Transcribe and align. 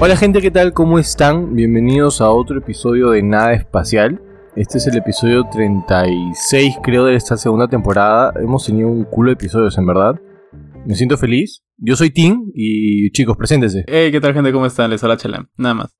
Hola 0.00 0.16
gente, 0.16 0.40
¿qué 0.40 0.50
tal? 0.50 0.72
¿Cómo 0.72 0.98
están? 0.98 1.54
Bienvenidos 1.54 2.20
a 2.20 2.30
otro 2.30 2.58
episodio 2.58 3.10
de 3.10 3.22
Nada 3.22 3.52
Espacial. 3.52 4.20
Este 4.56 4.78
es 4.78 4.86
el 4.86 4.96
episodio 4.96 5.44
36 5.52 6.76
creo 6.82 7.04
de 7.04 7.14
esta 7.16 7.36
segunda 7.36 7.68
temporada. 7.68 8.32
Hemos 8.40 8.64
tenido 8.66 8.88
un 8.88 9.04
culo 9.04 9.28
de 9.28 9.34
episodios 9.34 9.76
en 9.78 9.86
verdad. 9.86 10.18
Me 10.86 10.94
siento 10.94 11.16
feliz. 11.18 11.62
Yo 11.76 11.96
soy 11.96 12.10
Tim 12.10 12.50
y 12.54 13.10
chicos, 13.12 13.36
preséntense. 13.36 13.84
Hey, 13.86 14.10
¿qué 14.10 14.20
tal 14.20 14.32
gente? 14.34 14.52
¿Cómo 14.52 14.66
están? 14.66 14.90
Les 14.90 15.02
habla 15.04 15.16
Chelem. 15.18 15.46
Nada 15.56 15.74
más. 15.74 15.96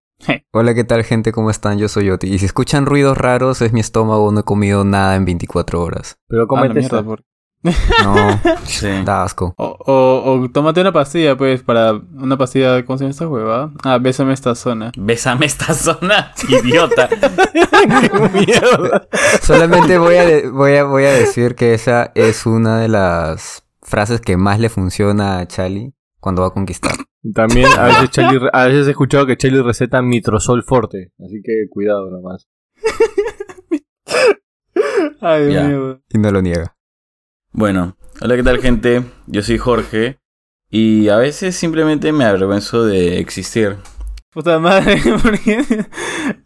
Hola, 0.53 0.75
¿qué 0.75 0.85
tal 0.85 1.03
gente? 1.05 1.33
¿Cómo 1.33 1.51
están? 1.51 1.79
Yo 1.79 1.89
soy 1.89 2.11
Oti. 2.11 2.27
Y 2.29 2.39
si 2.39 2.45
escuchan 2.47 2.85
ruidos 2.87 3.17
raros, 3.17 3.63
es 3.63 3.73
mi 3.73 3.81
estómago, 3.81 4.31
no 4.33 4.41
he 4.41 4.45
comido 4.45 4.85
nada 4.85 5.17
en 5.17 5.25
24 5.25 5.83
horas. 5.83 6.19
Pero 6.29 6.43
Ah, 6.43 6.47
cómete 6.47 6.75
mierda, 6.81 6.99
esto. 6.99 7.05
por- 7.05 7.25
No, 7.63 8.41
Sí. 8.65 8.89
da 9.05 9.23
asco. 9.25 9.55
O, 9.59 9.77
o, 9.87 10.41
o 10.45 10.51
tómate 10.51 10.81
una 10.81 10.93
pastilla, 10.93 11.37
pues, 11.37 11.63
para 11.63 11.93
una 11.93 12.39
pastilla, 12.39 12.85
¿cómo 12.87 12.97
se 12.97 13.05
llama 13.05 13.11
esta 13.11 13.29
hueva? 13.29 13.73
Ah, 13.85 13.99
bésame 13.99 14.33
esta 14.33 14.55
zona. 14.55 14.93
Bésame 14.97 15.45
esta 15.47 15.75
zona, 15.75 16.33
idiota. 16.49 17.09
Mierda. 18.33 19.07
Solamente 19.43 19.99
voy 19.99 20.17
a, 20.17 20.51
voy, 20.51 20.75
a, 20.77 20.85
voy 20.85 21.05
a 21.05 21.13
decir 21.13 21.55
que 21.55 21.75
esa 21.75 22.13
es 22.15 22.47
una 22.47 22.81
de 22.81 22.89
las 22.89 23.63
frases 23.83 24.21
que 24.21 24.37
más 24.37 24.59
le 24.61 24.69
funciona 24.71 25.39
a 25.39 25.47
Charlie 25.47 25.93
cuando 26.21 26.43
va 26.43 26.49
a 26.49 26.53
conquistar. 26.55 26.93
También 27.35 27.67
a 27.79 27.85
veces, 27.89 28.11
Charlie- 28.11 28.49
a 28.53 28.65
veces 28.67 28.87
he 28.87 28.91
escuchado 28.93 29.27
que 29.27 29.37
Charlie 29.37 29.63
receta 29.63 30.01
mitrosol 30.01 30.63
forte. 30.63 31.13
Así 31.23 31.43
que 31.45 31.67
cuidado 31.71 32.11
nomás. 32.11 32.49
Ay, 35.21 35.45
mío. 35.49 36.01
Y 36.09 36.19
no 36.19 36.31
lo 36.31 36.41
niega. 36.41 36.75
Bueno, 37.53 37.97
hola, 38.21 38.37
¿qué 38.37 38.43
tal, 38.43 38.59
gente? 38.59 39.03
Yo 39.27 39.43
soy 39.43 39.59
Jorge. 39.59 40.19
Y 40.71 41.09
a 41.09 41.17
veces 41.17 41.57
simplemente 41.57 42.13
me 42.13 42.25
avergüenzo 42.25 42.85
de 42.85 43.19
existir. 43.19 43.77
Puta 44.33 44.61
madre, 44.61 45.01
¿por 45.23 45.37
qué? 45.41 45.65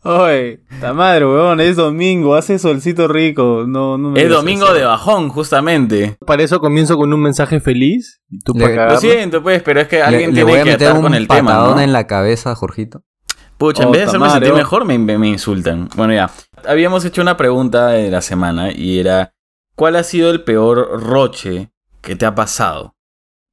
Oye, 0.03 0.61
puta 0.71 0.95
madre, 0.95 1.27
weón, 1.27 1.61
es 1.61 1.77
domingo, 1.77 2.35
hace 2.35 2.59
solcito 2.59 3.07
rico. 3.07 3.65
No, 3.69 3.99
no 3.99 4.11
me 4.13 4.23
Es 4.23 4.31
domingo 4.31 4.65
eso. 4.65 4.75
de 4.75 4.85
bajón, 4.85 5.29
justamente. 5.29 6.17
Para 6.27 6.43
eso 6.43 6.61
comienzo 6.61 6.97
con 6.97 7.13
un 7.13 7.21
mensaje 7.21 7.61
feliz. 7.61 8.23
Y 8.31 8.39
tú 8.39 8.55
Le- 8.55 8.65
para 8.71 8.93
Lo 8.95 8.99
siento, 8.99 9.43
pues, 9.43 9.63
pero 9.63 9.83
es 9.83 9.89
que 9.89 9.97
Le, 9.97 10.03
alguien 10.03 10.31
le 10.31 10.37
tiene 10.37 10.51
voy 10.51 10.61
a 10.61 10.65
que 10.65 10.71
meter 10.71 10.87
atar 10.89 10.97
un 10.97 11.03
con 11.03 11.15
el 11.15 11.29
tema, 11.29 11.51
patadón 11.51 11.77
¿no? 11.77 11.83
en 11.83 11.93
la 11.93 12.07
cabeza, 12.07 12.55
Jorgito. 12.55 13.03
Pucha, 13.59 13.83
en 13.83 13.89
Oh, 13.89 13.93
vez 13.93 14.01
de 14.01 14.07
hacerme 14.07 14.27
madre, 14.27 14.47
sentir 14.47 14.55
mejor, 14.55 14.85
me, 14.87 14.99
me- 14.99 15.19
me 15.19 15.29
insultan. 15.29 15.91
Bueno, 15.95 16.15
ya. 16.15 16.31
Habíamos 16.67 17.05
hecho 17.05 17.21
una 17.21 17.37
pregunta 17.37 17.89
de 17.89 18.11
la 18.11 18.23
semana 18.23 18.73
y 18.73 18.99
era: 18.99 19.35
¿Cuál 19.77 19.97
ha 19.97 20.05
sido 20.05 20.31
el 20.31 20.45
peor 20.45 21.03
roche 21.03 21.73
que 22.01 22.15
te 22.17 22.27
ha 22.27 22.35
pasado? 22.35 22.95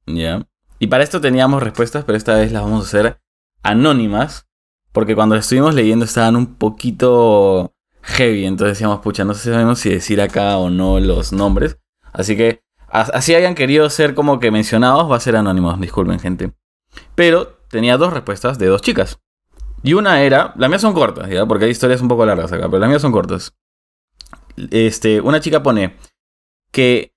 ¿Ya? 0.06 0.46
Y 0.78 0.86
para 0.88 1.04
esto 1.04 1.20
teníamos 1.20 1.62
respuestas, 1.62 2.04
pero 2.04 2.16
esta 2.16 2.34
vez 2.34 2.52
las 2.52 2.62
vamos 2.62 2.84
a 2.84 2.88
hacer 2.88 3.20
anónimas. 3.62 4.48
Porque 4.92 5.14
cuando 5.14 5.34
las 5.34 5.46
estuvimos 5.46 5.74
leyendo 5.74 6.04
estaban 6.04 6.36
un 6.36 6.56
poquito 6.56 7.74
heavy. 8.02 8.44
Entonces 8.44 8.76
decíamos, 8.76 9.00
pucha, 9.00 9.24
no 9.24 9.34
sabemos 9.34 9.78
si 9.78 9.90
decir 9.90 10.20
acá 10.20 10.58
o 10.58 10.70
no 10.70 11.00
los 11.00 11.32
nombres. 11.32 11.78
Así 12.12 12.36
que, 12.36 12.62
así 12.88 13.34
hayan 13.34 13.54
querido 13.54 13.88
ser 13.90 14.14
como 14.14 14.38
que 14.38 14.50
mencionados, 14.50 15.10
va 15.10 15.16
a 15.16 15.20
ser 15.20 15.36
anónimos. 15.36 15.80
Disculpen, 15.80 16.20
gente. 16.20 16.52
Pero 17.14 17.58
tenía 17.68 17.96
dos 17.96 18.12
respuestas 18.12 18.58
de 18.58 18.66
dos 18.66 18.82
chicas. 18.82 19.18
Y 19.82 19.94
una 19.94 20.22
era, 20.22 20.52
las 20.56 20.68
mías 20.68 20.82
son 20.82 20.94
cortas, 20.94 21.28
¿ya? 21.28 21.46
Porque 21.46 21.64
hay 21.64 21.70
historias 21.72 22.00
un 22.00 22.08
poco 22.08 22.24
largas 22.24 22.52
acá, 22.52 22.66
pero 22.66 22.78
las 22.78 22.88
mías 22.88 23.02
son 23.02 23.10
cortas. 23.10 23.54
Este, 24.70 25.20
una 25.20 25.40
chica 25.40 25.62
pone 25.62 25.96
que 26.72 27.12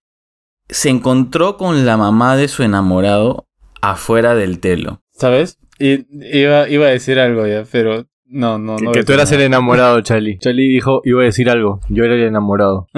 se 0.69 0.89
encontró 0.89 1.57
con 1.57 1.85
la 1.85 1.97
mamá 1.97 2.35
de 2.35 2.47
su 2.47 2.63
enamorado 2.63 3.47
afuera 3.81 4.35
del 4.35 4.59
telo. 4.59 5.01
¿Sabes? 5.13 5.57
Y, 5.79 6.05
iba, 6.39 6.67
iba 6.69 6.85
a 6.87 6.89
decir 6.89 7.19
algo 7.19 7.47
ya, 7.47 7.63
pero 7.71 8.05
no, 8.25 8.57
no, 8.57 8.75
Que, 8.77 8.83
no. 8.85 8.91
que 8.91 9.03
tú 9.03 9.13
eras 9.13 9.31
el 9.31 9.41
enamorado, 9.41 10.01
Charlie. 10.01 10.37
Charlie 10.41 10.67
dijo, 10.67 11.01
iba 11.05 11.21
a 11.21 11.25
decir 11.25 11.49
algo. 11.49 11.79
Yo 11.89 12.03
era 12.03 12.15
el 12.15 12.23
enamorado. 12.23 12.87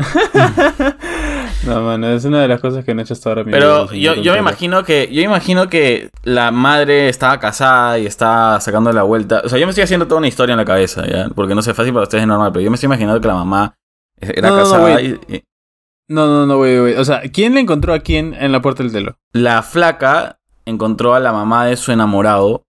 No, 1.66 1.82
mano, 1.82 2.08
es 2.10 2.24
una 2.24 2.42
de 2.42 2.48
las 2.48 2.62
cosas 2.62 2.86
que 2.86 2.94
no 2.94 3.02
he 3.02 3.04
hecho 3.04 3.14
hasta 3.14 3.30
ahora. 3.30 3.44
mi 3.44 3.52
Pero 3.52 3.88
vida, 3.88 4.16
yo, 4.16 4.22
yo 4.22 4.34
me 4.34 4.40
imagino 4.40 4.84
que 4.84 5.10
yo 5.12 5.22
imagino 5.22 5.68
que 5.68 6.12
la 6.24 6.52
madre 6.52 7.10
estaba 7.10 7.40
casada 7.40 8.00
y 8.00 8.06
está 8.06 8.62
sacando 8.62 8.94
la 8.94 9.04
vuelta. 9.04 9.42
O 9.44 9.50
sea, 9.50 9.60
yo 9.60 9.66
me 9.66 9.72
estoy 9.72 9.84
haciendo 9.84 10.08
toda 10.08 10.20
una 10.20 10.28
historia 10.28 10.54
en 10.54 10.60
la 10.60 10.66
cabeza, 10.66 11.06
¿ya? 11.08 11.30
Porque 11.36 11.56
no 11.56 11.62
sé, 11.62 11.74
fácil 11.74 11.92
para 11.94 12.04
ustedes 12.04 12.22
es 12.22 12.28
normal, 12.28 12.52
pero 12.54 12.64
yo 12.64 12.70
me 12.70 12.76
estoy 12.76 12.88
imaginando 12.88 13.20
que 13.20 13.28
la 13.28 13.34
mamá 13.34 13.76
era 14.22 14.50
No, 14.50 14.56
no, 14.56 14.64
no, 14.64 14.70
casada 14.72 15.02
y 15.02 15.20
No, 16.08 16.28
no, 16.28 16.46
no, 16.46 16.58
güey, 16.58 16.80
güey. 16.80 16.94
O 16.96 17.04
sea, 17.04 17.22
¿quién 17.34 17.54
le 17.54 17.60
encontró 17.60 17.94
a 17.94 18.00
quién 18.00 18.34
en 18.34 18.52
la 18.52 18.62
puerta 18.62 18.84
del 18.84 18.92
telo? 18.92 19.18
la 19.34 19.62
flaca 19.62 20.40
encontró 20.66 21.14
a 21.14 21.20
la 21.20 21.32
mamá 21.32 21.66
de 21.66 21.78
su 21.78 21.92
enamorado 21.92 22.66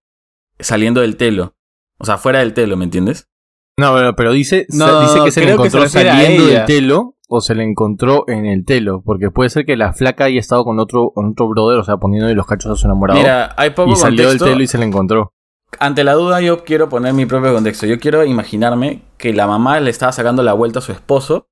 saliendo 0.58 1.00
del 1.00 1.16
telo. 1.16 1.54
O 1.98 2.04
sea, 2.04 2.18
fuera 2.18 2.40
del 2.40 2.54
telo, 2.54 2.76
¿me 2.76 2.84
entiendes? 2.84 3.28
No, 3.76 3.94
pero, 3.94 4.16
pero 4.16 4.32
dice, 4.32 4.66
No, 4.70 5.00
dice 5.02 5.20
que 5.24 5.30
se 5.30 5.40
le 5.40 5.46
se 5.46 5.52
encontró 5.52 5.88
saliendo 5.88 6.46
del 6.46 6.64
telo 6.64 7.14
o 7.28 7.40
se 7.40 7.54
le 7.54 7.62
encontró 7.62 8.24
en 8.28 8.46
el 8.46 8.64
telo. 8.64 9.02
Porque 9.04 9.30
puede 9.30 9.50
ser 9.50 9.64
que 9.66 9.76
la 9.76 9.92
flaca 9.92 10.24
haya 10.24 10.40
estado 10.40 10.64
con 10.64 10.78
otro, 10.80 11.12
con 11.14 11.30
otro 11.30 11.48
brother, 11.48 11.78
o 11.78 11.84
sea, 11.84 11.96
poniéndole 11.96 12.34
los 12.34 12.46
cachos 12.46 12.72
a 12.72 12.76
su 12.76 12.86
enamorado. 12.86 13.18
Mira, 13.18 13.54
hay 13.56 13.70
poco 13.70 13.92
y 13.92 13.96
salió 13.96 14.24
contexto. 14.24 14.44
del 14.44 14.54
telo 14.54 14.64
y 14.64 14.66
se 14.66 14.78
le 14.78 14.84
encontró. 14.84 15.32
Ante 15.78 16.02
la 16.02 16.14
duda, 16.14 16.40
yo 16.40 16.64
quiero 16.64 16.88
poner 16.88 17.14
mi 17.14 17.26
propio 17.26 17.52
contexto. 17.52 17.86
Yo 17.86 17.98
quiero 17.98 18.24
imaginarme 18.24 19.02
que 19.16 19.32
la 19.32 19.46
mamá 19.46 19.78
le 19.80 19.90
estaba 19.90 20.12
sacando 20.12 20.42
la 20.42 20.54
vuelta 20.54 20.78
a 20.78 20.82
su 20.82 20.92
esposo 20.92 21.48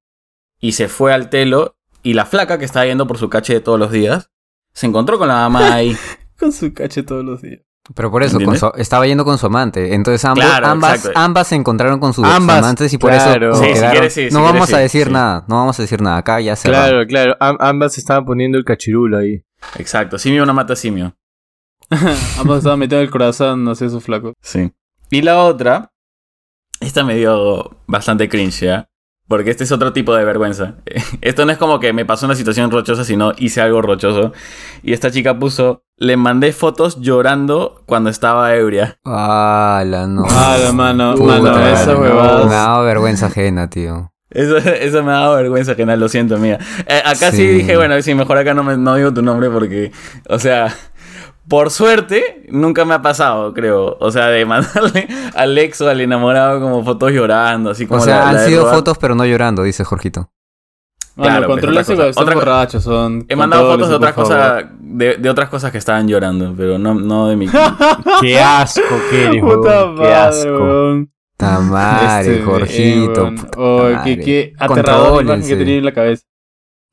y 0.61 0.73
se 0.73 0.89
fue 0.89 1.13
al 1.13 1.31
telo. 1.31 1.77
Y 2.03 2.15
la 2.15 2.25
flaca 2.27 2.59
que 2.59 2.65
estaba 2.65 2.87
yendo 2.87 3.07
por 3.07 3.19
su 3.19 3.29
cache 3.29 3.53
de 3.55 3.61
todos 3.61 3.79
los 3.79 3.91
días 3.91 4.31
se 4.73 4.87
encontró 4.87 5.19
con 5.19 5.29
la 5.29 5.35
mamá 5.49 5.75
ahí. 5.75 5.97
Con 6.39 6.53
su 6.53 6.73
cache 6.75 7.03
todos 7.03 7.25
los 7.25 7.41
días. 7.41 7.63
Pero 7.95 8.11
por 8.11 8.23
eso, 8.23 8.35
con 8.35 8.43
¿Entiendes? 8.43 8.61
su- 8.61 8.81
estaba 8.81 9.07
yendo 9.07 9.25
con 9.25 9.39
su 9.39 9.47
amante. 9.47 9.95
Entonces 9.95 10.23
ambos, 10.25 10.45
Claro, 10.45 10.67
ambas, 10.67 11.11
ambas 11.15 11.47
se 11.47 11.55
encontraron 11.55 11.99
con 11.99 12.13
sus 12.13 12.25
Ambas, 12.27 12.59
amantes 12.59 12.93
y 12.93 12.99
por 12.99 13.11
claro. 13.11 13.53
eso 13.53 13.61
Sí, 13.63 13.65
se 13.65 13.69
si 13.69 13.75
quedaron. 13.75 13.93
quieres 13.93 14.13
sí, 14.13 14.29
si 14.29 14.35
no 14.35 14.41
quieres 14.41 14.53
vamos 14.53 14.73
a 14.75 14.79
decir 14.79 15.07
sí. 15.07 15.13
nada, 15.13 15.45
no 15.49 15.55
vamos 15.57 15.79
a 15.79 15.83
decir 15.83 16.03
nada. 16.03 16.17
Acá 16.19 16.41
ya 16.41 16.57
se 16.57 16.69
va. 16.69 16.75
Claro, 16.77 17.07
claro. 17.07 17.37
Am- 17.41 17.57
ambas 17.61 17.97
estaban 17.97 18.25
poniendo 18.27 18.59
el 18.59 18.65
cachirulo 18.65 19.17
ahí. 19.19 19.43
Exacto, 19.79 20.19
simio 20.19 20.45
no 20.45 20.53
mata 20.53 20.77
simio. 20.77 21.17
Ambos 22.39 22.59
estaban 22.59 22.79
metiendo 22.81 23.03
el 23.03 23.11
corazón, 23.11 23.65
no 23.65 23.75
sé, 23.75 23.89
su 23.89 24.01
flaco. 24.01 24.35
Sí. 24.43 24.73
Y 25.11 25.23
la 25.23 25.39
otra, 25.43 25.93
esta 26.81 27.05
me 27.05 27.15
dio 27.15 27.77
bastante 27.87 28.29
cringe, 28.29 28.61
¿ya? 28.67 28.91
Porque 29.29 29.51
este 29.51 29.65
es 29.65 29.73
otro 29.73 29.93
tipo 29.93 30.15
de 30.15 30.25
vergüenza. 30.25 30.75
Esto 31.21 31.45
no 31.45 31.53
es 31.53 31.59
como 31.59 31.81
que 31.81 31.93
me 31.93 32.05
pasó 32.05 32.27
una 32.27 32.37
situación 32.37 32.71
rochosa, 32.71 33.05
sino 33.05 33.33
hice 33.39 33.61
algo 33.61 33.83
rochoso. 33.83 34.33
Y 34.83 34.93
esta 34.93 35.11
chica 35.11 35.39
puso, 35.39 35.83
le 35.97 36.17
mandé 36.17 36.53
fotos 36.53 37.01
llorando 37.01 37.83
cuando 37.87 38.11
estaba 38.11 38.55
ebria. 38.55 38.99
Ah, 39.05 39.83
la 39.85 40.07
no. 40.07 40.25
Ah, 40.29 40.57
la 40.63 40.73
mano, 40.73 41.15
Puta, 41.15 41.41
mano, 41.41 41.59
no. 41.59 41.67
esas 41.67 41.99
Me 41.99 42.55
ha 42.55 42.59
dado 42.59 42.85
vergüenza 42.85 43.27
ajena, 43.27 43.69
tío. 43.69 44.13
Eso, 44.31 44.59
eso 44.59 45.03
me 45.03 45.13
ha 45.13 45.17
dado 45.17 45.37
vergüenza 45.37 45.73
ajena, 45.73 45.97
lo 45.97 46.09
siento, 46.09 46.39
mía. 46.39 46.59
Eh, 46.87 47.03
acá 47.05 47.31
sí. 47.31 47.39
Sí. 47.39 47.49
dije, 47.49 47.77
bueno, 47.77 48.01
sí, 48.03 48.15
mejor 48.15 48.39
acá 48.39 48.55
no, 48.55 48.63
me, 48.63 48.77
no 48.77 48.95
digo 48.95 49.13
tu 49.13 49.23
nombre 49.23 49.51
porque, 49.51 49.93
o 50.29 50.39
sea, 50.39 50.75
por 51.49 51.71
suerte, 51.71 52.45
nunca 52.49 52.85
me 52.85 52.95
ha 52.95 53.03
pasado, 53.03 53.53
creo. 53.55 53.97
O 54.01 54.11
sea, 54.11 54.27
de 54.29 54.45
mandarle 54.47 55.09
al 55.35 55.57
ex 55.59 55.81
o 55.81 55.89
al 55.89 56.01
enamorado 56.01 56.61
como 56.61 56.85
fotos 56.85 57.13
llorando, 57.13 57.71
así 57.71 57.87
como 57.87 58.01
O 58.01 58.05
sea, 58.05 58.17
la- 58.27 58.33
la 58.33 58.41
han 58.41 58.47
sido 58.49 58.67
fotos, 58.71 58.99
pero 58.99 59.15
no 59.15 59.25
llorando, 59.25 59.63
dice 59.63 59.85
Jorgito. 59.85 60.31
Mano, 61.15 61.31
Claro, 61.31 61.47
pues, 61.47 61.55
controlarse 61.55 61.93
otra 61.95 62.05
cosa. 62.05 62.15
cuando 62.15 62.21
están 62.21 62.25
Otra 62.25 62.35
borrachos, 62.53 62.83
son. 62.85 63.25
He 63.29 63.37
mandado 63.37 63.73
fotos 63.73 63.89
de 63.89 63.95
otras 63.95 64.13
cosas, 64.15 64.65
de, 64.81 65.17
de 65.17 65.31
otras 65.31 65.49
cosas 65.49 65.73
que 65.73 65.79
estaban 65.79 66.07
llorando, 66.07 66.53
pero 66.55 66.79
no, 66.79 66.93
no 66.95 67.29
de 67.29 67.37
mi. 67.37 67.47
Qué 68.21 68.39
asco 68.39 68.83
que 69.11 69.25
eres, 69.25 69.41
Puta 69.43 69.85
huevón, 69.87 69.97
Qué 69.97 70.03
madre, 70.03 70.15
asco. 70.15 70.51
weón. 70.51 71.11
Madre, 71.71 72.33
Este, 72.35 72.43
Jorgito. 72.45 73.23
weón. 73.23 73.35
puta 73.37 73.59
Oh, 73.59 73.83
madre. 73.91 74.17
qué, 74.19 74.25
qué 74.25 74.53
aterrador 74.59 75.25
la 75.25 75.35
imagen 75.37 75.49
que 75.49 75.57
tenía 75.57 75.77
en 75.79 75.85
la 75.87 75.93
cabeza. 75.93 76.25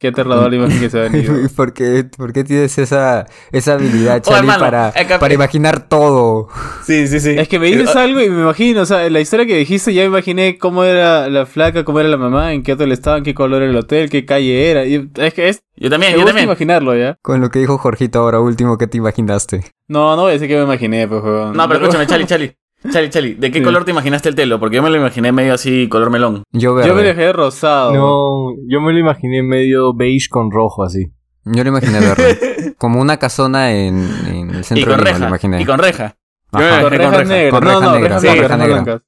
Qué 0.04 0.10
aterrador 0.10 0.50
la 0.50 0.58
imagen 0.58 0.80
que 0.82 0.90
se 0.90 1.00
ha 1.00 1.04
venido. 1.04 1.34
¿Por 1.56 1.72
qué, 1.72 2.04
por 2.18 2.34
qué 2.34 2.44
tienes 2.44 2.78
esa, 2.78 3.26
esa 3.54 3.74
habilidad, 3.76 4.18
Oh, 4.26 4.30
Charlie, 4.32 4.52
para, 4.60 4.92
que- 4.92 5.18
para 5.18 5.34
imaginar 5.34 5.88
todo? 5.88 6.50
Sí, 6.86 7.08
sí, 7.08 7.22
sí. 7.22 7.30
Es 7.38 7.48
que 7.48 7.58
me 7.58 7.68
dices 7.68 7.96
algo 7.96 8.20
y 8.20 8.30
me 8.30 8.42
imagino, 8.42 8.82
o 8.82 8.86
sea, 8.86 9.10
la 9.10 9.22
historia 9.22 9.46
que 9.46 9.56
dijiste 9.56 9.94
ya 9.94 10.02
me 10.02 10.08
imaginé 10.08 10.58
cómo 10.58 10.84
era 10.84 11.30
la 11.30 11.46
flaca, 11.46 11.86
cómo 11.86 12.02
era 12.02 12.10
la 12.10 12.18
mamá, 12.18 12.52
en 12.52 12.64
qué 12.64 12.74
hotel 12.74 12.92
estaba, 12.92 13.18
en 13.18 13.24
qué 13.24 13.34
color 13.34 13.62
era 13.62 13.72
el 13.72 13.78
hotel, 13.78 14.10
qué 14.10 14.26
calle 14.26 14.70
era. 14.72 14.84
Y 14.86 15.10
es 15.16 15.34
que 15.34 15.48
es, 15.48 15.64
Yo 15.78 15.90
también, 15.90 16.12
me 16.12 16.18
yo 16.18 16.24
gusta 16.24 16.32
también. 16.32 16.50
imaginarlo, 16.50 16.98
¿ya? 16.98 17.16
Con 17.22 17.40
lo 17.40 17.50
que 17.50 17.60
dijo 17.60 17.78
Jorgito 17.78 18.20
ahora 18.20 18.42
último, 18.42 18.78
¿qué 18.78 18.88
te 18.88 18.98
imaginaste? 18.98 19.64
No, 19.88 20.18
no 20.18 20.24
voy 20.24 20.32
a 20.32 20.34
decir 20.34 20.50
que 20.50 20.58
me 20.58 20.64
imaginé, 20.64 21.08
pues. 21.08 21.24
No, 21.24 21.68
pero 21.70 21.76
escúchame, 21.82 22.08
Chali, 22.08 22.26
Chali. 22.26 22.54
Chali, 22.92 23.10
Chali, 23.10 23.34
¿de 23.36 23.52
qué 23.52 23.60
Sí. 23.60 23.64
color 23.64 23.86
te 23.86 23.92
imaginaste 23.92 24.30
el 24.30 24.36
telo? 24.36 24.60
Porque 24.60 24.76
yo 24.76 24.84
me 24.84 24.90
lo 24.90 24.98
imaginé 24.98 25.32
medio 25.32 25.54
así, 25.54 25.88
color 25.90 26.10
melón. 26.10 26.44
Yo 26.52 26.74
verde. 26.76 26.90
Yo 26.90 26.96
me 26.96 27.04
dejé 27.04 27.32
rosado. 27.34 27.94
No, 27.94 28.56
yo 28.68 28.82
me 28.82 28.92
lo 28.94 29.00
imaginé 29.00 29.42
medio 29.44 29.94
beige 29.94 30.28
con 30.30 30.52
rojo 30.52 30.84
así. 30.84 31.12
Yo 31.46 31.64
lo 31.64 31.70
imaginé 31.70 32.00
verde. 32.00 32.76
Como 32.78 33.00
una 33.02 33.18
casona 33.18 33.72
en, 33.72 34.10
en 34.28 34.50
el 34.50 34.60
Y 34.62 34.64
centro 34.64 34.92
con 34.96 34.98
de 34.98 35.04
Lima, 35.06 35.12
lo 35.12 35.14
reja. 35.14 35.28
imaginé. 35.28 35.62
Y 35.62 35.66
con 35.66 35.80
reja. 35.80 36.16
Yo 36.52 36.60
me 36.60 36.66
Ajá. 36.66 36.76
lo 36.82 36.90
Con 36.90 36.98
con 36.98 37.00
reja. 37.14 37.24
negras. 37.24 37.52
Con 37.52 37.64
no, 37.64 37.70
reja 37.70 37.80
no, 37.86 37.92
negra, 37.94 38.08
rejas 38.10 38.22
sí, 38.22 38.28
reja 38.28 38.42
rejas 38.42 38.58
negra. 38.60 38.74
blancas. 38.84 39.02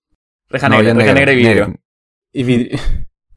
Reja 0.50 0.69
No, 0.69 0.75
negra, 0.78 0.94
yo 0.94 1.00
reja 1.00 1.13
negra 1.13 1.31
y 1.31 1.36
vidrio. 1.36 1.54
negra. 1.68 1.80
Y 2.33 2.44
vidrio. 2.44 2.80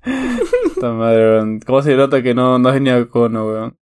Madre, 0.82 1.30
weón. 1.32 1.60
¿Cómo 1.66 1.82
se 1.82 1.94
nota 1.96 2.22
que 2.22 2.34
no, 2.34 2.58
no 2.58 2.70
es 2.70 2.80
ni 2.80 3.06
cono, 3.06 3.46
weón? 3.46 3.76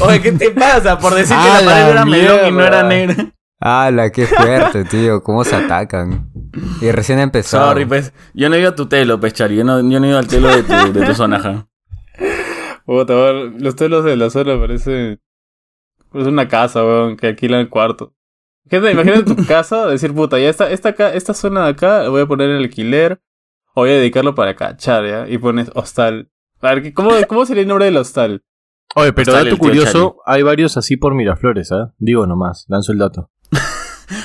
Oye, 0.00 0.20
¿qué 0.20 0.32
te 0.32 0.50
pasa? 0.50 0.98
Por 0.98 1.14
decir 1.14 1.36
que 1.36 1.42
¡A 1.48 1.60
la 1.60 1.70
pared 1.70 1.88
era 1.90 2.04
melón 2.04 2.48
y 2.48 2.50
no 2.52 2.64
era 2.64 2.82
negra. 2.82 3.14
¡Hala, 3.60 4.10
qué 4.10 4.26
fuerte, 4.26 4.84
tío! 4.90 5.22
¿Cómo 5.22 5.44
se 5.44 5.54
atacan? 5.54 6.30
Y 6.80 6.90
recién 6.90 7.18
empezó. 7.18 7.58
Sorry, 7.58 7.84
pues. 7.84 8.12
Yo 8.32 8.48
no 8.48 8.56
he 8.56 8.60
ido 8.60 8.70
a 8.70 8.74
tu 8.74 8.86
telo, 8.86 9.20
pues, 9.20 9.34
Chari. 9.34 9.56
Yo 9.56 9.64
no, 9.64 9.78
yo 9.80 10.00
no 10.00 10.06
he 10.06 10.08
ido 10.08 10.18
al 10.18 10.26
telo 10.26 10.48
de 10.48 10.62
tu, 10.62 10.92
de 10.92 11.06
tu 11.06 11.14
zona, 11.14 11.36
ajá. 11.36 11.68
Puta, 12.86 13.14
los 13.32 13.76
telos 13.76 14.04
de 14.04 14.16
la 14.16 14.30
zona 14.30 14.58
parece. 14.58 15.20
Es 16.14 16.26
una 16.26 16.48
casa, 16.48 16.82
weón, 16.82 17.16
que 17.16 17.28
alquilan 17.28 17.60
el 17.60 17.68
cuarto. 17.68 18.14
Gente, 18.68 18.92
imagínate 18.92 19.34
tu 19.34 19.36
casa, 19.46 19.86
decir, 19.86 20.14
puta, 20.14 20.38
ya 20.38 20.48
esta, 20.48 20.70
esta, 20.70 20.88
acá, 20.90 21.12
esta 21.12 21.34
zona 21.34 21.64
de 21.64 21.70
acá 21.70 22.02
la 22.02 22.08
voy 22.08 22.22
a 22.22 22.26
poner 22.26 22.50
en 22.50 22.56
alquiler, 22.56 23.20
o 23.74 23.82
voy 23.82 23.90
a 23.90 23.94
dedicarlo 23.94 24.34
para 24.34 24.56
cachar, 24.56 25.06
¿ya? 25.06 25.28
Y 25.28 25.38
pones 25.38 25.70
hostal. 25.74 26.30
A 26.60 26.74
ver, 26.74 26.92
¿cómo, 26.94 27.10
cómo 27.28 27.46
sería 27.46 27.62
el 27.62 27.68
nombre 27.68 27.84
del 27.84 27.96
hostal? 27.96 28.42
Oye, 28.96 29.12
pero 29.12 29.30
Hostal, 29.30 29.44
dato 29.44 29.54
el 29.54 29.58
curioso, 29.60 30.16
hay 30.26 30.42
varios 30.42 30.76
así 30.76 30.96
por 30.96 31.14
Miraflores, 31.14 31.70
¿ah? 31.70 31.94
Digo 31.98 32.26
nomás, 32.26 32.64
lanzo 32.68 32.92
el 32.92 32.98
dato. 32.98 33.30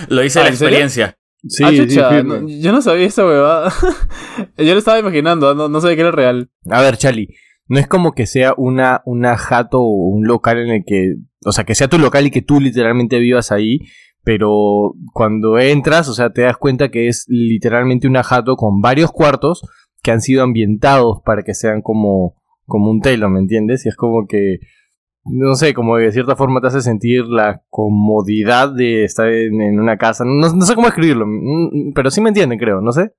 Lo 0.10 0.24
hice 0.24 0.40
Ah, 0.40 0.44
la 0.44 0.50
¿en 0.50 0.56
serio? 0.58 0.68
experiencia. 0.70 1.18
Sí, 1.48 1.64
ah, 1.64 1.70
sí, 1.70 1.78
chucha, 1.78 2.10
firme. 2.10 2.42
no- 2.42 2.48
yo 2.50 2.72
no 2.72 2.82
sabía 2.82 3.06
esa 3.06 3.26
huevada. 3.26 3.72
yo 4.58 4.74
lo 4.74 4.80
estaba 4.80 5.00
imaginando, 5.00 5.54
no, 5.54 5.70
no 5.70 5.82
sabía 5.82 5.96
que 5.96 6.02
era 6.02 6.12
real. 6.12 6.50
A 6.72 6.82
ver, 6.82 6.98
Charlie, 6.98 7.36
no 7.68 7.80
es 7.80 7.88
como 7.88 8.14
que 8.14 8.26
sea 8.26 8.54
una, 8.58 9.02
una 9.06 9.38
jato 9.38 9.80
o 9.82 10.08
un 10.10 10.26
local 10.28 10.58
en 10.60 10.70
el 10.70 10.84
que, 10.86 11.16
o 11.46 11.52
sea, 11.52 11.64
que 11.64 11.76
sea 11.76 11.88
tu 11.88 12.00
local 12.00 12.26
y 12.26 12.32
que 12.32 12.42
tú 12.42 12.60
literalmente 12.60 13.20
vivas 13.20 13.52
ahí, 13.52 13.80
pero 14.24 14.94
cuando 15.14 15.60
entras, 15.60 16.10
o 16.10 16.14
sea, 16.16 16.32
te 16.32 16.42
das 16.42 16.58
cuenta 16.58 16.90
que 16.90 17.08
es 17.08 17.26
literalmente 17.28 18.08
una 18.08 18.24
jato 18.24 18.56
con 18.56 18.82
varios 18.82 19.12
cuartos 19.12 19.62
que 20.02 20.12
han 20.12 20.22
sido 20.22 20.44
ambientados 20.44 21.20
para 21.24 21.44
que 21.44 21.54
sean 21.54 21.82
como, 21.84 22.36
como 22.66 22.90
un 22.90 23.02
telo, 23.02 23.30
¿me 23.30 23.40
entiendes? 23.40 23.86
Y 23.86 23.90
es 23.90 23.96
como 23.96 24.26
que, 24.28 24.58
no 25.26 25.56
sé, 25.56 25.74
como 25.74 25.98
de 25.98 26.12
cierta 26.12 26.36
forma 26.36 26.62
te 26.62 26.68
hace 26.68 26.82
sentir 26.82 27.26
la 27.26 27.62
comodidad 27.70 28.70
de 28.70 29.04
estar 29.04 29.28
en, 29.28 29.62
en 29.62 29.80
una 29.80 29.98
casa. 29.98 30.24
No, 30.26 30.54
no 30.54 30.66
sé 30.66 30.76
cómo 30.76 30.88
escribirlo, 30.88 31.26
mm, 31.28 31.94
pero 31.94 32.12
sí 32.12 32.22
me 32.22 32.30
entienden, 32.30 32.60
creo, 32.60 32.82
no 32.82 32.92
sé. 32.92 33.12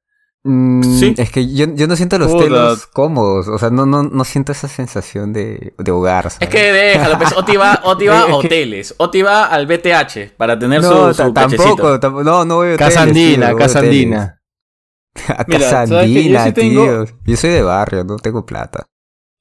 Mm, 0.44 0.82
Sí. 0.82 1.14
Es 1.19 1.32
que 1.32 1.53
yo, 1.53 1.67
yo 1.75 1.88
no 1.88 1.97
siento 1.97 2.19
los 2.19 2.31
Puta. 2.31 2.44
telos 2.44 2.87
cómodos. 2.87 3.49
O 3.49 3.58
sea, 3.58 3.70
no, 3.70 3.85
no, 3.85 4.05
no 4.05 4.23
siento 4.25 4.53
esa 4.53 4.69
sensación 4.69 5.32
de, 5.32 5.75
de 5.76 5.91
hogar. 5.91 6.26
Es 6.38 6.49
que 6.49 6.73
déjalo, 6.73 7.19
pues. 7.19 7.32
Oti 7.37 7.56
va, 7.56 7.81
Oti 7.82 8.06
va 8.06 8.20
Es 8.26 8.31
a 8.31 8.35
hoteles. 8.37 8.94
Oti 8.99 9.23
va 9.23 9.47
al 9.47 9.67
BTH 9.67 10.37
para 10.37 10.56
tener 10.56 10.82
no, 10.82 11.12
su, 11.12 11.25
su 11.25 11.32
tampoco, 11.32 11.99
tampoco. 11.99 12.23
No, 12.23 12.44
no 12.44 12.56
voy 12.56 12.69
a 12.69 12.75
hoteles, 12.75 12.94
Casa 12.94 13.05
tío, 13.05 13.08
Andina, 13.11 13.47
no 13.49 13.53
voy 13.55 13.62
a 13.62 13.67
Casa 13.67 13.79
hoteles. 13.81 13.97
Andina. 14.05 14.32
A 15.29 15.44
Mira, 15.49 15.58
Casa 15.61 15.87
¿sabes 15.87 16.05
qué? 16.06 16.12
Yo 16.12 16.19
Andina, 16.20 16.44
sí 16.44 16.53
tengo- 16.53 16.85
tío. 17.06 17.17
Yo 17.25 17.37
soy 17.37 17.50
de 17.50 17.62
barrio, 17.62 18.05
no 18.05 18.17
tengo 18.17 18.47
plata. 18.47 18.87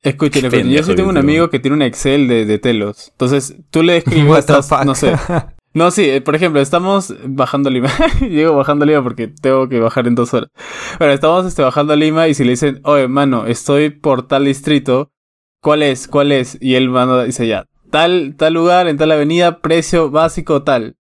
Escuchen, 0.05 0.41
Qué 0.41 0.47
escuchen, 0.47 0.69
yo 0.69 0.83
sí 0.83 0.95
tengo 0.95 1.09
un 1.09 1.17
amigo 1.17 1.49
que 1.49 1.59
tiene 1.59 1.75
un 1.75 1.81
Excel 1.81 2.27
de, 2.27 2.45
de 2.45 2.59
telos. 2.59 3.09
Entonces, 3.13 3.55
tú 3.71 3.81
le 3.81 3.97
escribes, 3.97 4.45
no 4.85 4.95
sé. 4.95 5.15
No, 5.73 5.91
sí, 5.91 6.09
eh, 6.09 6.21
por 6.21 6.35
ejemplo, 6.35 6.61
estamos 6.61 7.13
bajando 7.25 7.67
a 7.67 7.71
Lima. 7.73 7.89
Llego 8.21 8.55
bajando 8.55 8.83
a 8.83 8.87
Lima 8.87 9.03
porque 9.03 9.27
tengo 9.27 9.67
que 9.67 9.81
bajar 9.81 10.07
en 10.07 10.15
dos 10.15 10.33
horas. 10.33 10.49
Bueno, 10.99 11.13
estamos 11.13 11.45
este, 11.45 11.63
bajando 11.63 11.91
a 11.91 11.97
Lima 11.97 12.29
y 12.29 12.33
si 12.33 12.45
le 12.45 12.51
dicen, 12.51 12.79
oye, 12.85 13.09
mano, 13.09 13.45
estoy 13.45 13.89
por 13.89 14.25
tal 14.25 14.45
distrito, 14.45 15.11
¿cuál 15.59 15.83
es? 15.83 16.07
¿Cuál 16.07 16.31
es? 16.31 16.57
Y 16.61 16.75
él 16.75 16.89
manda, 16.89 17.25
dice 17.25 17.45
ya, 17.45 17.65
tal, 17.91 18.35
tal 18.37 18.53
lugar, 18.53 18.87
en 18.87 18.95
tal 18.95 19.11
avenida, 19.11 19.59
precio 19.59 20.09
básico 20.11 20.63
tal. 20.63 20.95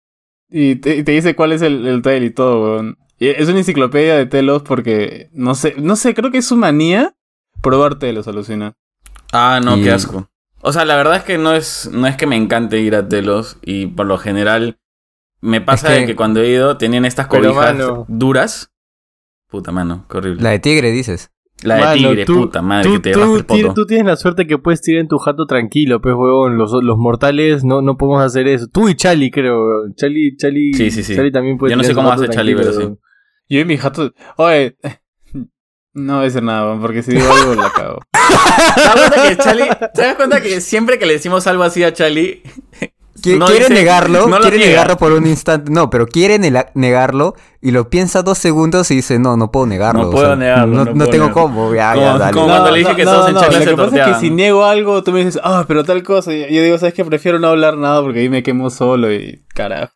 Y 0.49 0.75
te, 0.75 0.97
y 0.97 1.03
te 1.03 1.13
dice 1.13 1.37
cuál 1.37 1.53
es 1.53 1.61
el, 1.61 1.87
el 1.87 1.99
hotel 1.99 2.25
y 2.25 2.31
todo, 2.31 2.61
weón. 2.61 2.97
Y 3.17 3.27
es 3.27 3.47
una 3.47 3.59
enciclopedia 3.59 4.15
de 4.17 4.25
telos 4.25 4.63
porque, 4.63 5.29
no 5.31 5.55
sé, 5.55 5.75
no 5.77 5.95
sé, 5.95 6.13
creo 6.13 6.31
que 6.31 6.39
es 6.39 6.47
su 6.47 6.57
manía 6.57 7.15
probar 7.61 7.97
telos, 7.97 8.27
alucina. 8.27 8.73
Ah, 9.31 9.59
no, 9.63 9.77
Y- 9.77 9.83
qué 9.83 9.91
asco. 9.91 10.29
O 10.61 10.73
sea, 10.73 10.83
la 10.85 10.95
verdad 10.95 11.17
es 11.17 11.23
que 11.23 11.37
no 11.37 11.53
es, 11.53 11.89
no 11.93 12.07
es 12.07 12.15
que 12.17 12.25
me 12.25 12.35
encante 12.35 12.79
ir 12.79 12.95
a 12.95 13.07
telos 13.07 13.57
y 13.61 13.85
por 13.87 14.07
lo 14.07 14.17
general 14.17 14.79
me 15.41 15.61
pasa 15.61 15.89
Es 15.89 15.93
que- 15.93 15.99
de 16.01 16.05
que 16.07 16.15
cuando 16.15 16.41
he 16.41 16.49
ido 16.49 16.77
tenían 16.77 17.05
estas 17.05 17.27
cobijas 17.27 17.55
mano. 17.55 18.05
duras. 18.07 18.71
Puta 19.47 19.71
mano, 19.71 20.05
qué 20.09 20.17
horrible. 20.17 20.41
La 20.41 20.49
La, 20.49 20.51
de 20.53 20.59
tigre, 20.59 20.91
dices. 20.91 21.29
de 21.61 21.69
Mano, 21.69 21.93
tigre, 21.93 22.25
tú- 22.25 22.33
puta 22.41 22.61
madre, 22.63 22.83
tú, 22.83 22.93
que 22.95 22.99
te 22.99 23.11
tú 23.13 23.35
el 23.35 23.45
poto. 23.45 23.73
tú 23.75 23.85
tienes 23.85 24.07
la 24.07 24.15
suerte 24.15 24.47
que 24.47 24.57
puedes 24.57 24.81
tirar 24.81 25.01
en 25.01 25.07
tu 25.07 25.17
jato 25.19 25.45
tranquilo, 25.45 26.01
pues, 26.01 26.15
huevón. 26.15 26.57
Los, 26.57 26.71
los 26.83 26.97
mortales 26.97 27.63
no, 27.63 27.81
no 27.83 27.95
podemos 27.95 28.23
hacer 28.23 28.47
eso. 28.47 28.67
Tú 28.67 28.89
y 28.89 28.95
Chali, 28.95 29.29
creo. 29.31 29.59
Chali, 29.95 30.35
Chali, 30.35 30.73
Sí, 30.73 30.89
sí, 30.91 31.03
sí. 31.03 31.15
Chali 31.15 31.31
también 31.31 31.57
puede 31.59 31.71
Yo 31.71 31.77
no 31.77 31.83
sé 31.83 31.93
cómo 31.93 32.11
hace 32.11 32.27
Chali, 32.27 32.55
pero 32.55 32.73
sí. 32.73 32.89
Yo 33.49 33.59
y 33.59 33.65
mi 33.65 33.77
jato. 33.77 34.11
Oye, 34.37 34.75
no 35.95 36.13
voy 36.13 36.21
a 36.21 36.25
decir 36.25 36.43
nada, 36.43 36.77
porque 36.79 37.01
si 37.01 37.11
digo 37.13 37.31
algo 37.33 37.55
la 37.55 37.71
cago. 37.71 37.99
¿Te 38.75 38.81
das 38.83 38.95
cuenta 39.09 39.29
que 39.29 39.37
Chali, 39.37 39.63
te 39.93 40.01
das 40.01 40.15
cuenta 40.15 40.41
que 40.41 40.61
siempre 40.61 40.99
que 40.99 41.05
le 41.05 41.13
decimos 41.13 41.47
algo 41.47 41.63
así 41.63 41.83
a 41.83 41.93
Chali, 41.93 42.43
no 43.37 43.45
quiere 43.47 43.61
dice- 43.69 43.73
negarlo, 43.73 44.27
no 44.27 44.37
quiere 44.39 44.57
niega. 44.57 44.71
negarlo 44.71 44.97
por 44.97 45.11
un 45.13 45.25
instante. 45.25 45.71
No, 45.71 45.89
pero 45.89 46.05
quiere 46.05 46.37
negarlo 46.75 47.33
y 47.61 47.71
lo 47.71 47.89
piensa 47.89 48.21
dos 48.21 48.37
segundos 48.37 48.91
y 48.91 48.95
dice, 48.97 49.17
no, 49.17 49.35
no 49.37 49.49
puedo 49.51 49.65
negarlo. 49.65 50.03
No 50.03 50.07
o 50.09 50.11
puedo 50.11 50.27
sea, 50.27 50.35
negarlo, 50.35 50.67
No, 50.67 50.85
no 50.85 50.91
no 50.91 50.93
puedo 50.97 51.09
tengo 51.09 51.25
negarlo. 51.29 51.41
cómo. 51.41 51.73
Ya, 51.73 51.93
Como- 51.93 52.05
ya, 52.05 52.17
dale. 52.19 52.33
como- 52.33 52.47
cuando 52.47 52.71
le 52.71 52.79
dije 52.79 52.95
que 52.95 53.03
todos 53.03 53.27
en 53.29 53.33
Lo 53.35 53.39
se 53.41 53.47
que 53.65 53.75
pasa 53.77 53.95
es 53.97 54.13
que 54.15 54.19
si 54.19 54.29
niego 54.29 54.65
algo, 54.65 55.01
tú 55.03 55.11
me 55.11 55.23
dices, 55.25 55.41
ah, 55.43 55.65
pero 55.67 55.83
tal 55.83 56.03
cosa. 56.03 56.33
Y 56.33 56.53
yo 56.53 56.61
digo, 56.61 56.77
¿sabes 56.77 56.93
qué? 56.93 57.03
Prefiero 57.05 57.39
no 57.39 57.47
hablar 57.47 57.77
nada 57.77 58.01
porque 58.03 58.19
ahí 58.19 58.29
me 58.29 58.43
quemo 58.43 58.69
solo 58.69 59.11
y 59.11 59.43
carajo. 59.55 59.93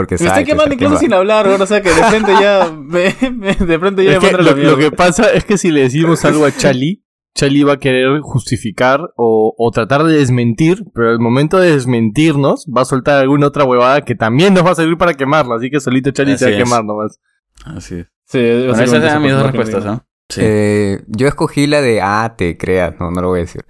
Porque 0.00 0.14
Me 0.14 0.18
sabe 0.18 0.28
estoy 0.30 0.44
que 0.44 0.50
quemando 0.52 0.74
incluso 0.74 0.96
sin 0.96 1.12
hablar, 1.12 1.46
O 1.46 1.66
sea 1.66 1.82
que 1.82 1.90
de 1.90 2.02
frente 2.04 2.32
ya. 2.40 2.72
Me, 2.74 3.14
me- 3.30 3.54
de 3.54 3.78
frente 3.78 4.02
ya 4.02 4.12
Es 4.12 4.22
me 4.22 4.30
que 4.30 4.62
lo, 4.62 4.78
que 4.78 4.90
pasa 4.90 5.30
es 5.30 5.44
que 5.44 5.58
si 5.58 5.70
le 5.70 5.82
decimos 5.82 6.24
algo 6.24 6.46
a 6.46 6.52
Chali, 6.56 7.04
Chali 7.34 7.62
va 7.64 7.74
a 7.74 7.78
querer 7.78 8.20
justificar 8.20 9.00
o, 9.16 9.54
o 9.58 9.70
tratar 9.70 10.04
de 10.04 10.16
desmentir, 10.16 10.84
pero 10.94 11.10
al 11.10 11.18
momento 11.20 11.58
de 11.58 11.72
desmentirnos 11.72 12.66
va 12.74 12.80
a 12.80 12.84
soltar 12.86 13.18
alguna 13.20 13.46
otra 13.48 13.64
huevada 13.64 14.00
que 14.06 14.14
también 14.14 14.54
nos 14.54 14.64
va 14.64 14.70
a 14.70 14.74
servir 14.74 14.96
para 14.96 15.12
quemarla, 15.12 15.56
así 15.56 15.70
que 15.70 15.80
solito 15.80 16.10
Chali 16.12 16.38
se 16.38 16.46
va 16.46 16.50
a 16.50 16.54
Así 16.54 16.64
quemar 16.64 16.84
nomás. 16.84 17.20
Así 17.66 17.96
es. 17.96 18.06
Sí, 18.26 18.38
Bueno, 18.38 18.72
esas 18.82 19.02
eran 19.04 19.22
mis 19.22 19.32
dos 19.32 19.42
respuestas, 19.42 19.82
digan. 19.82 19.96
¿no? 19.96 20.06
Sí. 20.30 20.40
Eh, 20.42 21.00
yo 21.08 21.26
escogí 21.28 21.66
la 21.66 21.80
de, 21.82 22.00
ah, 22.00 22.34
te 22.38 22.56
creas, 22.56 22.94
no, 22.98 23.10
no 23.10 23.20
lo 23.20 23.28
voy 23.28 23.40
a 23.40 23.42
decir. 23.42 23.64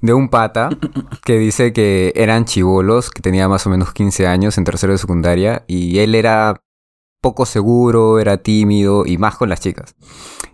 De 0.00 0.14
un 0.14 0.28
pata 0.30 0.70
que 1.24 1.38
dice 1.38 1.72
que 1.72 2.12
eran 2.16 2.44
chivolos, 2.46 3.10
que 3.10 3.20
tenía 3.20 3.48
más 3.48 3.66
o 3.66 3.70
menos 3.70 3.92
15 3.92 4.26
años 4.26 4.56
en 4.58 4.64
tercero 4.64 4.92
de 4.92 4.98
secundaria, 4.98 5.64
y 5.66 5.98
él 5.98 6.14
era 6.14 6.62
poco 7.20 7.44
seguro, 7.44 8.18
era 8.18 8.38
tímido 8.38 9.04
y 9.04 9.18
más 9.18 9.36
con 9.36 9.50
las 9.50 9.60
chicas. 9.60 9.94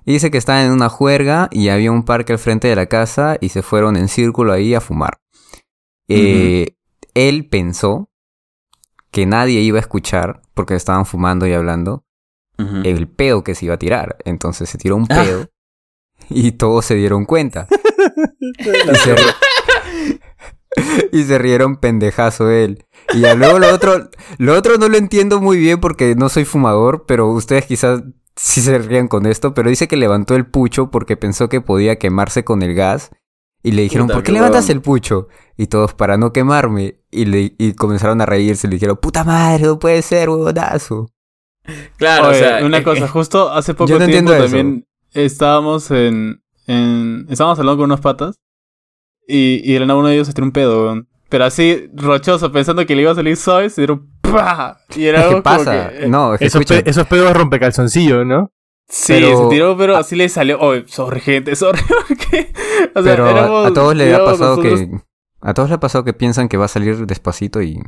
Y 0.04 0.12
dice 0.14 0.30
que 0.32 0.38
estaban 0.38 0.64
en 0.66 0.72
una 0.72 0.88
juerga 0.88 1.48
y 1.52 1.68
había 1.68 1.92
un 1.92 2.04
parque 2.04 2.32
al 2.32 2.40
frente 2.40 2.66
de 2.66 2.74
la 2.76 2.86
casa 2.86 3.36
y 3.40 3.50
se 3.50 3.62
fueron 3.62 3.96
en 3.96 4.08
círculo 4.08 4.52
ahí 4.52 4.74
a 4.74 4.80
fumar. 4.80 5.18
Eh, 6.08 6.74
Él 7.14 7.48
pensó 7.48 8.10
que 9.12 9.26
nadie 9.26 9.60
iba 9.60 9.78
a 9.78 9.80
escuchar 9.80 10.42
porque 10.54 10.74
estaban 10.74 11.06
fumando 11.06 11.46
y 11.46 11.52
hablando 11.52 12.04
el 12.84 13.06
pedo 13.08 13.44
que 13.44 13.54
se 13.54 13.66
iba 13.66 13.74
a 13.74 13.78
tirar. 13.78 14.16
Entonces 14.24 14.68
se 14.68 14.78
tiró 14.78 14.96
un 14.96 15.06
Ah. 15.10 15.22
pedo 15.22 15.46
y 16.30 16.52
todos 16.52 16.84
se 16.84 16.94
dieron 16.94 17.24
cuenta. 17.24 17.66
y, 18.40 18.94
se 18.96 19.16
ri- 19.16 20.20
y 21.12 21.22
se 21.24 21.38
rieron 21.38 21.76
pendejazo 21.76 22.50
él. 22.50 22.84
Y 23.14 23.20
ya 23.20 23.34
luego 23.34 23.58
lo 23.58 23.72
otro, 23.74 24.10
lo 24.38 24.54
otro 24.54 24.76
no 24.78 24.88
lo 24.88 24.96
entiendo 24.96 25.40
muy 25.40 25.58
bien 25.58 25.80
porque 25.80 26.14
no 26.16 26.28
soy 26.28 26.44
fumador, 26.44 27.04
pero 27.06 27.28
ustedes 27.28 27.66
quizás 27.66 28.02
sí 28.34 28.60
se 28.60 28.78
rían 28.78 29.08
con 29.08 29.26
esto, 29.26 29.54
pero 29.54 29.70
dice 29.70 29.88
que 29.88 29.96
levantó 29.96 30.34
el 30.34 30.46
pucho 30.46 30.90
porque 30.90 31.16
pensó 31.16 31.48
que 31.48 31.60
podía 31.60 31.96
quemarse 31.96 32.44
con 32.44 32.62
el 32.62 32.74
gas. 32.74 33.10
Y 33.62 33.72
le 33.72 33.82
dijeron, 33.82 34.06
Puta, 34.06 34.14
¿por 34.14 34.22
qué 34.22 34.30
levantas 34.32 34.68
el 34.70 34.80
pucho? 34.80 35.26
Y 35.56 35.66
todos, 35.66 35.92
para 35.94 36.16
no 36.16 36.32
quemarme. 36.32 37.00
Y, 37.10 37.24
le, 37.24 37.54
y 37.58 37.74
comenzaron 37.74 38.20
a 38.20 38.26
reírse. 38.26 38.68
Le 38.68 38.74
dijeron, 38.74 38.96
puta 39.00 39.24
madre, 39.24 39.64
no 39.64 39.78
puede 39.80 40.02
ser, 40.02 40.28
huevonazo. 40.28 41.10
Claro, 41.96 42.28
Oye, 42.28 42.36
o 42.36 42.38
sea, 42.40 42.64
una 42.64 42.78
eh, 42.78 42.82
cosa, 42.84 43.06
eh, 43.06 43.08
justo 43.08 43.50
hace 43.50 43.74
poco 43.74 43.88
Yo 43.90 43.98
no 43.98 44.06
tiempo 44.06 44.30
entiendo 44.32 44.34
eso. 44.34 44.54
también 44.56 44.86
estábamos 45.24 45.90
en, 45.90 46.42
en. 46.66 47.26
Estábamos 47.30 47.58
hablando 47.58 47.78
con 47.78 47.84
unos 47.86 48.00
patas. 48.00 48.38
Y, 49.28 49.60
y 49.68 49.72
de 49.74 49.80
la 49.80 49.86
nada 49.86 49.98
uno 49.98 50.08
de 50.08 50.14
ellos 50.14 50.26
se 50.28 50.32
tiró 50.32 50.44
un 50.46 50.52
pedo, 50.52 50.84
weón. 50.84 51.08
Pero 51.28 51.44
así, 51.44 51.88
rochoso, 51.94 52.52
pensando 52.52 52.86
que 52.86 52.94
le 52.94 53.02
iba 53.02 53.10
a 53.10 53.16
salir 53.16 53.36
suave, 53.36 53.68
se 53.70 53.82
tiró 53.82 54.06
¡pah! 54.22 54.76
Y 54.94 55.06
era 55.06 55.18
¿Qué 55.18 55.24
algo 55.24 55.30
como 55.32 55.42
pasa? 55.42 55.88
que. 55.90 56.04
eh, 56.04 56.08
No, 56.08 56.34
es 56.34 56.38
que 56.38 56.46
Esos, 56.46 56.64
pe- 56.64 56.88
esos 56.88 57.06
pedos 57.08 57.36
rompecalzoncillo, 57.36 58.24
¿no? 58.24 58.52
Sí, 58.88 59.14
pero- 59.14 59.36
se 59.44 59.48
tiró, 59.48 59.76
pero 59.76 59.96
así 59.96 60.14
le 60.14 60.28
salió. 60.28 60.58
Oh, 60.60 60.74
sorry, 60.86 61.20
gente, 61.20 61.56
sorry, 61.56 61.80
porque. 62.08 62.52
O 62.94 63.02
sea, 63.02 63.12
pero 63.16 63.26
a- 63.26 63.30
éramos- 63.32 63.66
a, 63.66 63.72
todos 63.74 63.96
le 63.96 64.14
ha 64.14 64.24
pasado 64.24 64.56
nosotros- 64.58 64.80
que... 64.80 64.90
A 65.40 65.54
todos 65.54 65.68
le 65.68 65.74
ha 65.74 65.80
pasado 65.80 66.04
que 66.04 66.12
piensan 66.12 66.48
que 66.48 66.56
va 66.56 66.64
a 66.66 66.68
salir 66.68 67.04
despacito 67.06 67.60
y... 67.62 67.80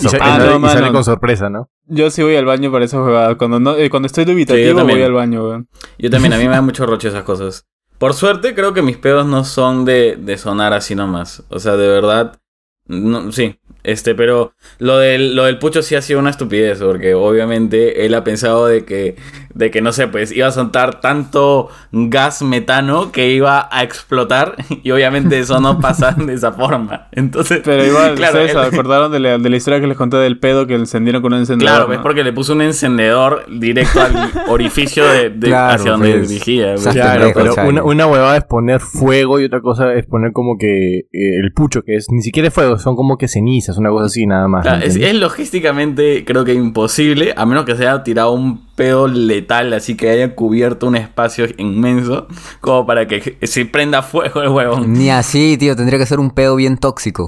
Te 0.00 0.06
Y, 0.06 0.08
sorprende. 0.08 0.44
Ah, 0.44 0.46
y 0.56 0.58
no, 0.60 0.66
y 0.66 0.68
sale 0.70 0.80
mano. 0.82 0.92
con 0.92 1.04
sorpresa, 1.04 1.50
¿no? 1.50 1.70
Yo 1.86 2.10
sí 2.10 2.22
voy 2.22 2.36
al 2.36 2.44
baño 2.44 2.70
para 2.72 2.84
esa 2.84 2.98
jugada. 2.98 3.36
Cuando, 3.36 3.60
no, 3.60 3.76
eh, 3.76 3.90
cuando 3.90 4.06
estoy 4.06 4.24
dubitativo, 4.24 4.78
también. 4.78 4.98
voy 4.98 5.06
al 5.06 5.12
baño, 5.12 5.42
weón. 5.48 5.68
Yo 5.98 6.10
también, 6.10 6.32
a 6.32 6.38
mí 6.38 6.44
me 6.44 6.50
da 6.54 6.62
mucho 6.62 6.86
roche 6.86 7.08
esas 7.08 7.22
cosas. 7.24 7.66
Por 7.98 8.14
suerte, 8.14 8.54
creo 8.54 8.72
que 8.74 8.82
mis 8.82 8.96
pedos 8.96 9.26
no 9.26 9.44
son 9.44 9.84
de, 9.84 10.16
de 10.16 10.38
sonar 10.38 10.72
así 10.72 10.94
nomás. 10.94 11.42
O 11.48 11.58
sea, 11.58 11.76
de 11.76 11.88
verdad, 11.88 12.38
no, 12.86 13.32
sí. 13.32 13.58
Este, 13.88 14.14
pero 14.14 14.52
lo 14.78 14.98
del, 14.98 15.34
lo 15.34 15.44
del 15.44 15.58
pucho 15.58 15.80
sí 15.82 15.94
ha 15.94 16.02
sido 16.02 16.20
una 16.20 16.28
estupidez, 16.30 16.80
porque 16.80 17.14
obviamente 17.14 18.04
él 18.04 18.12
ha 18.14 18.22
pensado 18.22 18.66
de 18.66 18.84
que, 18.84 19.16
de 19.54 19.70
que, 19.70 19.80
no 19.80 19.92
sé, 19.92 20.08
pues 20.08 20.30
iba 20.30 20.46
a 20.46 20.50
soltar 20.52 21.00
tanto 21.00 21.70
gas 21.90 22.42
metano 22.42 23.12
que 23.12 23.30
iba 23.30 23.66
a 23.72 23.82
explotar, 23.82 24.56
y 24.82 24.90
obviamente 24.90 25.38
eso 25.38 25.58
no 25.60 25.80
pasa 25.80 26.12
de 26.18 26.34
esa 26.34 26.52
forma. 26.52 27.08
Entonces, 27.12 27.62
Pero 27.64 27.82
igual, 27.86 28.14
claro, 28.14 28.34
¿ustedes 28.42 28.52
se 28.52 28.58
él- 28.58 28.64
acordaron 28.74 29.10
de 29.10 29.20
la, 29.20 29.38
de 29.38 29.48
la 29.48 29.56
historia 29.56 29.80
que 29.80 29.86
les 29.86 29.96
conté 29.96 30.18
del 30.18 30.38
pedo 30.38 30.66
que 30.66 30.74
encendieron 30.74 31.22
con 31.22 31.32
un 31.32 31.38
encendedor? 31.40 31.74
Claro, 31.76 31.92
es 31.92 31.98
¿no? 31.98 32.02
porque 32.02 32.24
le 32.24 32.32
puso 32.34 32.52
un 32.52 32.60
encendedor 32.60 33.46
directo 33.48 34.02
al 34.02 34.30
orificio 34.48 35.06
de, 35.06 35.30
de- 35.30 35.46
Claro, 35.48 35.74
hacia 35.76 35.90
donde 35.92 36.12
pues. 36.12 36.28
dirigía. 36.28 36.74
pues. 36.74 36.88
Claro, 36.88 37.30
pero 37.34 37.54
una, 37.66 37.82
una 37.82 38.06
huevada 38.06 38.36
es 38.36 38.44
poner 38.44 38.80
fuego 38.80 39.40
y 39.40 39.44
otra 39.44 39.62
cosa 39.62 39.94
es 39.94 40.04
poner 40.04 40.32
como 40.32 40.58
que 40.58 40.98
eh, 40.98 41.06
el 41.12 41.52
pucho, 41.54 41.82
que 41.84 41.96
es 41.96 42.08
ni 42.10 42.20
siquiera 42.20 42.48
es 42.48 42.54
fuego, 42.54 42.76
son 42.78 42.94
como 42.94 43.16
que 43.16 43.28
cenizas, 43.28 43.77
una 43.78 43.90
cosa 43.90 44.06
así 44.06 44.26
nada 44.26 44.48
más. 44.48 44.62
Claro, 44.62 44.84
es, 44.84 44.96
logísticamente 45.14 46.24
creo 46.24 46.44
que 46.44 46.54
imposible, 46.54 47.32
a 47.36 47.46
menos 47.46 47.64
que 47.64 47.76
se 47.76 47.86
haya 47.86 48.02
tirado 48.02 48.32
un 48.32 48.66
pedo 48.74 49.08
letal, 49.08 49.72
así 49.72 49.96
que 49.96 50.10
haya 50.10 50.34
cubierto 50.34 50.86
un 50.86 50.96
espacio 50.96 51.46
inmenso, 51.56 52.28
como 52.60 52.86
para 52.86 53.06
que 53.06 53.38
se 53.42 53.64
prenda 53.66 54.02
fuego 54.02 54.42
el 54.42 54.48
huevón. 54.50 54.92
Ni 54.92 55.10
así, 55.10 55.56
tío. 55.58 55.74
Tendría 55.76 55.98
que 55.98 56.06
ser 56.06 56.20
un 56.20 56.30
pedo 56.30 56.56
bien 56.56 56.76
tóxico. 56.78 57.26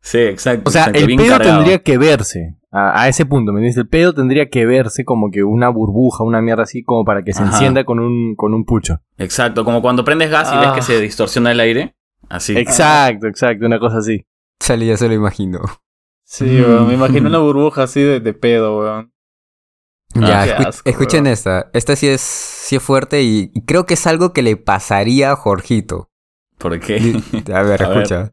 Sí, 0.00 0.18
exacto. 0.18 0.68
O 0.68 0.72
sea, 0.72 0.86
exacto, 0.86 0.98
el 1.00 1.16
pedo 1.16 1.28
cargado. 1.38 1.56
tendría 1.58 1.78
que 1.78 1.96
verse. 1.98 2.56
A, 2.74 3.02
a 3.02 3.08
ese 3.08 3.26
punto, 3.26 3.52
¿me 3.52 3.58
entiendes? 3.60 3.76
El 3.76 3.88
pedo 3.88 4.14
tendría 4.14 4.48
que 4.48 4.64
verse 4.66 5.04
como 5.04 5.30
que 5.30 5.44
una 5.44 5.68
burbuja, 5.68 6.24
una 6.24 6.40
mierda 6.40 6.62
así, 6.62 6.82
como 6.82 7.04
para 7.04 7.22
que 7.22 7.32
se 7.34 7.42
Ajá. 7.42 7.52
encienda 7.52 7.84
con 7.84 8.00
un, 8.00 8.34
con 8.34 8.54
un 8.54 8.64
pucho. 8.64 8.98
Exacto, 9.18 9.64
como 9.64 9.82
cuando 9.82 10.04
prendes 10.04 10.30
gas 10.30 10.50
y 10.52 10.56
ves 10.56 10.68
Ah. 10.70 10.74
que 10.74 10.82
se 10.82 10.98
distorsiona 11.00 11.52
el 11.52 11.60
aire. 11.60 11.94
Así. 12.30 12.56
Exacto, 12.56 13.26
exacto, 13.26 13.66
una 13.66 13.78
cosa 13.78 13.98
así. 13.98 14.24
Ya 14.66 14.96
se 14.96 15.08
lo 15.08 15.14
imagino. 15.14 15.60
Sí, 16.34 16.60
weón, 16.62 16.88
me 16.88 16.94
imagino 16.94 17.28
una 17.28 17.38
burbuja 17.40 17.82
así 17.82 18.00
de, 18.00 18.20
de 18.20 18.32
pedo, 18.32 18.78
weón. 18.78 19.12
ya, 20.14 20.46
escu- 20.46 20.66
asco, 20.68 20.88
escuchen 20.90 21.26
esta. 21.26 21.70
Esta 21.74 21.94
sí 21.94 22.08
es, 22.08 22.20
sí 22.22 22.76
es 22.76 22.82
fuerte 22.82 23.22
y, 23.22 23.50
y 23.54 23.64
creo 23.66 23.84
que 23.84 23.94
es 23.94 24.06
algo 24.06 24.32
que 24.32 24.40
le 24.42 24.56
pasaría 24.56 25.32
a 25.32 25.36
Jorgito. 25.36 26.10
¿Por 26.58 26.80
qué? 26.80 27.20
A 27.52 27.62
ver, 27.62 27.82
A 27.84 27.88
ver. 27.88 27.98
escucha. 28.02 28.32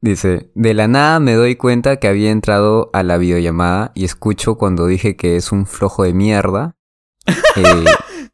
Dice, 0.00 0.50
de 0.54 0.74
la 0.74 0.88
nada 0.88 1.20
me 1.20 1.34
doy 1.34 1.54
cuenta 1.56 1.96
que 1.98 2.08
había 2.08 2.30
entrado 2.30 2.90
a 2.92 3.02
la 3.02 3.18
videollamada 3.18 3.92
y 3.94 4.04
escucho 4.04 4.56
cuando 4.56 4.86
dije 4.86 5.16
que 5.16 5.36
es 5.36 5.52
un 5.52 5.66
flojo 5.66 6.02
de 6.04 6.14
mierda. 6.14 6.76
Eh, 7.56 7.84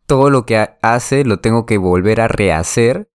todo 0.07 0.29
lo 0.31 0.45
que 0.47 0.57
ha- 0.59 0.79
hace 0.83 1.25
lo 1.25 1.41
tengo 1.41 1.67
que 1.67 1.79
volver 1.79 2.21
a 2.21 2.29
rehacer. 2.29 3.11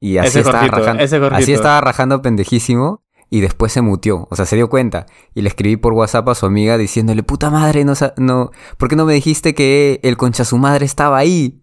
Y 0.00 0.18
así 0.18 0.28
Ese 0.28 0.40
estaba 0.40 0.58
Jorgito, 0.68 0.78
rajando. 0.80 1.36
Así 1.36 1.52
estaba 1.52 1.80
rajando 1.80 2.20
pendejísimo 2.22 3.01
y 3.32 3.40
después 3.40 3.72
se 3.72 3.80
mutió. 3.80 4.28
O 4.30 4.36
sea, 4.36 4.44
se 4.44 4.56
dio 4.56 4.68
cuenta. 4.68 5.06
Y 5.34 5.40
le 5.40 5.48
escribí 5.48 5.78
por 5.78 5.94
WhatsApp 5.94 6.28
a 6.28 6.34
su 6.34 6.44
amiga 6.44 6.76
diciéndole, 6.76 7.22
puta 7.22 7.48
madre, 7.48 7.82
no, 7.82 7.94
no, 8.18 8.50
¿por 8.76 8.90
qué 8.90 8.96
no 8.96 9.06
me 9.06 9.14
dijiste 9.14 9.54
que 9.54 10.00
el 10.02 10.18
concha 10.18 10.44
su 10.44 10.58
madre 10.58 10.84
estaba 10.84 11.16
ahí? 11.16 11.62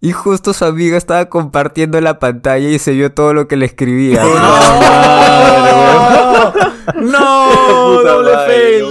Y 0.00 0.12
justo 0.12 0.54
su 0.54 0.64
amiga 0.64 0.96
estaba 0.96 1.26
compartiendo 1.26 2.00
la 2.00 2.18
pantalla 2.18 2.66
y 2.66 2.78
se 2.78 2.92
vio 2.92 3.12
todo 3.12 3.34
lo 3.34 3.46
que 3.46 3.56
le 3.56 3.66
escribía. 3.66 4.24
¡No! 6.96 8.02
¡Doble 8.02 8.32
fail! 8.46 8.86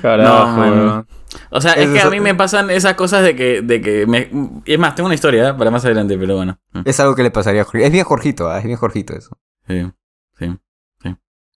Carajo, 0.00 0.64
No. 0.64 1.06
O 1.50 1.60
sea, 1.60 1.72
es 1.72 1.90
Eso 1.90 1.92
que 1.92 2.00
a 2.00 2.08
mí 2.08 2.20
me 2.20 2.34
pasan 2.34 2.70
esas 2.70 2.94
cosas 2.94 3.22
de 3.22 3.36
que, 3.36 3.60
de 3.60 3.82
que 3.82 4.06
me... 4.06 4.30
Es 4.64 4.78
más, 4.78 4.94
tengo 4.94 5.08
una 5.08 5.14
historia 5.14 5.50
¿eh? 5.50 5.54
para 5.54 5.70
más 5.70 5.84
adelante, 5.84 6.16
pero 6.16 6.36
bueno. 6.36 6.58
Es 6.86 6.98
algo 7.00 7.14
que 7.14 7.22
le 7.22 7.30
pasaría 7.30 7.60
a 7.60 7.64
Jorgito. 7.64 7.84
Es 7.86 7.92
bien 7.92 8.04
Jorgito, 8.06 8.48
¿ah? 8.50 8.58
es 8.58 8.64
bien 8.64 8.78
Jorgito 8.78 9.14
eso. 9.14 9.36
Sí, 9.68 9.92
sí. 10.38 10.46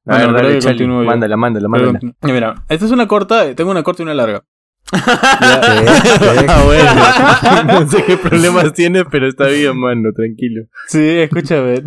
A 0.08 0.18
ver, 0.18 0.28
Bueno, 0.28 0.32
dale, 0.34 0.58
que 0.60 0.76
yo. 0.76 0.86
mándala, 0.86 1.36
mándala, 1.36 1.68
mándala. 1.68 1.98
Pero, 2.20 2.34
mira, 2.34 2.64
esta 2.68 2.84
es 2.84 2.92
una 2.92 3.08
corta, 3.08 3.54
tengo 3.56 3.72
una 3.72 3.82
corta 3.82 4.02
y 4.02 4.04
una 4.04 4.14
larga. 4.14 4.44
ah, 4.92 6.62
bueno. 6.64 7.80
no 7.80 7.88
sé 7.88 8.04
qué 8.04 8.16
problemas 8.16 8.72
tiene, 8.72 9.04
pero 9.04 9.26
está 9.26 9.48
bien, 9.48 9.76
mano, 9.76 10.10
tranquilo. 10.14 10.62
Sí, 10.86 11.00
escúchame. 11.00 11.82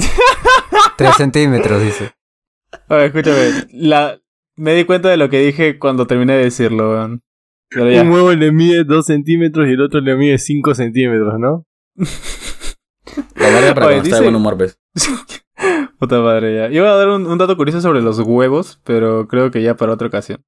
Tres 0.97 1.15
centímetros, 1.15 1.81
dice. 1.81 2.11
A 2.89 2.95
ver, 2.95 3.05
escúchame. 3.15 3.67
La, 3.71 4.19
me 4.57 4.73
di 4.75 4.83
cuenta 4.83 5.07
de 5.09 5.15
lo 5.15 5.29
que 5.29 5.39
dije 5.39 5.79
cuando 5.79 6.05
terminé 6.07 6.33
de 6.33 6.43
decirlo, 6.43 6.91
weón. 6.91 7.21
Pero 7.69 7.89
ya. 7.89 8.01
Un 8.01 8.09
huevo 8.11 8.33
le 8.33 8.51
mide 8.51 8.83
2 8.83 9.05
centímetros 9.05 9.67
y 9.69 9.71
el 9.71 9.81
otro 9.81 10.01
le 10.01 10.15
mide 10.17 10.37
5 10.37 10.75
centímetros, 10.75 11.39
¿no? 11.39 11.65
La 13.35 13.49
larga 13.49 13.73
para 13.75 13.87
Oye, 13.87 13.95
cuando 13.95 14.03
está 14.03 14.03
de 14.03 14.03
dice- 14.03 14.21
buen 14.23 14.35
humor, 14.35 14.57
pues. 14.57 14.77
Puta 15.99 16.21
madre, 16.21 16.55
ya. 16.55 16.69
Iba 16.69 16.93
a 16.93 16.95
dar 16.95 17.09
un, 17.09 17.27
un 17.27 17.37
dato 17.37 17.57
curioso 17.57 17.81
sobre 17.81 18.01
los 18.01 18.19
huevos, 18.19 18.79
pero 18.85 19.27
creo 19.27 19.51
que 19.51 19.61
ya 19.61 19.75
para 19.75 19.93
otra 19.93 20.07
ocasión. 20.07 20.43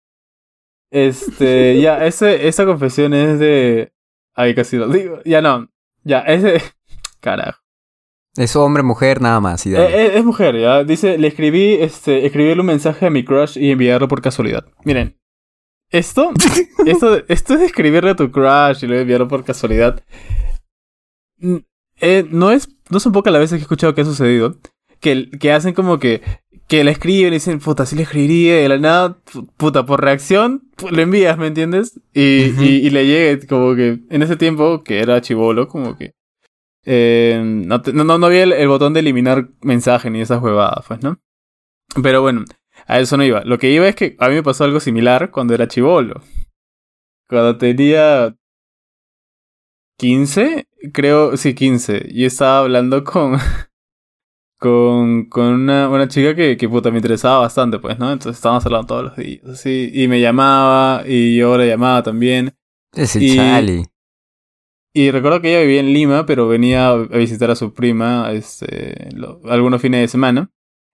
Este, 0.89 1.79
ya, 1.81 2.05
ese, 2.05 2.47
esa 2.47 2.65
confesión 2.65 3.13
es 3.13 3.37
de. 3.39 3.93
Ay, 4.33 4.55
casi 4.55 4.77
lo 4.77 4.87
digo. 4.87 5.19
Ya 5.25 5.41
no. 5.41 5.69
Ya, 6.03 6.19
ese. 6.19 6.61
Carajo. 7.19 7.59
Es 8.37 8.55
hombre, 8.55 8.81
mujer, 8.81 9.21
nada 9.21 9.41
más. 9.41 9.65
Y. 9.65 9.75
Eh, 9.75 9.79
eh, 9.79 10.11
es 10.15 10.23
mujer, 10.23 10.57
ya. 10.57 10.85
Dice, 10.85 11.17
le 11.17 11.27
escribí, 11.27 11.73
este, 11.73 12.25
escribirle 12.25 12.61
un 12.61 12.67
mensaje 12.67 13.05
a 13.05 13.09
mi 13.09 13.25
crush 13.25 13.57
y 13.57 13.71
enviarlo 13.71 14.07
por 14.07 14.21
casualidad. 14.21 14.65
Miren. 14.85 15.17
Esto, 15.89 16.31
esto, 16.85 17.21
esto 17.27 17.57
de 17.57 17.65
escribirle 17.65 18.11
a 18.11 18.15
tu 18.15 18.31
crush 18.31 18.83
y 18.83 18.87
luego 18.87 19.01
enviarlo 19.01 19.27
por 19.27 19.43
casualidad. 19.43 20.01
mm, 21.39 21.57
eh, 21.99 22.25
no 22.31 22.51
es, 22.51 22.69
no 22.89 23.01
son 23.01 23.11
pocas 23.11 23.33
las 23.33 23.41
veces 23.41 23.57
que 23.57 23.59
he 23.59 23.63
escuchado 23.63 23.93
que 23.93 24.01
ha 24.01 24.05
sucedido. 24.05 24.55
Que, 25.01 25.29
que 25.31 25.51
hacen 25.51 25.73
como 25.73 25.99
que, 25.99 26.21
que 26.67 26.83
le 26.83 26.91
escriben 26.91 27.33
y 27.33 27.37
dicen, 27.37 27.59
puta, 27.59 27.85
sí 27.85 27.95
le 27.95 28.03
escribiría, 28.03 28.59
y 28.59 28.63
de 28.63 28.69
la 28.69 28.77
nada, 28.77 29.17
pu- 29.25 29.49
puta, 29.57 29.85
por 29.85 29.99
reacción, 30.01 30.69
pu- 30.77 30.89
lo 30.91 31.01
envías, 31.01 31.37
¿me 31.37 31.47
entiendes? 31.47 31.99
Y, 32.13 32.21
y, 32.63 32.87
y 32.87 32.89
le 32.91 33.05
llega, 33.07 33.45
como 33.47 33.75
que, 33.75 33.99
en 34.09 34.21
ese 34.21 34.37
tiempo, 34.37 34.83
que 34.83 34.99
era 34.99 35.19
chivolo, 35.19 35.67
como 35.67 35.97
que, 35.97 36.13
eh, 36.85 37.41
no, 37.43 37.81
te- 37.81 37.93
no, 37.93 38.03
no, 38.03 38.17
no 38.17 38.25
había 38.27 38.43
el, 38.43 38.53
el 38.53 38.67
botón 38.67 38.93
de 38.93 38.99
eliminar 39.01 39.49
mensaje 39.61 40.09
ni 40.09 40.21
esas 40.21 40.41
huevadas, 40.41 40.85
pues, 40.87 41.01
¿no? 41.03 41.19
Pero 42.01 42.21
bueno, 42.21 42.45
a 42.87 42.99
eso 42.99 43.17
no 43.17 43.23
iba. 43.25 43.43
Lo 43.43 43.57
que 43.57 43.71
iba 43.71 43.87
es 43.87 43.95
que 43.95 44.15
a 44.19 44.29
mí 44.29 44.35
me 44.35 44.43
pasó 44.43 44.63
algo 44.63 44.79
similar 44.79 45.29
cuando 45.31 45.53
era 45.53 45.67
chivolo. 45.67 46.21
Cuando 47.27 47.57
tenía 47.57 48.35
15, 49.97 50.67
creo, 50.93 51.37
sí, 51.37 51.53
15. 51.53 52.05
Y 52.09 52.25
estaba 52.25 52.59
hablando 52.59 53.03
con. 53.03 53.37
con, 54.61 55.25
con 55.25 55.45
una, 55.47 55.89
una 55.89 56.07
chica 56.07 56.35
que, 56.35 56.55
que 56.55 56.69
puta 56.69 56.91
me 56.91 56.97
interesaba 56.97 57.39
bastante, 57.39 57.79
pues, 57.79 57.97
¿no? 57.97 58.11
Entonces 58.11 58.37
estábamos 58.37 58.63
hablando 58.63 58.85
todos 58.85 59.03
los 59.05 59.15
días, 59.15 59.43
así. 59.45 59.89
Y 59.91 60.07
me 60.07 60.21
llamaba, 60.21 61.01
y 61.07 61.35
yo 61.35 61.57
la 61.57 61.65
llamaba 61.65 62.03
también. 62.03 62.53
Ese 62.93 63.23
y- 63.23 63.35
Charlie. 63.35 63.85
Y 64.93 65.09
recuerdo 65.09 65.41
que 65.41 65.49
ella 65.49 65.61
vivía 65.61 65.79
en 65.79 65.93
Lima, 65.93 66.27
pero 66.27 66.47
venía 66.47 66.89
a 66.91 66.97
visitar 66.97 67.49
a 67.49 67.55
su 67.55 67.73
prima 67.73 68.31
este, 68.33 69.09
lo- 69.15 69.41
algunos 69.49 69.81
fines 69.81 70.01
de 70.01 70.07
semana. 70.09 70.51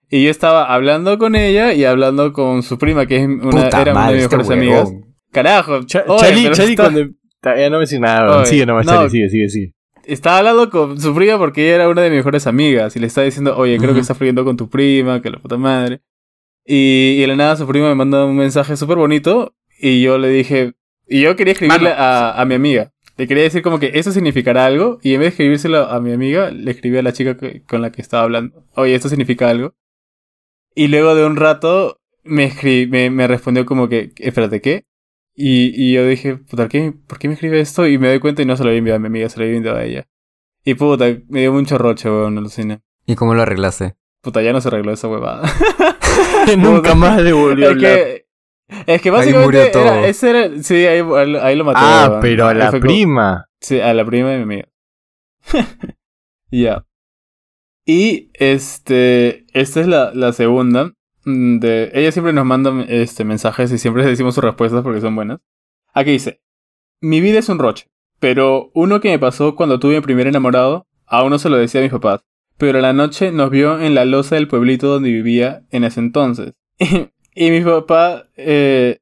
Y 0.09 0.23
yo 0.23 0.29
estaba 0.31 0.73
hablando 0.73 1.17
con 1.17 1.35
ella 1.35 1.73
y 1.73 1.83
hablando 1.83 2.31
con 2.31 2.63
su 2.63 2.77
prima, 2.77 3.05
que 3.05 3.17
es 3.17 3.27
una, 3.27 3.49
Puta 3.49 3.81
era 3.81 3.91
una 3.91 4.07
de 4.07 4.13
mis 4.13 4.23
este 4.23 4.37
mejores 4.37 4.57
amigas. 4.57 4.85
huevón. 4.89 5.15
Carajo, 5.33 5.83
Cha- 5.83 6.05
oye, 6.07 6.51
Charlie 6.53 6.71
está- 6.73 6.83
cuando... 6.83 7.01
Ya 7.43 7.69
no 7.69 7.77
me 7.79 7.83
decís 7.85 7.99
nada. 7.99 8.37
Oye, 8.37 8.45
sigue 8.45 8.65
nomás, 8.65 8.85
no. 8.85 8.93
Charlie, 8.93 9.09
sigue, 9.09 9.29
sigue, 9.29 9.49
sigue. 9.49 9.73
Estaba 10.07 10.39
hablando 10.39 10.69
con 10.69 10.99
su 10.99 11.13
prima 11.15 11.37
porque 11.37 11.65
ella 11.65 11.75
era 11.75 11.89
una 11.89 12.01
de 12.01 12.09
mis 12.09 12.17
mejores 12.17 12.47
amigas. 12.47 12.95
Y 12.95 12.99
le 12.99 13.07
estaba 13.07 13.25
diciendo, 13.25 13.55
oye, 13.57 13.77
creo 13.77 13.89
Ujú. 13.91 13.95
que 13.95 14.01
estás 14.01 14.17
fluyendo 14.17 14.43
con 14.45 14.57
tu 14.57 14.69
prima, 14.69 15.21
que 15.21 15.29
la 15.29 15.37
puta 15.39 15.57
madre. 15.57 16.01
Y, 16.65 17.15
y 17.17 17.21
de 17.21 17.27
la 17.27 17.35
nada 17.35 17.55
su 17.55 17.67
prima 17.67 17.87
me 17.89 17.95
manda 17.95 18.25
un 18.25 18.35
mensaje 18.35 18.75
súper 18.77 18.97
bonito. 18.97 19.55
Y 19.79 20.01
yo 20.01 20.17
le 20.17 20.29
dije, 20.29 20.73
y 21.07 21.21
yo 21.21 21.35
quería 21.35 21.53
escribirle 21.53 21.91
a, 21.91 22.39
a 22.39 22.45
mi 22.45 22.55
amiga. 22.55 22.91
Le 23.17 23.27
quería 23.27 23.43
decir 23.43 23.61
como 23.61 23.79
que 23.79 23.91
eso 23.95 24.11
significará 24.11 24.65
algo. 24.65 24.99
Y 25.01 25.13
en 25.13 25.19
vez 25.21 25.25
de 25.25 25.29
escribírselo 25.29 25.87
a 25.89 25.99
mi 26.01 26.11
amiga, 26.13 26.51
le 26.51 26.71
escribí 26.71 26.97
a 26.97 27.01
la 27.03 27.13
chica 27.13 27.37
que- 27.37 27.63
con 27.63 27.81
la 27.81 27.91
que 27.91 28.01
estaba 28.01 28.23
hablando. 28.23 28.63
Oye, 28.75 28.93
esto 28.95 29.09
significa 29.09 29.49
algo. 29.49 29.73
Y 30.75 30.87
luego 30.89 31.15
de 31.15 31.25
un 31.25 31.35
rato 31.35 31.99
me, 32.23 32.51
escri- 32.51 32.87
me, 32.87 33.09
me 33.09 33.25
respondió 33.27 33.65
como 33.65 33.89
que, 33.89 34.11
espérate, 34.17 34.61
¿qué? 34.61 34.85
Y, 35.39 35.71
y 35.75 35.93
yo 35.93 36.07
dije, 36.07 36.35
puta, 36.37 36.67
¿qué? 36.67 36.91
¿por 37.05 37.19
qué 37.19 37.27
me 37.27 37.35
escribe 37.35 37.59
esto? 37.59 37.85
Y 37.87 37.99
me 37.99 38.07
doy 38.07 38.19
cuenta 38.19 38.41
y 38.41 38.45
no 38.45 38.57
se 38.57 38.63
lo 38.63 38.69
había 38.69 38.79
enviado 38.79 38.95
a 38.97 38.99
mi 38.99 39.05
amiga, 39.07 39.29
se 39.29 39.37
lo 39.37 39.45
había 39.45 39.57
enviado 39.57 39.77
a 39.77 39.83
ella. 39.85 40.07
Y 40.65 40.73
puta, 40.73 41.05
me 41.29 41.41
dio 41.41 41.53
mucho 41.53 41.77
roche, 41.77 42.09
weón, 42.09 42.37
alucina. 42.39 42.81
¿Y 43.05 43.13
cómo 43.15 43.35
lo 43.35 43.43
arreglaste? 43.43 43.95
Puta, 44.21 44.41
ya 44.41 44.51
no 44.51 44.59
se 44.61 44.67
arregló 44.69 44.91
esa 44.91 45.07
huevada. 45.07 45.47
Nunca 46.57 46.95
más 46.95 47.21
le 47.21 47.33
volvió 47.33 47.69
a 47.69 47.71
es 47.73 47.77
que, 47.77 48.25
es 48.87 49.01
que 49.01 49.09
Ahí 49.09 49.15
básicamente 49.15 49.45
murió 49.45 49.71
todo. 49.71 49.83
era, 49.83 50.07
ese 50.07 50.29
era, 50.31 50.63
sí, 50.63 50.75
ahí, 50.87 51.01
ahí 51.41 51.55
lo 51.55 51.63
maté. 51.65 51.79
Ah, 51.81 52.07
weón. 52.09 52.21
pero 52.21 52.45
a 52.47 52.49
Ahí 52.49 52.57
la 52.57 52.71
como- 52.71 52.81
prima. 52.81 53.45
Sí, 53.61 53.79
a 53.79 53.93
la 53.93 54.03
prima 54.05 54.29
de 54.31 54.37
mi 54.37 54.43
amiga. 54.43 54.67
Ya. 56.49 56.85
Y 57.85 58.31
este, 58.33 59.45
esta 59.53 59.81
es 59.81 59.87
la, 59.87 60.11
la 60.13 60.31
segunda. 60.33 60.93
Mm, 61.29 61.59
ella 61.93 62.11
siempre 62.11 62.33
nos 62.33 62.45
manda 62.45 62.85
este, 62.87 63.23
mensajes 63.23 63.71
y 63.71 63.77
siempre 63.77 64.05
decimos 64.07 64.35
sus 64.35 64.43
respuestas 64.43 64.83
porque 64.83 65.01
son 65.01 65.15
buenas. 65.15 65.39
Aquí 65.93 66.11
dice, 66.11 66.41
mi 67.01 67.21
vida 67.21 67.39
es 67.39 67.49
un 67.49 67.59
roche, 67.59 67.87
pero 68.19 68.71
uno 68.73 68.99
que 68.99 69.09
me 69.09 69.19
pasó 69.19 69.55
cuando 69.55 69.79
tuve 69.79 69.95
mi 69.95 70.01
primer 70.01 70.27
enamorado, 70.27 70.87
aún 71.05 71.29
no 71.29 71.39
se 71.39 71.49
lo 71.49 71.57
decía 71.57 71.81
a 71.81 71.83
mis 71.83 71.91
papás, 71.91 72.23
pero 72.57 72.79
a 72.79 72.81
la 72.81 72.93
noche 72.93 73.31
nos 73.31 73.49
vio 73.49 73.79
en 73.79 73.95
la 73.95 74.05
loza 74.05 74.35
del 74.35 74.47
pueblito 74.47 74.87
donde 74.87 75.11
vivía 75.11 75.65
en 75.69 75.83
ese 75.83 75.99
entonces. 75.99 76.53
Y 77.39 77.51
mi 77.51 77.61
papá 77.61 78.31
eh, 78.35 78.97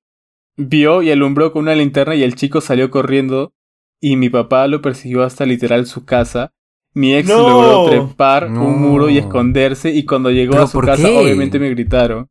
vio 0.57 1.01
y 1.01 1.09
alumbró 1.09 1.53
con 1.53 1.61
una 1.61 1.73
linterna 1.73 2.15
y 2.15 2.23
el 2.23 2.35
chico 2.35 2.59
salió 2.59 2.91
corriendo. 2.91 3.53
Y 4.01 4.17
mi 4.17 4.29
papá 4.29 4.67
lo 4.67 4.81
persiguió 4.81 5.23
hasta 5.23 5.45
literal 5.45 5.85
su 5.85 6.03
casa. 6.03 6.53
Mi 6.95 7.13
ex 7.13 7.29
No. 7.29 7.37
logró 7.49 7.89
trepar 7.89 8.49
No. 8.49 8.65
un 8.65 8.81
muro 8.81 9.09
y 9.09 9.17
esconderse. 9.19 9.91
Y 9.91 10.05
cuando 10.05 10.31
llegó 10.31 10.53
¿Pero 10.53 10.63
a 10.63 10.67
su 10.67 10.73
por 10.73 10.85
casa, 10.87 11.03
qué? 11.07 11.17
obviamente 11.17 11.59
me 11.59 11.69
gritaron. 11.69 12.27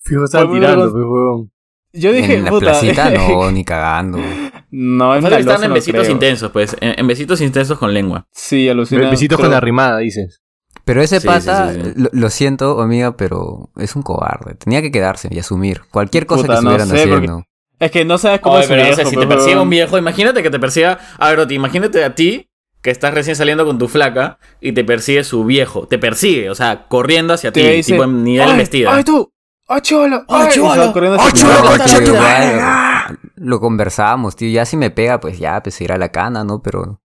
Fijo, 0.00 0.24
estaba 0.24 0.50
tirando, 0.52 0.90
huevón. 0.92 1.52
Yo 1.92 2.10
dije, 2.12 2.36
en 2.36 2.44
la 2.44 2.50
puta. 2.50 2.66
placita 2.70 3.10
no, 3.10 3.50
ni 3.52 3.64
cagando. 3.64 4.18
no, 4.70 5.14
en 5.14 5.22
Pasa 5.22 5.34
la 5.34 5.40
están 5.40 5.64
en 5.64 5.74
besitos 5.74 6.00
creo. 6.02 6.12
intensos, 6.12 6.50
pues. 6.50 6.74
En, 6.80 6.98
en 6.98 7.06
besitos 7.06 7.40
intensos 7.42 7.78
con 7.78 7.92
lengua. 7.94 8.26
Sí, 8.32 8.68
alucina. 8.68 9.10
Besitos 9.10 9.36
pero- 9.36 9.48
con 9.48 9.52
la 9.52 9.60
rimada, 9.60 9.98
dices. 9.98 10.40
Pero 10.84 11.02
ese 11.02 11.20
Sí, 11.20 11.26
pata, 11.28 11.72
sí, 11.74 11.80
sí, 11.80 11.86
sí. 11.94 12.00
Lo, 12.02 12.08
lo 12.12 12.30
siento, 12.30 12.80
amiga, 12.80 13.14
pero 13.16 13.70
es 13.76 13.94
un 13.94 14.02
cobarde. 14.02 14.54
Tenía 14.54 14.80
que 14.80 14.90
quedarse 14.90 15.28
y 15.30 15.38
asumir 15.38 15.82
cualquier 15.92 16.24
cosa 16.26 16.42
Puta, 16.44 16.58
que 16.58 16.64
no 16.64 16.70
estuvieran 16.72 16.88
porque- 17.10 17.26
haciendo. 17.26 17.44
Es 17.78 17.90
que 17.90 18.04
no 18.04 18.16
sabes 18.16 18.40
cómo 18.40 18.54
Oye, 18.56 18.62
es 18.64 18.68
pero 18.96 19.10
si 19.10 19.16
te 19.16 19.26
persigue 19.26 19.58
un 19.58 19.68
viejo, 19.68 19.98
imagínate 19.98 20.42
que 20.42 20.50
te 20.50 20.58
persiga. 20.60 20.98
A 21.18 21.30
ver, 21.30 21.40
Oti, 21.40 21.54
imagínate 21.54 22.02
a 22.04 22.14
ti 22.14 22.48
que 22.82 22.90
estás 22.90 23.14
recién 23.14 23.36
saliendo 23.36 23.64
con 23.64 23.78
tu 23.78 23.88
flaca 23.88 24.38
y 24.60 24.72
te 24.72 24.84
persigue 24.84 25.24
su 25.24 25.44
viejo. 25.44 25.86
Te 25.86 25.98
persigue, 25.98 26.50
o 26.50 26.54
sea, 26.54 26.86
corriendo 26.88 27.32
hacia 27.34 27.52
ti, 27.52 27.62
dice, 27.62 27.92
tipo 27.92 28.04
en 28.04 28.24
nivel 28.24 28.50
¡Ay, 28.50 28.56
vestida. 28.58 28.94
¡Ay, 28.94 29.04
tú! 29.04 29.30
¡Ay, 29.68 29.80
cholo! 29.82 30.24
¡Ay, 30.28 30.46
¡Ay, 30.48 30.52
cholo! 30.54 30.74
Y 30.74 30.78
va 30.86 30.92
corriendo 30.92 31.18
¡Ay, 31.20 31.28
hacia 31.32 31.40
cholo, 31.42 31.52
tu 31.54 31.58
No, 31.58 31.64
mamá. 31.64 31.78
concha 31.78 31.96
tío, 31.98 32.04
tu 32.06 32.14
igual, 32.14 32.56
madre! 32.56 33.18
lo 33.36 33.60
conversábamos, 33.60 34.36
tío. 34.36 34.50
Ya 34.50 34.64
si 34.66 34.76
me 34.76 34.90
pega, 34.90 35.20
pues 35.20 35.38
ya, 35.38 35.62
pues 35.62 35.80
ir 35.80 35.92
a 35.92 35.98
la 35.98 36.10
cana, 36.10 36.44
¿no? 36.44 36.60
Pero 36.60 37.00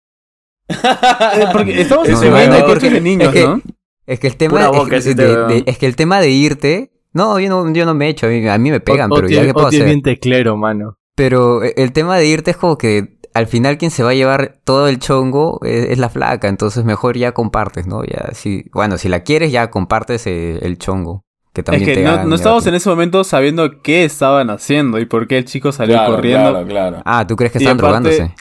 Eh, 0.69 1.45
Porque 1.53 1.79
estamos 1.81 2.07
en 2.07 2.13
No, 2.15 2.19
semana 2.19 2.47
no, 2.47 2.53
de 2.55 2.59
no, 2.59 2.65
coches 2.65 2.83
porque- 2.83 2.89
de 2.95 3.01
niños, 3.01 3.27
es 3.29 3.33
que- 3.41 3.47
¿no? 3.47 3.61
es 4.05 4.19
que 4.19 4.27
el 4.27 4.37
tema, 4.37 4.71
es, 4.91 5.05
de- 5.05 5.13
veo. 5.15 5.47
de- 5.47 5.63
es 5.65 5.77
que 5.77 5.85
el 5.85 5.95
tema 5.95 6.19
de 6.19 6.29
irte, 6.29 6.91
no, 7.13 7.39
yo 7.39 7.49
no, 7.49 7.71
yo 7.73 7.85
no 7.85 7.93
me 7.93 8.09
echo, 8.09 8.25
a 8.27 8.29
mí, 8.29 8.47
a 8.47 8.57
mí 8.57 8.71
me 8.71 8.79
pegan, 8.79 9.11
O- 9.11 9.15
pero 9.15 9.29
ya 9.29 9.45
qué 9.45 9.53
puedo 9.53 9.67
hacer. 9.67 9.85
bien 9.85 10.01
teclero, 10.01 10.57
mano. 10.57 10.97
Pero 11.15 11.63
eh, 11.63 11.73
el 11.77 11.91
tema 11.93 12.17
de 12.17 12.25
irte 12.27 12.51
es 12.51 12.57
como 12.57 12.77
que 12.77 13.16
al 13.37 13.47
final 13.47 13.77
quien 13.77 13.91
se 13.91 14.03
va 14.03 14.11
a 14.11 14.13
llevar 14.15 14.57
todo 14.63 14.87
el 14.87 14.99
chongo 14.99 15.59
es, 15.63 15.85
es 15.91 15.97
la 15.97 16.09
flaca, 16.09 16.47
entonces 16.47 16.83
mejor 16.85 17.17
ya 17.17 17.31
compartes, 17.33 17.87
¿no? 17.87 18.03
Ya 18.03 18.29
si, 18.33 18.65
bueno, 18.73 18.97
si 18.97 19.09
la 19.09 19.21
quieres 19.23 19.51
ya 19.51 19.69
compartes 19.69 20.27
eh, 20.27 20.59
el 20.61 20.77
chongo, 20.77 21.23
que 21.53 21.61
Es 21.61 21.65
también 21.65 21.85
que 21.85 21.93
te 21.95 22.03
no, 22.03 22.23
no 22.25 22.35
estábamos 22.35 22.65
en 22.67 22.75
ese 22.75 22.89
momento 22.89 23.23
sabiendo 23.23 23.81
qué 23.81 24.05
estaban 24.05 24.49
haciendo 24.49 24.99
y 24.99 25.05
por 25.05 25.27
qué 25.27 25.37
el 25.37 25.45
chico 25.45 25.71
salió 25.71 25.95
Claro, 25.95 26.15
corriendo. 26.15 26.49
claro, 26.51 26.67
claro. 26.67 27.01
Ah, 27.05 27.25
¿tú 27.25 27.35
crees 27.35 27.51
que 27.51 27.57
estaban 27.59 27.77
aparte- 27.79 28.09
drogándose? 28.09 28.35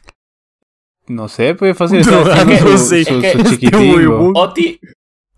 No 1.08 1.28
sé, 1.28 1.54
pues 1.54 1.76
fácil 1.76 2.00
estar 2.00 2.14
haciendo 2.20 2.54
Drogándose. 2.54 3.04
su, 3.04 3.20
su, 3.20 3.20
Es 3.24 3.48
su 3.50 3.58
que-. 3.60 4.06
Oti, 4.34 4.80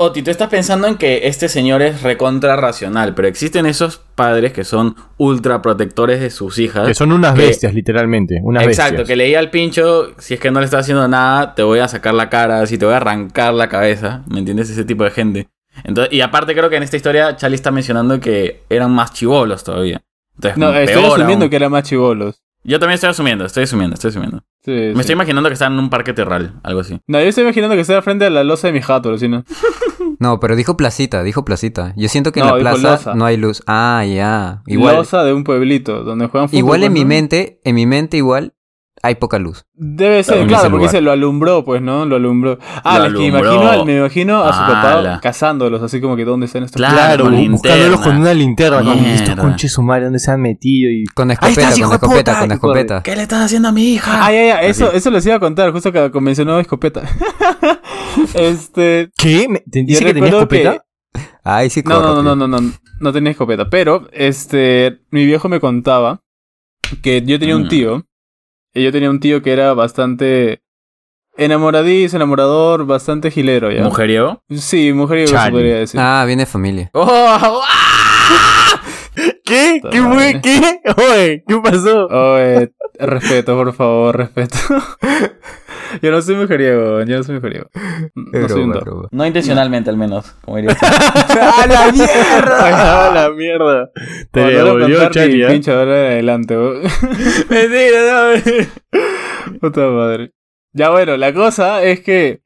Oti, 0.01 0.23
tú 0.23 0.31
estás 0.31 0.49
pensando 0.49 0.87
en 0.87 0.97
que 0.97 1.27
este 1.27 1.49
señor 1.49 1.83
es 1.83 2.03
recontra 2.03 2.55
racional, 2.55 3.15
pero 3.17 3.27
existen 3.27 3.67
esos 3.67 3.99
padres 4.15 4.53
que 4.53 4.63
son 4.63 4.95
ultra 5.17 5.61
protectores 5.61 6.21
de 6.21 6.31
sus 6.31 6.61
hijas. 6.61 6.87
Que 6.87 6.95
son 6.95 7.11
unas 7.11 7.35
Que- 7.35 7.47
bestias, 7.47 7.75
literalmente. 7.75 8.39
Unas 8.45 8.63
Exacto, 8.65 8.99
bestias. 8.99 9.09
que 9.09 9.17
leía 9.17 9.41
al 9.41 9.51
pincho, 9.51 10.13
si 10.19 10.35
es 10.35 10.41
que 10.41 10.53
no 10.53 10.61
le 10.61 10.67
está 10.67 10.79
haciendo 10.79 11.09
nada, 11.09 11.57
te 11.57 11.65
voy 11.65 11.81
a 11.81 11.89
sacar 11.89 12.15
la 12.15 12.31
cara, 12.31 12.65
si 12.67 12.79
te 12.79 12.85
voy 12.85 12.95
a 12.95 12.99
arrancar 12.99 13.53
la 13.55 13.69
cabeza, 13.69 14.23
¿me 14.29 14.39
entiendes? 14.39 14.71
Ese 14.71 14.85
tipo 14.85 15.03
de 15.03 15.11
gente. 15.11 15.49
Entonces, 15.83 16.13
y 16.13 16.21
aparte 16.21 16.55
creo 16.55 16.71
que 16.71 16.77
en 16.77 16.85
esta 16.85 16.97
historia 16.97 17.35
Charlie 17.35 17.57
está 17.57 17.73
mencionando 17.73 18.21
que 18.21 18.63
eran 18.71 18.93
más 18.93 19.13
chivolos 19.13 19.65
todavía. 19.65 20.01
Entonces, 20.37 20.59
No, 20.59 20.73
estoy 20.75 21.05
asumiendo 21.05 21.47
aún. 21.47 21.51
que 21.51 21.57
eran 21.57 21.73
más 21.73 21.83
chivolos. 21.83 22.41
Yo 22.63 22.79
también 22.79 22.95
estoy 22.95 23.11
asumiendo, 23.11 23.45
estoy 23.47 23.65
asumiendo, 23.65 23.95
estoy 23.95 24.11
asumiendo. 24.11 24.45
Sí, 24.65 24.71
Me 24.73 24.95
sí. 24.95 25.01
estoy 25.01 25.13
imaginando 25.15 25.49
que 25.49 25.53
están 25.55 25.73
en 25.75 25.79
un 25.79 25.89
parque 25.91 26.13
terral, 26.13 26.61
algo 26.63 26.81
así. 26.81 27.01
No, 27.07 27.21
yo 27.21 27.27
estoy 27.27 27.45
imaginando 27.45 27.75
que 27.77 27.83
está 27.83 28.03
frente 28.03 28.25
a 28.27 28.31
la 28.31 28.45
loza 28.45 28.67
de 28.69 28.73
mi 28.73 28.81
jato, 28.83 29.15
¿no? 29.29 29.45
No, 30.21 30.41
pero 30.41 30.57
dijo 30.57 30.77
placita, 30.77 31.23
dijo 31.23 31.45
placita. 31.45 31.95
Yo 31.97 32.09
siento 32.09 32.33
que 32.33 32.41
en 32.41 32.47
No, 32.47 32.53
la 32.59 32.59
dijo 32.73 32.81
plaza 32.83 32.91
loza. 33.11 33.15
no 33.15 33.25
hay 33.25 33.37
luz. 33.37 33.63
Ah, 33.69 34.05
ya. 34.05 34.63
Igual, 34.67 34.97
Loza 34.97 35.23
de 35.23 35.33
un 35.33 35.45
pueblito 35.45 36.03
donde 36.03 36.27
juegan 36.27 36.49
fútbol. 36.49 36.59
igual 36.59 36.83
en 36.85 36.93
mi 36.93 37.05
mente, 37.05 37.61
en 37.63 37.75
mi 37.77 37.87
mente 37.87 38.17
igual 38.17 38.55
hay 39.03 39.15
poca 39.17 39.39
luz. 39.39 39.65
Debe 39.75 40.23
ser, 40.25 40.47
Claro, 40.47 40.65
porque 40.71 40.77
lugar. 40.87 40.91
se 40.91 41.01
lo 41.01 41.13
alumbró, 41.13 41.65
pues, 41.65 41.81
¿no? 41.83 42.05
Lo 42.07 42.17
alumbró. 42.17 42.59
Ah, 42.85 42.99
Lo 42.99 43.05
es 43.07 43.13
que 43.13 43.19
me 43.33 43.39
alumbró. 43.39 43.55
imagino, 43.63 43.85
me 43.85 43.97
imagino 43.99 44.43
a 44.45 44.53
su 44.53 44.59
papá 44.61 45.21
cazándolos, 45.23 45.83
así 45.83 46.01
como 46.01 46.17
que 46.17 46.25
¿dónde 46.25 46.47
están 46.47 46.65
estos 46.65 46.77
Claro, 46.79 47.27
Claro, 47.29 47.51
buscándolos 47.51 48.01
con 48.01 48.17
una 48.17 48.35
linterna. 48.35 48.83
Con 48.83 48.99
estos 49.05 49.35
conches 49.37 49.73
su 49.73 49.83
madre, 49.83 50.05
¿dónde 50.05 50.19
se 50.19 50.31
han 50.31 50.41
metido? 50.41 50.91
Y... 50.91 51.05
Con 51.15 51.31
Ahí 51.31 51.35
escopeta, 51.35 51.77
hijo 51.77 51.89
con 51.89 51.95
escopeta, 51.95 52.33
puta, 52.33 52.41
con 52.41 52.53
escopeta. 52.53 53.03
¿Qué 53.03 53.17
le 53.17 53.23
estás 53.23 53.45
haciendo 53.45 53.69
a 53.69 53.73
mi 53.73 53.93
hija? 53.95 54.25
Ah, 54.27 54.33
ya, 54.33 54.43
ya, 54.47 54.61
eso, 54.63 54.93
eso 54.93 55.11
les 55.11 55.25
iba 55.27 55.37
a 55.37 55.41
contar, 55.41 55.71
justo 55.73 55.93
que 55.93 56.11
mencionó 56.21 56.59
escopeta. 56.61 57.03
este. 58.35 59.11
¿Qué? 59.17 59.47
¿Me- 59.49 59.61
¿Te 59.71 59.83
dice 59.83 60.05
que 60.05 60.15
tenía 60.15 60.31
escopeta? 60.31 60.85
Ay, 61.45 61.71
sí, 61.71 61.83
No, 61.85 61.95
corro, 61.97 62.23
no, 62.23 62.35
no, 62.35 62.47
no, 62.47 62.61
no, 62.61 62.73
no 63.01 63.13
tenía 63.13 63.31
escopeta. 63.33 63.71
Pero, 63.71 64.09
este, 64.13 65.01
mi 65.11 65.25
viejo 65.25 65.49
me 65.49 65.61
contaba 65.61 66.21
que 67.03 67.23
yo 67.25 67.39
tenía 67.39 67.57
un 67.57 67.65
Mm. 67.65 67.69
tío. 67.69 68.05
Y 68.75 68.85
yo 68.85 68.93
tenía 68.93 69.11
un 69.11 69.21
tío 69.21 69.43
que 69.43 69.53
era 69.53 69.75
bastante 69.75 70.63
enamoradizo, 71.37 72.17
enamorador, 72.17 72.85
bastante 72.87 73.31
gilero, 73.31 73.71
¿ya? 73.71 73.83
¿Mujeriego? 73.83 74.43
Sí, 74.51 74.93
mujeriego 74.93 75.39
se 75.41 75.51
podría 75.51 75.77
decir. 75.77 76.01
Ah, 76.01 76.25
viene 76.27 76.43
de 76.43 76.47
familia. 76.47 76.91
¡Oh! 76.93 77.07
¡ah! 77.09 78.68
¿Qué? 79.49 79.81
¿Qué 79.91 80.03
fue? 80.03 80.41
¿Qué? 80.43 80.81
Oye, 80.97 81.45
¿qué 81.47 81.61
pasó? 81.63 82.07
Oye, 82.07 82.71
respeto, 82.99 83.57
por 83.57 83.73
favor, 83.73 84.17
respeto. 84.17 84.59
yo 86.03 86.11
no 86.11 86.21
soy 86.21 86.35
mujeriego, 86.35 87.03
yo 87.05 87.17
no 87.17 87.23
soy 87.23 87.37
mujeriego. 87.37 87.71
No 88.15 88.49
soy 88.49 88.63
un 88.63 88.73
broma. 88.73 89.09
No 89.11 89.27
intencionalmente, 89.27 89.89
al 89.89 89.97
menos, 89.97 90.37
como 90.45 90.59
diría 90.59 90.73
usted. 90.73 90.87
¡A 91.41 91.67
la 91.67 91.93
mierda! 91.93 93.09
¡A 93.09 93.15
la 93.15 93.31
mierda! 93.31 93.91
Te 94.31 94.41
devolvió 94.41 95.03
¿eh? 95.03 95.49
pinche 95.49 95.73
ahora 95.73 95.99
en 95.99 96.13
adelante, 96.13 96.57
weón. 96.57 96.83
Mentira, 97.49 98.35
no. 98.35 99.59
Puta 99.61 99.89
madre. 99.89 100.33
Ya 100.75 100.91
bueno, 100.91 101.17
la 101.17 101.33
cosa 101.33 101.83
es 101.83 102.01
que 102.01 102.43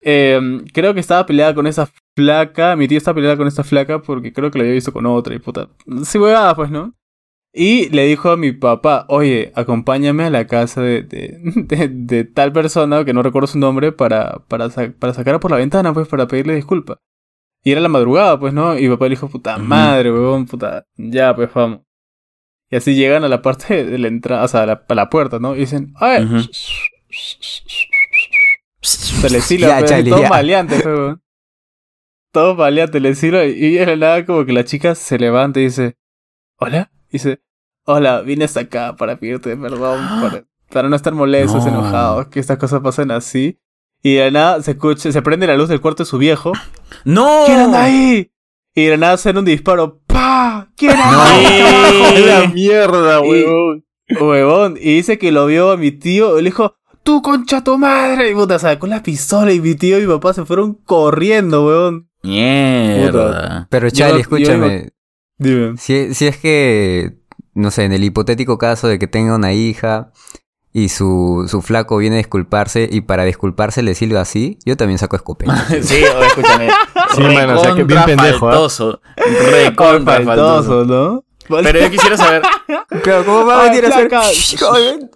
eh, 0.00 0.40
creo 0.72 0.94
que 0.94 1.00
estaba 1.00 1.26
peleada 1.26 1.54
con 1.54 1.66
esa 1.66 1.88
flaca. 2.16 2.74
Mi 2.74 2.88
tío 2.88 2.98
estaba 2.98 3.14
peleada 3.16 3.36
con 3.36 3.46
esta 3.46 3.62
flaca 3.62 4.00
porque 4.02 4.32
creo 4.32 4.50
que 4.50 4.58
la 4.58 4.62
había 4.64 4.74
visto 4.74 4.92
con 4.92 5.06
otra 5.06 5.34
y 5.34 5.38
puta. 5.38 5.68
Sí, 6.04 6.18
huevada, 6.18 6.56
pues, 6.56 6.70
¿no? 6.70 6.94
Y 7.52 7.88
le 7.90 8.04
dijo 8.06 8.30
a 8.30 8.36
mi 8.36 8.52
papá, 8.52 9.06
oye, 9.08 9.50
acompáñame 9.54 10.24
a 10.24 10.30
la 10.30 10.46
casa 10.46 10.82
de, 10.82 11.02
de, 11.02 11.38
de- 11.56 11.88
de 11.88 12.24
tal 12.24 12.52
persona, 12.52 13.04
que 13.04 13.12
no 13.14 13.22
recuerdo 13.22 13.46
su 13.46 13.58
nombre, 13.58 13.92
para, 13.92 14.40
para, 14.48 14.68
sa- 14.70 14.92
para 14.98 15.14
sacarla 15.14 15.40
por 15.40 15.50
la 15.52 15.56
ventana, 15.58 15.94
pues, 15.94 16.08
para 16.08 16.26
pedirle 16.26 16.54
disculpas. 16.54 16.98
Y 17.64 17.72
era 17.72 17.80
la 17.80 17.88
madrugada, 17.88 18.38
pues, 18.38 18.52
¿no? 18.52 18.78
Y 18.78 18.82
mi 18.82 18.88
papá 18.90 19.06
le 19.06 19.10
dijo, 19.10 19.28
puta 19.28 19.56
madre, 19.58 20.12
huevón, 20.12 20.46
puta, 20.46 20.84
ya, 20.96 21.34
pues, 21.34 21.52
vamos. 21.54 21.80
Y 22.70 22.76
así 22.76 22.94
llegan 22.94 23.24
a 23.24 23.28
la 23.28 23.40
parte 23.42 23.84
de 23.90 23.98
la 23.98 24.08
entrada, 24.08 24.44
o 24.44 24.48
sea, 24.48 24.62
a 24.64 24.66
la, 24.66 24.84
a 24.86 24.94
la 24.94 25.08
puerta, 25.08 25.38
¿no? 25.38 25.54
Y 25.56 25.60
dicen, 25.60 25.92
¡ay! 25.96 26.24
Ujú. 26.24 26.36
Se 28.80 29.30
le 29.30 29.40
Ya, 29.58 29.78
pe, 29.80 29.86
Charlie, 29.86 30.10
todo 30.10 30.22
ya. 30.22 30.28
maleante, 30.28 30.78
pe, 30.80 30.88
weón. 30.88 31.22
Todo 32.36 32.54
maleante, 32.54 33.00
le 33.00 33.14
silo. 33.14 33.42
Y 33.42 33.76
de 33.76 33.86
la 33.86 33.96
nada 33.96 34.26
como 34.26 34.44
que 34.44 34.52
la 34.52 34.62
chica 34.62 34.94
se 34.94 35.18
levanta 35.18 35.58
y 35.58 35.62
dice, 35.64 35.96
¿Hola? 36.58 36.90
Dice, 37.10 37.40
hola, 37.86 38.20
vine 38.20 38.44
hasta 38.44 38.60
acá 38.60 38.94
para 38.94 39.16
pedirte 39.16 39.56
perdón, 39.56 40.06
para, 40.20 40.44
para 40.70 40.90
no 40.90 40.96
estar 40.96 41.14
molestos, 41.14 41.64
No. 41.64 41.70
enojados, 41.70 42.26
que 42.28 42.38
estas 42.38 42.58
cosas 42.58 42.82
pasen 42.82 43.10
así. 43.10 43.58
Y 44.02 44.16
de 44.16 44.26
la 44.26 44.30
nada 44.30 44.62
se 44.62 44.72
escucha, 44.72 45.10
se 45.10 45.22
prende 45.22 45.46
la 45.46 45.56
luz 45.56 45.70
del 45.70 45.80
cuarto 45.80 46.02
de 46.02 46.10
su 46.10 46.18
viejo. 46.18 46.52
¡No! 47.06 47.44
¿Quién 47.46 47.58
anda 47.58 47.84
ahí? 47.84 48.30
Y 48.74 48.84
de 48.84 48.90
la 48.90 48.96
nada 48.98 49.16
suena 49.16 49.38
un 49.38 49.46
disparo. 49.46 50.02
¡Pa! 50.06 50.68
¿Quién 50.76 50.92
anda 50.92 51.12
No. 51.12 51.22
ahí? 51.22 51.46
¡A 51.62 52.40
la 52.42 52.48
mierda, 52.48 53.24
Y- 53.24 53.28
huevón! 53.30 53.84
Huevón. 54.20 54.76
Y 54.78 54.96
dice 54.96 55.16
que 55.16 55.32
lo 55.32 55.46
vio 55.46 55.70
a 55.70 55.78
mi 55.78 55.90
tío. 55.90 56.38
Y 56.38 56.42
le 56.42 56.50
dijo, 56.50 56.74
¡Tu 57.02 57.22
concha 57.22 57.64
tu 57.64 57.78
madre! 57.78 58.30
Y 58.30 58.34
puta, 58.34 58.58
sacó 58.58 58.86
la 58.88 59.02
pistola 59.02 59.52
y 59.54 59.60
mi 59.60 59.74
tío 59.74 59.96
y 59.98 60.02
mi 60.02 60.12
papá 60.12 60.34
se 60.34 60.44
fueron 60.44 60.74
corriendo, 60.74 61.64
huevón. 61.64 62.10
Mierda. 62.26 63.66
Pero 63.70 63.90
Charlie, 63.90 64.16
yo 64.16 64.20
escúchame. 64.20 64.90
Dime. 65.38 65.76
Si, 65.76 66.14
si 66.14 66.26
es 66.26 66.38
que, 66.38 67.18
no 67.54 67.70
sé, 67.70 67.84
en 67.84 67.92
el 67.92 68.04
hipotético 68.04 68.58
caso 68.58 68.88
de 68.88 68.98
que 68.98 69.06
tenga 69.06 69.34
una 69.34 69.52
hija 69.52 70.12
y 70.72 70.90
su, 70.90 71.46
su 71.48 71.62
flaco 71.62 71.96
viene 71.96 72.16
a 72.16 72.18
disculparse 72.18 72.88
y 72.90 73.00
para 73.00 73.24
disculparse 73.24 73.82
le 73.82 73.94
silba 73.94 74.20
así, 74.20 74.58
yo 74.66 74.76
también 74.76 74.98
saco 74.98 75.16
escopeta. 75.16 75.66
Sí, 75.82 76.02
o 76.04 76.22
escúchame. 76.22 76.68
Sí, 77.14 77.22
mano, 77.22 77.58
o 77.58 77.62
sea, 77.62 77.74
que 77.74 77.84
bien 77.84 78.02
pendejo, 78.04 78.48
¿ah? 78.48 78.52
faltoso. 78.52 79.00
Recontra 79.16 80.20
faltoso. 80.22 80.86
Faltoso, 80.86 81.24
Pero 81.48 81.80
yo 81.80 81.90
quisiera 81.90 82.16
saber. 82.16 82.42
Pero 83.04 83.24
¿cómo 83.24 83.46
va 83.46 83.60
a 83.60 83.62
Ay, 83.64 83.68
venir 83.70 83.86
a 83.86 83.88
hacer? 83.88 84.10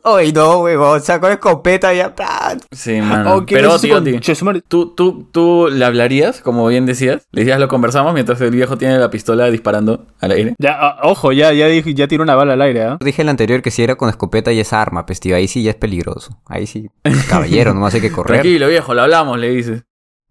Oye, 0.04 0.32
no, 0.32 0.58
huevón, 0.60 1.00
sacó 1.00 1.28
la 1.28 1.34
escopeta 1.34 1.92
ya. 1.92 2.14
¡pam! 2.14 2.58
Sí, 2.72 3.00
mano. 3.00 3.44
¿qué 3.46 3.56
Pero, 3.56 3.78
tío, 3.78 3.94
con- 3.96 4.04
tío. 4.04 4.20
¿Tú, 4.68 4.94
tú, 4.94 5.28
tú 5.32 5.68
le 5.70 5.84
hablarías, 5.84 6.40
como 6.40 6.66
bien 6.66 6.86
decías. 6.86 7.26
Le 7.32 7.42
decías, 7.42 7.58
lo 7.60 7.68
conversamos 7.68 8.14
mientras 8.14 8.40
el 8.40 8.50
viejo 8.50 8.76
tiene 8.78 8.98
la 8.98 9.10
pistola 9.10 9.50
disparando 9.50 10.06
al 10.20 10.30
aire. 10.32 10.54
Ya, 10.58 10.76
ah, 10.80 10.98
ojo, 11.02 11.32
ya, 11.32 11.52
ya 11.52 11.66
dije, 11.66 11.94
ya 11.94 12.08
tiró 12.08 12.22
una 12.22 12.34
bala 12.34 12.54
al 12.54 12.62
aire, 12.62 12.82
¿ah? 12.84 12.98
Dije 13.00 13.22
el 13.22 13.28
anterior 13.28 13.62
que 13.62 13.70
si 13.70 13.82
era 13.82 13.96
con 13.96 14.08
escopeta 14.08 14.52
y 14.52 14.60
es 14.60 14.72
arma, 14.72 15.06
pues 15.06 15.20
tío, 15.20 15.36
ahí 15.36 15.48
sí 15.48 15.62
ya 15.62 15.70
es 15.70 15.76
peligroso. 15.76 16.38
Ahí 16.46 16.66
sí, 16.66 16.88
caballero, 17.28 17.74
nomás 17.74 17.94
hay 17.94 18.00
que 18.00 18.12
correr. 18.12 18.40
Tranquilo, 18.40 18.68
viejo, 18.68 18.94
lo 18.94 19.02
hablamos, 19.02 19.38
le 19.38 19.50
dices. 19.50 19.82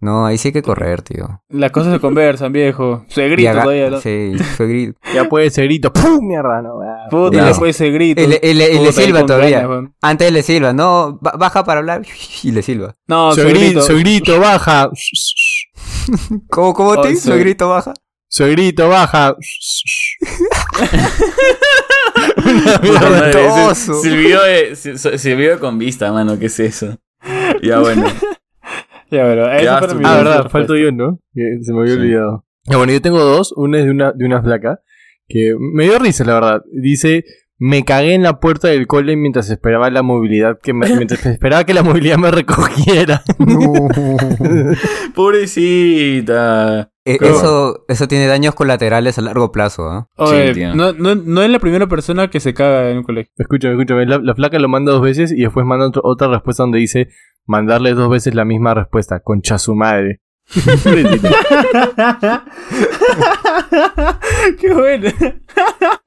No, 0.02 0.24
ahí 0.24 0.38
sí 0.38 0.48
hay 0.48 0.52
que 0.52 0.62
correr, 0.62 1.02
tío. 1.02 1.42
Las 1.50 1.70
cosas 1.72 1.92
se 1.92 2.00
conversan, 2.00 2.52
viejo. 2.54 3.04
Se 3.08 3.28
grita 3.28 3.52
todavía, 3.62 3.90
¿no? 3.90 4.00
Sí, 4.00 4.32
fue 4.56 4.66
grito. 4.66 4.98
Ya 5.14 5.24
puede 5.28 5.50
ser 5.50 5.64
grito. 5.64 5.92
¡Pum! 5.92 6.26
Mierda, 6.26 6.62
no. 6.62 6.80
ah, 6.82 7.08
Puta, 7.10 7.36
Ya. 7.36 7.44
después 7.46 7.76
se 7.76 7.90
grita. 7.90 8.22
Y 8.22 8.26
le, 8.28 8.40
y 8.42 8.54
le- 8.54 8.70
y 8.70 8.78
le 8.78 8.86
Puta, 8.88 9.00
ahí 9.00 9.06
silba 9.06 9.26
todavía. 9.26 9.66
ganas. 9.66 9.90
Antes 10.00 10.32
le 10.32 10.42
silba, 10.42 10.72
no, 10.72 11.18
ba- 11.20 11.34
baja 11.38 11.64
para 11.64 11.80
hablar 11.80 12.02
y 12.42 12.50
le 12.50 12.62
silba. 12.62 12.94
No, 13.08 13.34
Soy 13.34 13.52
grito, 13.52 13.82
soy 13.82 14.00
grito, 14.00 14.40
baja. 14.40 14.90
¿Cómo, 16.48 16.72
cómo 16.74 16.90
Oh, 16.90 17.00
te? 17.02 17.10
sí. 17.16 17.28
Soy 17.28 17.40
grito 17.40 17.68
baja. 17.68 17.92
Soy 18.28 18.52
grito, 18.52 18.88
baja. 18.88 19.36
Sirvió 23.74 24.42
de, 24.42 24.76
si- 24.76 24.96
sirvió 25.18 25.50
de 25.52 25.58
con 25.58 25.78
vista, 25.78 26.12
mano. 26.12 26.38
¿Qué 26.38 26.46
es 26.46 26.60
eso? 26.60 26.96
Ya 27.62 27.78
bueno. 27.80 28.06
Ya, 29.62 29.78
eso 29.78 29.94
mis 29.96 30.06
Ah, 30.06 30.16
verdad, 30.16 30.48
falto 30.50 30.76
yo, 30.76 30.92
¿no? 30.92 31.20
Que 31.34 31.58
se 31.62 31.72
me 31.72 31.80
había 31.80 31.94
Sí. 31.94 31.98
olvidado. 32.00 32.44
Ya, 32.64 32.76
bueno, 32.76 32.92
yo 32.92 33.00
tengo 33.02 33.18
dos. 33.20 33.52
Una 33.56 33.78
es 33.78 33.84
de 33.86 33.90
una, 33.90 34.12
de 34.12 34.24
una 34.26 34.42
flaca 34.42 34.80
que 35.28 35.54
me 35.58 35.84
dio 35.84 35.98
risa, 35.98 36.24
la 36.24 36.34
verdad. 36.34 36.62
Dice, 36.72 37.24
me 37.58 37.84
cagué 37.84 38.14
en 38.14 38.22
la 38.22 38.38
puerta 38.40 38.68
del 38.68 38.86
cole 38.86 39.16
mientras 39.16 39.50
esperaba 39.50 39.90
la 39.90 40.02
movilidad 40.02 40.58
que 40.62 40.72
me, 40.74 40.88
mientras 40.96 41.24
esperaba 41.26 41.64
que 41.64 41.74
la 41.74 41.82
movilidad 41.82 42.18
me 42.18 42.30
recogiera. 42.30 43.22
Pobrecita. 45.14 46.90
Eh, 47.14 47.18
Claro. 47.18 47.34
eso, 47.34 47.84
eso 47.88 48.08
tiene 48.08 48.26
daños 48.26 48.54
colaterales 48.54 49.18
a 49.18 49.22
largo 49.22 49.50
plazo, 49.52 49.88
¿ah? 49.88 50.08
Oye, 50.16 50.48
Sí, 50.48 50.54
tío. 50.60 50.74
no, 50.74 50.92
no, 50.92 51.14
no 51.14 51.42
es 51.42 51.50
la 51.50 51.58
primera 51.58 51.86
persona 51.88 52.28
que 52.30 52.40
se 52.40 52.54
caga 52.54 52.90
en 52.90 52.98
un 52.98 53.04
colegio. 53.04 53.32
escúchame, 53.36 53.74
escúchame. 53.74 54.06
La, 54.06 54.18
la 54.18 54.34
flaca 54.34 54.58
lo 54.58 54.68
manda 54.68 54.92
dos 54.92 55.02
veces 55.02 55.32
y 55.32 55.42
después 55.42 55.64
manda 55.66 55.86
otro- 55.88 56.02
otra 56.04 56.28
respuesta 56.28 56.62
donde 56.62 56.78
dice, 56.78 57.08
mandarle 57.46 57.94
dos 57.94 58.10
veces 58.10 58.34
la 58.34 58.44
misma 58.44 58.74
respuesta, 58.74 59.20
concha 59.20 59.58
su 59.58 59.74
madre. 59.74 60.20
Qué 64.60 64.72
bueno. 64.74 65.08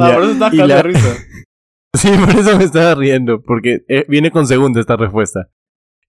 Ah, 0.00 0.08
Ya, 0.08 0.14
por 0.14 0.22
eso 0.24 0.32
estás 0.32 0.54
la- 0.54 0.76
de 0.76 0.82
risa. 0.84 1.16
Sí, 1.94 2.08
por 2.18 2.30
eso 2.30 2.56
me 2.56 2.64
estaba 2.64 2.94
riendo, 2.94 3.42
porque 3.42 3.84
eh, 3.86 4.06
viene 4.08 4.30
con 4.30 4.46
segunda 4.46 4.80
esta 4.80 4.96
respuesta. 4.96 5.50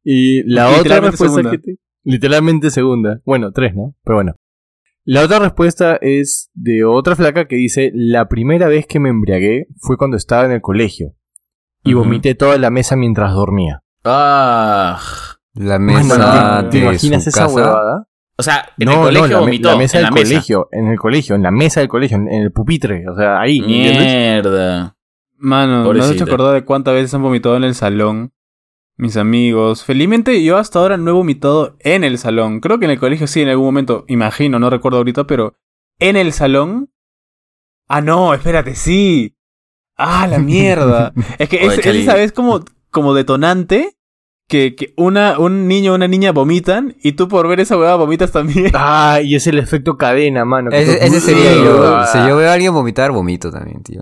Y 0.01 0.41
la 0.49 0.69
otra 0.69 1.01
respuesta 1.01 1.25
segunda. 1.41 1.51
que 1.51 1.57
te- 1.57 1.75
Literalmente 2.03 2.69
segunda. 2.69 3.21
Bueno, 3.25 3.51
tres, 3.51 3.75
¿no? 3.75 3.95
Pero 4.03 4.17
bueno. 4.17 4.35
La 5.05 5.21
otra 5.21 5.39
respuesta 5.39 5.97
es 6.01 6.49
de 6.53 6.85
otra 6.85 7.15
flaca 7.15 7.45
que 7.45 7.57
dice, 7.57 7.91
la 7.93 8.29
primera 8.29 8.67
vez 8.67 8.87
que 8.87 8.99
me 9.01 9.09
embriagué 9.09 9.67
fue 9.79 9.97
cuando 9.97 10.15
estaba 10.15 10.45
en 10.45 10.51
el 10.51 10.61
colegio. 10.61 11.13
Y 11.83 11.93
vomité 11.93 12.35
toda 12.35 12.57
la 12.57 12.69
mesa 12.69 12.95
mientras 12.95 13.33
dormía. 13.33 13.83
Ah. 14.05 14.99
La 15.55 15.77
mesa 15.79 16.61
¿te, 16.63 16.69
te 16.69 16.77
de 16.77 16.83
imaginas 16.85 17.23
su 17.25 17.29
esa 17.29 17.41
casa. 17.43 17.53
huevada? 17.53 18.07
O 18.37 18.43
sea, 18.43 18.65
en 18.79 18.85
no, 18.85 18.93
el 18.93 18.99
colegio 18.99 19.27
no, 19.27 19.33
la, 19.33 19.39
vomitó. 19.41 19.69
la 19.71 19.77
mesa 19.77 19.97
en 19.97 20.03
del 20.05 20.05
la 20.05 20.11
mesa. 20.11 20.31
colegio, 20.33 20.67
en 20.71 20.87
el 20.87 20.97
colegio, 20.97 21.35
en 21.35 21.43
la 21.43 21.51
mesa 21.51 21.79
del 21.81 21.89
colegio, 21.89 22.17
en, 22.17 22.27
en 22.29 22.41
el 22.41 22.51
pupitre, 22.51 23.07
o 23.09 23.15
sea, 23.15 23.39
ahí, 23.39 23.57
¿entiendes? 23.59 23.99
Mierda. 24.07 24.95
Mano, 25.37 25.83
me 25.83 25.99
has 25.99 26.05
hecho 26.05 26.05
Pobrecita. 26.07 26.23
acordar 26.23 26.53
de 26.53 26.65
cuántas 26.65 26.93
veces 26.95 27.13
han 27.13 27.21
vomitado 27.21 27.57
en 27.57 27.65
el 27.65 27.75
salón. 27.75 28.31
Mis 28.97 29.17
amigos. 29.17 29.83
Felizmente 29.83 30.43
yo 30.43 30.57
hasta 30.57 30.79
ahora 30.79 30.97
no 30.97 31.09
he 31.09 31.13
vomitado 31.13 31.75
en 31.79 32.03
el 32.03 32.17
salón. 32.17 32.59
Creo 32.59 32.79
que 32.79 32.85
en 32.85 32.91
el 32.91 32.99
colegio 32.99 33.27
sí, 33.27 33.41
en 33.41 33.49
algún 33.49 33.65
momento. 33.65 34.05
Imagino, 34.07 34.59
no 34.59 34.69
recuerdo 34.69 34.99
ahorita, 34.99 35.25
pero 35.25 35.55
en 35.99 36.15
el 36.15 36.31
salón. 36.33 36.91
Ah, 37.87 38.01
no, 38.01 38.33
espérate, 38.33 38.75
sí. 38.75 39.35
Ah, 39.97 40.27
la 40.27 40.39
mierda. 40.39 41.13
es 41.39 41.49
que 41.49 41.65
es, 41.65 41.77
es 41.79 41.85
esa 41.85 42.15
vez 42.15 42.31
como, 42.31 42.63
como 42.91 43.13
detonante 43.13 43.97
que, 44.47 44.75
que 44.75 44.93
una, 44.97 45.39
un 45.39 45.67
niño 45.67 45.93
o 45.93 45.95
una 45.95 46.07
niña 46.07 46.31
vomitan 46.31 46.95
y 47.01 47.13
tú 47.13 47.27
por 47.27 47.47
ver 47.47 47.59
esa 47.59 47.77
huevada 47.77 47.95
vomitas 47.95 48.31
también. 48.31 48.71
Ah, 48.75 49.19
y 49.23 49.35
es 49.35 49.47
el 49.47 49.57
efecto 49.57 49.97
cadena, 49.97 50.45
mano. 50.45 50.69
que 50.69 50.81
Ese, 50.81 51.05
ese 51.05 51.19
sería 51.19 51.55
yo. 51.55 51.97
Ah. 51.97 52.07
Si 52.07 52.17
yo 52.19 52.37
veo 52.37 52.49
a 52.49 52.53
alguien 52.53 52.73
vomitar, 52.73 53.11
vomito 53.11 53.51
también, 53.51 53.81
tío. 53.83 54.01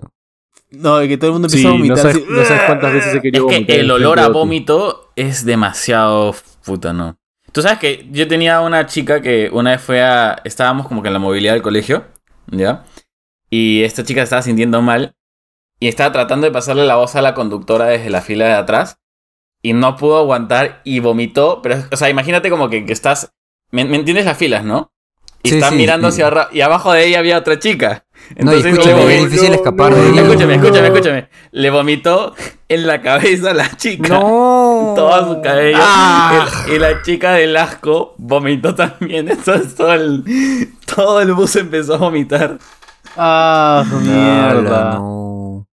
No, 0.72 1.00
que 1.00 1.18
todo 1.18 1.28
el 1.28 1.32
mundo 1.34 1.48
Sí, 1.48 1.64
empieza 1.64 1.68
a 1.68 1.72
no 1.72 1.78
vomitar. 1.78 1.98
sabes, 1.98 2.16
así. 2.16 2.26
no 2.28 2.44
sabes 2.44 2.62
cuántas 2.64 2.92
veces 2.94 3.14
he 3.14 3.16
Es 3.16 3.22
querido 3.22 3.46
que 3.46 3.54
vomitar 3.54 3.76
el 3.76 3.90
olor 3.90 4.18
a 4.20 4.28
de 4.28 4.28
vómito 4.30 5.12
es 5.16 5.44
demasiado 5.44 6.34
puta, 6.64 6.92
¿no? 6.92 7.16
Tú 7.52 7.60
sabes 7.62 7.78
que 7.78 8.08
yo 8.10 8.26
tenía 8.28 8.60
una 8.60 8.86
chica 8.86 9.20
que 9.20 9.50
una 9.52 9.72
vez 9.72 9.82
fue 9.82 10.02
a... 10.02 10.40
Estábamos 10.44 10.88
como 10.88 11.02
que 11.02 11.08
en 11.08 11.12
la 11.14 11.18
movilidad 11.20 11.52
del 11.52 11.62
colegio, 11.62 12.04
¿ya? 12.50 12.84
Y 13.50 13.82
esta 13.84 14.04
chica 14.04 14.20
se 14.20 14.24
estaba 14.24 14.42
sintiendo 14.42 14.80
mal 14.80 15.14
y 15.78 15.88
estaba 15.88 16.12
tratando 16.12 16.46
de 16.46 16.52
pasarle 16.52 16.86
la 16.86 16.96
voz 16.96 17.14
a 17.16 17.22
la 17.22 17.34
conductora 17.34 17.86
desde 17.86 18.08
la 18.08 18.22
fila 18.22 18.46
de 18.46 18.54
atrás 18.54 18.98
y 19.62 19.74
no 19.74 19.96
pudo 19.96 20.18
aguantar 20.18 20.80
y 20.84 21.00
vomitó. 21.00 21.60
Pero, 21.62 21.76
o 21.92 21.96
sea, 21.96 22.08
imagínate 22.08 22.48
como 22.48 22.70
que, 22.70 22.86
que 22.86 22.92
estás... 22.94 23.32
¿Me, 23.70 23.84
me 23.84 23.96
entiendes 23.96 24.24
las 24.24 24.38
filas, 24.38 24.64
no? 24.64 24.90
Y 25.42 25.50
Sí, 25.50 25.54
está 25.56 25.70
sí, 25.70 25.74
mirando 25.74 26.08
sí. 26.10 26.14
hacia 26.14 26.26
arriba 26.28 26.48
y 26.52 26.60
abajo 26.62 26.92
de 26.92 27.06
ella 27.06 27.18
había 27.18 27.36
otra 27.38 27.58
chica. 27.58 28.06
No, 28.36 28.52
y 28.52 28.60
Entonces, 28.60 28.72
escúchame, 28.72 29.04
le 29.06 29.16
es 29.18 29.24
difícil 29.24 29.48
no, 29.50 29.54
escapar 29.56 29.90
no, 29.90 29.96
de 29.96 30.02
ahí. 30.02 30.18
Escúchame, 30.18 30.56
No. 30.56 30.62
escúchame, 30.64 30.86
escúchame. 30.88 31.28
Le 31.50 31.70
vomitó 31.70 32.34
en 32.68 32.86
la 32.86 33.02
cabeza 33.02 33.50
a 33.50 33.54
la 33.54 33.76
chica. 33.76 34.08
No. 34.08 34.92
Todo 34.96 35.34
su 35.34 35.42
cabello. 35.42 35.78
Ah. 35.80 36.46
Y, 36.68 36.72
y 36.72 36.78
la 36.78 37.02
chica 37.02 37.32
del 37.34 37.56
asco 37.56 38.14
vomitó 38.18 38.74
también. 38.74 39.28
Entonces 39.30 39.74
todo 39.74 39.92
el, 39.92 40.24
todo 40.94 41.20
el 41.20 41.32
bus 41.34 41.56
empezó 41.56 41.94
a 41.94 41.98
vomitar. 41.98 42.58
Ah, 43.16 43.84
mierda. 44.02 44.94
no. 44.94 45.66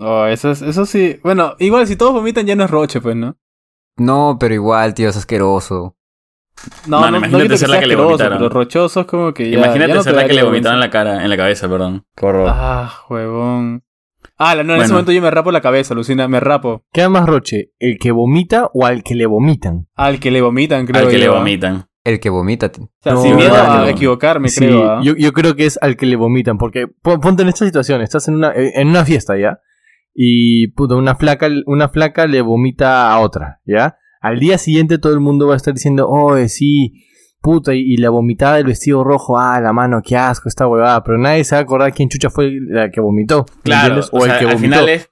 Oh, 0.00 0.24
eso, 0.26 0.50
es- 0.52 0.62
eso 0.62 0.86
sí. 0.86 1.18
Bueno, 1.24 1.54
igual 1.58 1.86
si 1.86 1.96
todos 1.96 2.12
vomitan 2.12 2.46
ya 2.46 2.54
no 2.56 2.64
es 2.64 2.70
roche, 2.70 3.00
pues, 3.00 3.16
¿no? 3.16 3.36
No, 3.96 4.36
pero 4.38 4.54
igual, 4.54 4.94
tío, 4.94 5.08
es 5.08 5.16
asqueroso. 5.16 5.96
No, 6.86 7.00
Mano, 7.00 7.12
no, 7.12 7.20
no 7.20 7.26
imagínate 7.26 7.48
que 7.50 7.58
ser 7.58 7.68
la 7.70 7.80
que 7.80 7.86
le 7.86 7.96
vomitaron. 7.96 8.38
pero 8.38 8.48
rochoso 8.50 9.00
es 9.00 9.06
como 9.06 9.32
que 9.32 9.50
ya. 9.50 9.58
Imagínate 9.58 9.88
ya 9.88 9.94
no 9.94 10.02
ser 10.02 10.14
la 10.14 10.26
que 10.26 10.34
le 10.34 10.42
vomitaron 10.42 10.74
en 10.76 10.80
la 10.80 10.90
cara, 10.90 11.22
en 11.22 11.30
la 11.30 11.36
cabeza, 11.36 11.68
perdón. 11.68 12.04
Qué 12.16 12.26
horror. 12.26 12.48
Ah, 12.52 12.92
huevón. 13.08 13.82
Ah, 14.36 14.54
no, 14.62 14.74
en 14.74 14.82
ese 14.82 14.92
momento 14.92 15.12
yo 15.12 15.20
me 15.22 15.30
rapo 15.30 15.50
la 15.50 15.60
cabeza, 15.60 15.94
Lucina, 15.94 16.28
me 16.28 16.38
rapo. 16.40 16.84
¿Qué 16.92 17.08
más 17.08 17.26
roche? 17.26 17.72
¿El 17.78 17.98
que 17.98 18.12
vomita 18.12 18.70
o 18.72 18.86
al 18.86 19.02
que 19.02 19.14
le 19.14 19.26
vomitan? 19.26 19.88
Al 19.96 20.20
que 20.20 20.30
le 20.30 20.40
vomitan, 20.40 20.86
creo 20.86 21.02
Al 21.02 21.08
que 21.08 21.14
yo, 21.14 21.18
le 21.18 21.26
¿ah? 21.26 21.38
vomitan. 21.38 21.88
El 22.04 22.20
que 22.20 22.30
vomita. 22.30 22.66
O 22.76 22.88
sea, 23.02 23.12
No, 23.14 23.22
sin 23.22 23.36
miedo 23.36 23.50
mano. 23.50 23.82
a 23.82 23.90
equivocarme, 23.90 24.48
Sí, 24.48 24.60
creo. 24.66 24.90
¿ah? 24.90 25.00
yo, 25.02 25.14
yo 25.16 25.32
creo 25.32 25.56
que 25.56 25.66
es 25.66 25.78
al 25.82 25.96
que 25.96 26.06
le 26.06 26.16
vomitan, 26.16 26.56
porque 26.56 26.86
pon- 27.02 27.20
ponte 27.20 27.42
en 27.42 27.48
esta 27.48 27.64
situación, 27.64 28.00
estás 28.00 28.28
en 28.28 28.36
una, 28.36 28.52
eh, 28.52 28.72
en 28.76 28.88
una 28.88 29.04
fiesta, 29.04 29.36
¿ya? 29.36 29.58
Y 30.14 30.68
puta, 30.68 30.94
una 30.94 31.16
flaca, 31.16 31.48
una 31.66 31.88
flaca 31.88 32.26
le 32.26 32.40
vomita 32.40 33.12
a 33.12 33.18
otra, 33.20 33.60
¿ya? 33.66 33.96
Al 34.20 34.38
día 34.40 34.58
siguiente 34.58 34.98
todo 34.98 35.12
el 35.12 35.20
mundo 35.20 35.46
va 35.46 35.54
a 35.54 35.56
estar 35.56 35.74
diciendo, 35.74 36.08
oh, 36.08 36.36
sí, 36.48 37.04
puta, 37.40 37.74
y, 37.74 37.80
y 37.80 37.96
la 37.98 38.10
vomitada 38.10 38.56
del 38.56 38.66
vestido 38.66 39.04
rojo, 39.04 39.38
ah, 39.38 39.60
la 39.60 39.72
mano, 39.72 40.00
qué 40.04 40.16
asco 40.16 40.48
esta 40.48 40.66
huevada, 40.66 41.02
pero 41.04 41.18
nadie 41.18 41.44
se 41.44 41.54
va 41.54 41.60
a 41.60 41.62
acordar 41.62 41.92
quién 41.94 42.08
chucha 42.08 42.30
fue 42.30 42.50
la 42.60 42.90
que 42.90 43.00
vomitó, 43.00 43.46
¿me 43.58 43.62
Claro, 43.62 44.00
o 44.12 44.20
sea, 44.22 44.34
el 44.34 44.38
que 44.40 44.46
al 44.50 44.54
vomitó. 44.54 44.74
final 44.74 44.88
es 44.88 45.10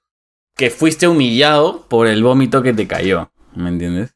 que 0.55 0.69
fuiste 0.69 1.07
humillado 1.07 1.85
por 1.87 2.07
el 2.07 2.23
vómito 2.23 2.61
que 2.63 2.73
te 2.73 2.87
cayó. 2.87 3.31
¿Me 3.55 3.69
entiendes? 3.69 4.15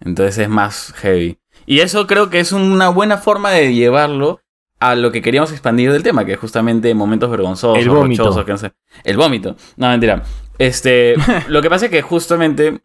Entonces 0.00 0.38
es 0.38 0.48
más 0.48 0.92
heavy. 0.96 1.38
Y 1.66 1.80
eso 1.80 2.06
creo 2.06 2.30
que 2.30 2.40
es 2.40 2.52
una 2.52 2.88
buena 2.88 3.18
forma 3.18 3.50
de 3.52 3.72
llevarlo 3.74 4.40
a 4.80 4.94
lo 4.94 5.12
que 5.12 5.20
queríamos 5.22 5.52
expandir 5.52 5.92
del 5.92 6.02
tema, 6.02 6.24
que 6.24 6.32
es 6.32 6.38
justamente 6.38 6.92
momentos 6.94 7.30
vergonzosos, 7.30 7.78
El 7.78 7.90
vómito. 7.90 8.44
que 8.44 8.52
no 8.52 8.58
sé. 8.58 8.72
El 9.04 9.16
vómito. 9.18 9.56
No, 9.76 9.88
mentira. 9.88 10.22
Este, 10.58 11.14
lo 11.48 11.60
que 11.62 11.68
pasa 11.70 11.84
es 11.86 11.90
que 11.90 12.00
justamente 12.02 12.80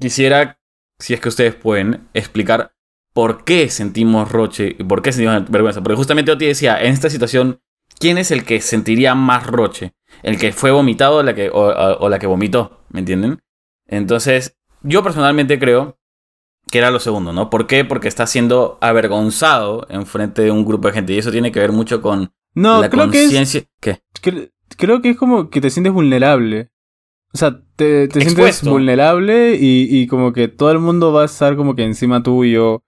quisiera, 0.00 0.58
si 0.98 1.14
es 1.14 1.20
que 1.20 1.28
ustedes 1.28 1.54
pueden, 1.54 2.08
explicar 2.14 2.72
por 3.14 3.44
qué 3.44 3.68
sentimos 3.70 4.30
roche 4.30 4.76
y 4.78 4.84
por 4.84 5.02
qué 5.02 5.12
sentimos 5.12 5.50
vergüenza. 5.50 5.82
Porque 5.82 5.96
justamente 5.96 6.30
Oti 6.32 6.46
decía, 6.46 6.80
en 6.82 6.92
esta 6.92 7.10
situación, 7.10 7.60
¿quién 7.98 8.18
es 8.18 8.30
el 8.30 8.44
que 8.44 8.60
sentiría 8.60 9.14
más 9.14 9.46
roche? 9.46 9.94
¿El 10.22 10.38
que 10.38 10.52
fue 10.52 10.70
vomitado 10.70 11.16
o 11.16 11.22
la 11.22 11.34
que, 11.34 11.48
o, 11.50 11.58
o- 11.68 11.98
o 11.98 12.08
la 12.08 12.18
que 12.18 12.26
vomitó? 12.26 12.80
¿Me 12.90 13.00
entienden? 13.00 13.40
Entonces, 13.86 14.56
yo 14.82 15.02
personalmente 15.02 15.58
creo 15.58 15.98
que 16.70 16.78
era 16.78 16.90
lo 16.90 17.00
segundo, 17.00 17.32
¿no? 17.32 17.48
¿Por 17.50 17.66
qué? 17.66 17.84
Porque 17.84 18.08
está 18.08 18.26
siendo 18.26 18.78
avergonzado 18.80 19.86
en 19.90 20.06
frente 20.06 20.42
de 20.42 20.50
un 20.50 20.64
grupo 20.64 20.88
de 20.88 20.94
gente. 20.94 21.12
Y 21.14 21.18
eso 21.18 21.30
tiene 21.30 21.50
que 21.52 21.60
ver 21.60 21.72
mucho 21.72 22.02
con 22.02 22.32
No, 22.54 22.80
la 22.82 22.90
que 22.90 22.96
es. 22.96 23.02
conciencia. 23.02 23.62
¿Qué? 23.80 24.02
cre- 24.22 24.52
creo 24.76 25.00
que 25.00 25.10
es 25.10 25.16
como 25.16 25.48
que 25.50 25.60
te 25.60 25.70
sientes 25.70 25.92
vulnerable. 25.92 26.70
O 27.34 27.38
sea, 27.38 27.60
te, 27.76 28.08
te 28.08 28.20
sientes 28.22 28.64
vulnerable 28.64 29.56
y, 29.56 29.86
y 29.90 30.06
como 30.06 30.32
que 30.32 30.48
todo 30.48 30.70
el 30.70 30.78
mundo 30.78 31.12
va 31.12 31.22
a 31.22 31.26
estar 31.26 31.56
como 31.56 31.74
que 31.74 31.84
encima 31.84 32.22
tuyo. 32.22 32.82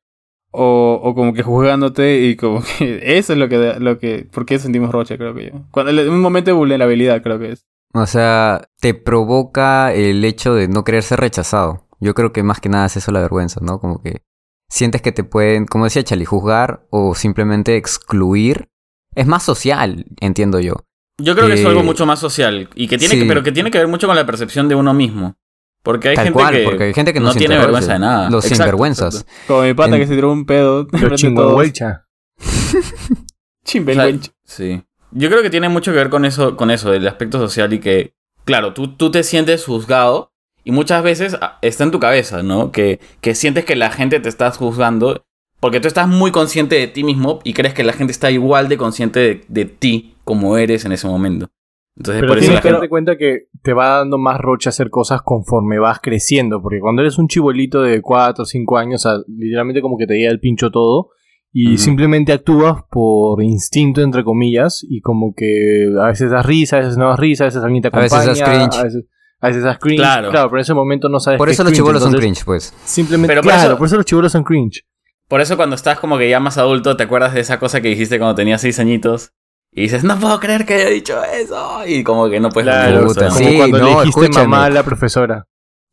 O, 0.52 0.98
o 1.04 1.14
como 1.14 1.32
que 1.32 1.44
juzgándote 1.44 2.24
y 2.24 2.34
como 2.34 2.60
que 2.78 3.18
eso 3.18 3.34
es 3.34 3.38
lo 3.38 3.48
que, 3.48 3.76
lo 3.78 3.98
que, 4.00 4.28
¿por 4.32 4.46
qué 4.46 4.58
sentimos 4.58 4.90
roche, 4.90 5.16
creo 5.16 5.32
que 5.32 5.50
yo? 5.52 5.52
Cuando, 5.70 5.92
en 5.92 6.10
un 6.10 6.20
momento 6.20 6.50
de 6.50 6.56
vulnerabilidad, 6.56 7.22
creo 7.22 7.38
que 7.38 7.52
es. 7.52 7.66
O 7.92 8.06
sea, 8.06 8.68
te 8.80 8.94
provoca 8.94 9.92
el 9.92 10.24
hecho 10.24 10.54
de 10.54 10.66
no 10.66 10.82
querer 10.82 11.02
ser 11.02 11.20
rechazado. 11.20 11.86
Yo 12.00 12.14
creo 12.14 12.32
que 12.32 12.42
más 12.42 12.60
que 12.60 12.68
nada 12.68 12.86
es 12.86 12.96
eso 12.96 13.12
la 13.12 13.20
vergüenza, 13.20 13.60
¿no? 13.62 13.80
Como 13.80 14.02
que 14.02 14.22
sientes 14.68 15.02
que 15.02 15.12
te 15.12 15.24
pueden, 15.24 15.66
como 15.66 15.84
decía 15.84 16.02
Chali, 16.02 16.24
juzgar 16.24 16.86
o 16.90 17.14
simplemente 17.14 17.76
excluir. 17.76 18.68
Es 19.14 19.26
más 19.26 19.42
social, 19.42 20.06
entiendo 20.20 20.60
yo. 20.60 20.74
Yo 21.22 21.34
creo 21.34 21.46
que 21.48 21.54
es 21.54 21.60
Eh, 21.60 21.66
algo 21.66 21.82
mucho 21.82 22.06
más 22.06 22.18
social. 22.18 22.68
Y 22.74 22.88
que 22.88 22.98
tiene 22.98 23.18
que, 23.18 23.24
pero 23.24 23.42
que 23.42 23.52
tiene 23.52 23.70
que 23.70 23.78
ver 23.78 23.88
mucho 23.88 24.06
con 24.06 24.16
la 24.16 24.26
percepción 24.26 24.68
de 24.68 24.74
uno 24.74 24.92
mismo. 24.94 25.36
Porque 25.82 26.10
hay 26.10 26.16
Tal 26.16 26.24
gente 26.26 26.38
cual, 26.38 26.54
que 26.54 26.64
porque 26.64 26.84
hay 26.84 26.94
gente 26.94 27.12
que 27.14 27.20
no, 27.20 27.32
tiene 27.34 27.56
vergüenza 27.58 27.94
de 27.94 27.98
nada. 28.00 28.28
Los 28.30 28.44
Exacto, 28.44 28.64
sinvergüenzas. 28.64 29.14
exacto. 29.14 29.32
Como 29.46 29.62
mi 29.62 29.72
pata 29.74 29.94
En- 29.96 30.00
que 30.02 30.06
se 30.06 30.14
tiró 30.14 30.30
un 30.32 30.44
pedo. 30.44 30.86
Todos. 30.86 31.20
chingüengüelcha. 31.20 32.04
O 32.38 33.92
sea, 33.92 34.18
sí. 34.44 34.82
Yo 35.12 35.28
creo 35.28 35.42
que 35.42 35.50
tiene 35.50 35.68
mucho 35.68 35.90
que 35.92 35.96
ver 35.98 36.10
con 36.10 36.24
eso, 36.24 36.56
con 36.56 36.70
eso, 36.70 36.90
del 36.90 37.06
aspecto 37.08 37.38
social 37.38 37.72
y 37.72 37.80
que, 37.80 38.14
claro, 38.44 38.74
tú, 38.74 38.94
tú 38.96 39.10
te 39.10 39.22
sientes 39.22 39.64
juzgado 39.64 40.32
y 40.64 40.70
muchas 40.72 41.02
veces 41.02 41.36
ah, 41.40 41.58
está 41.62 41.84
en 41.84 41.90
tu 41.90 41.98
cabeza, 41.98 42.42
¿no? 42.42 42.70
Que, 42.70 43.00
que 43.20 43.34
sientes 43.34 43.64
que 43.64 43.74
la 43.76 43.90
gente 43.90 44.20
te 44.20 44.28
está 44.28 44.50
juzgando 44.52 45.24
porque 45.60 45.80
tú 45.80 45.88
estás 45.88 46.08
muy 46.08 46.30
consciente 46.32 46.76
de 46.76 46.86
ti 46.88 47.04
mismo 47.04 47.38
y 47.44 47.52
crees 47.52 47.74
que 47.74 47.84
la 47.84 47.92
gente 47.92 48.12
está 48.12 48.30
igual 48.30 48.68
de 48.68 48.76
consciente 48.78 49.20
de, 49.20 49.40
de 49.48 49.64
ti 49.66 50.14
como 50.24 50.56
eres 50.56 50.84
en 50.84 50.92
ese 50.92 51.06
momento. 51.06 51.48
Entonces, 51.96 52.20
Pero 52.22 52.30
por 52.32 52.38
eso 52.38 52.46
tienes 52.46 52.54
la 52.54 52.60
que 52.62 52.68
gente... 52.68 52.72
darte 52.76 52.88
cuenta 52.88 53.16
que 53.18 53.38
te 53.62 53.74
va 53.74 53.98
dando 53.98 54.16
más 54.16 54.40
roche 54.40 54.68
hacer 54.70 54.88
cosas 54.88 55.20
conforme 55.22 55.78
vas 55.78 55.98
creciendo. 56.00 56.62
Porque 56.62 56.80
cuando 56.80 57.02
eres 57.02 57.18
un 57.18 57.28
chibolito 57.28 57.82
de 57.82 58.00
4 58.00 58.42
o 58.42 58.46
5 58.46 58.78
años, 58.78 59.04
o 59.04 59.08
sea, 59.10 59.18
literalmente 59.28 59.82
como 59.82 59.98
que 59.98 60.06
te 60.06 60.14
llega 60.16 60.30
el 60.30 60.40
pincho 60.40 60.70
todo. 60.70 61.10
Y 61.52 61.78
simplemente 61.78 62.32
actúas 62.32 62.84
por 62.90 63.42
instinto, 63.42 64.00
entre 64.02 64.22
comillas. 64.24 64.86
Y 64.88 65.00
como 65.02 65.34
que 65.34 65.92
a 66.00 66.06
veces 66.06 66.30
das 66.30 66.46
risa, 66.46 66.76
a 66.76 66.80
veces 66.80 66.96
no 66.96 67.08
das 67.08 67.18
risa, 67.18 67.44
a 67.44 67.48
veces 67.48 67.62
alguien 67.62 67.82
te 67.82 67.88
A 67.88 67.90
veces 68.00 68.12
acompaña. 68.18 68.38
das 68.46 68.48
cringe. 68.48 68.78
A 68.80 68.84
veces, 68.84 69.04
a 69.40 69.46
veces 69.48 69.62
das 69.64 69.78
cringe. 69.78 69.98
Claro. 69.98 70.30
pero 70.32 70.48
en 70.56 70.58
ese 70.60 70.74
momento 70.74 71.08
no 71.10 71.18
sabes 71.20 71.38
Por 71.38 71.50
eso 71.50 71.62
es 71.62 71.68
los 71.68 71.76
chibolos 71.76 72.02
son 72.02 72.12
cringe, 72.14 72.44
pues. 72.44 72.72
Simplemente, 72.84 73.32
Pero 73.32 73.42
por 73.42 73.50
claro, 73.52 73.68
eso- 73.70 73.78
por 73.78 73.86
eso 73.88 73.96
los 73.96 74.06
chibolos 74.06 74.32
son 74.32 74.44
cringe. 74.44 74.84
Por 75.30 75.40
eso 75.40 75.56
cuando 75.56 75.76
estás 75.76 75.98
como 76.00 76.18
que 76.18 76.28
ya 76.28 76.40
más 76.40 76.58
adulto, 76.58 76.96
te 76.96 77.04
acuerdas 77.04 77.32
de 77.32 77.40
esa 77.40 77.58
cosa 77.58 77.80
que 77.80 77.88
dijiste 77.88 78.18
cuando 78.18 78.34
tenías 78.34 78.60
6 78.60 78.78
añitos. 78.80 79.32
Y 79.72 79.82
dices, 79.82 80.02
no 80.02 80.18
puedo 80.18 80.38
creer 80.40 80.66
que 80.66 80.74
haya 80.74 80.88
dicho 80.88 81.22
eso. 81.24 81.86
Y 81.86 82.02
como 82.02 82.28
que 82.28 82.40
no 82.40 82.50
puedes 82.50 82.66
Claro, 82.68 83.06
como 83.06 83.30
sí, 83.30 83.56
cuando 83.56 83.78
no, 83.78 83.84
le 83.84 83.90
dijiste 84.00 84.08
escúchame. 84.26 84.48
mamá 84.48 84.64
a 84.64 84.70
la 84.70 84.82
profesora. 84.82 85.46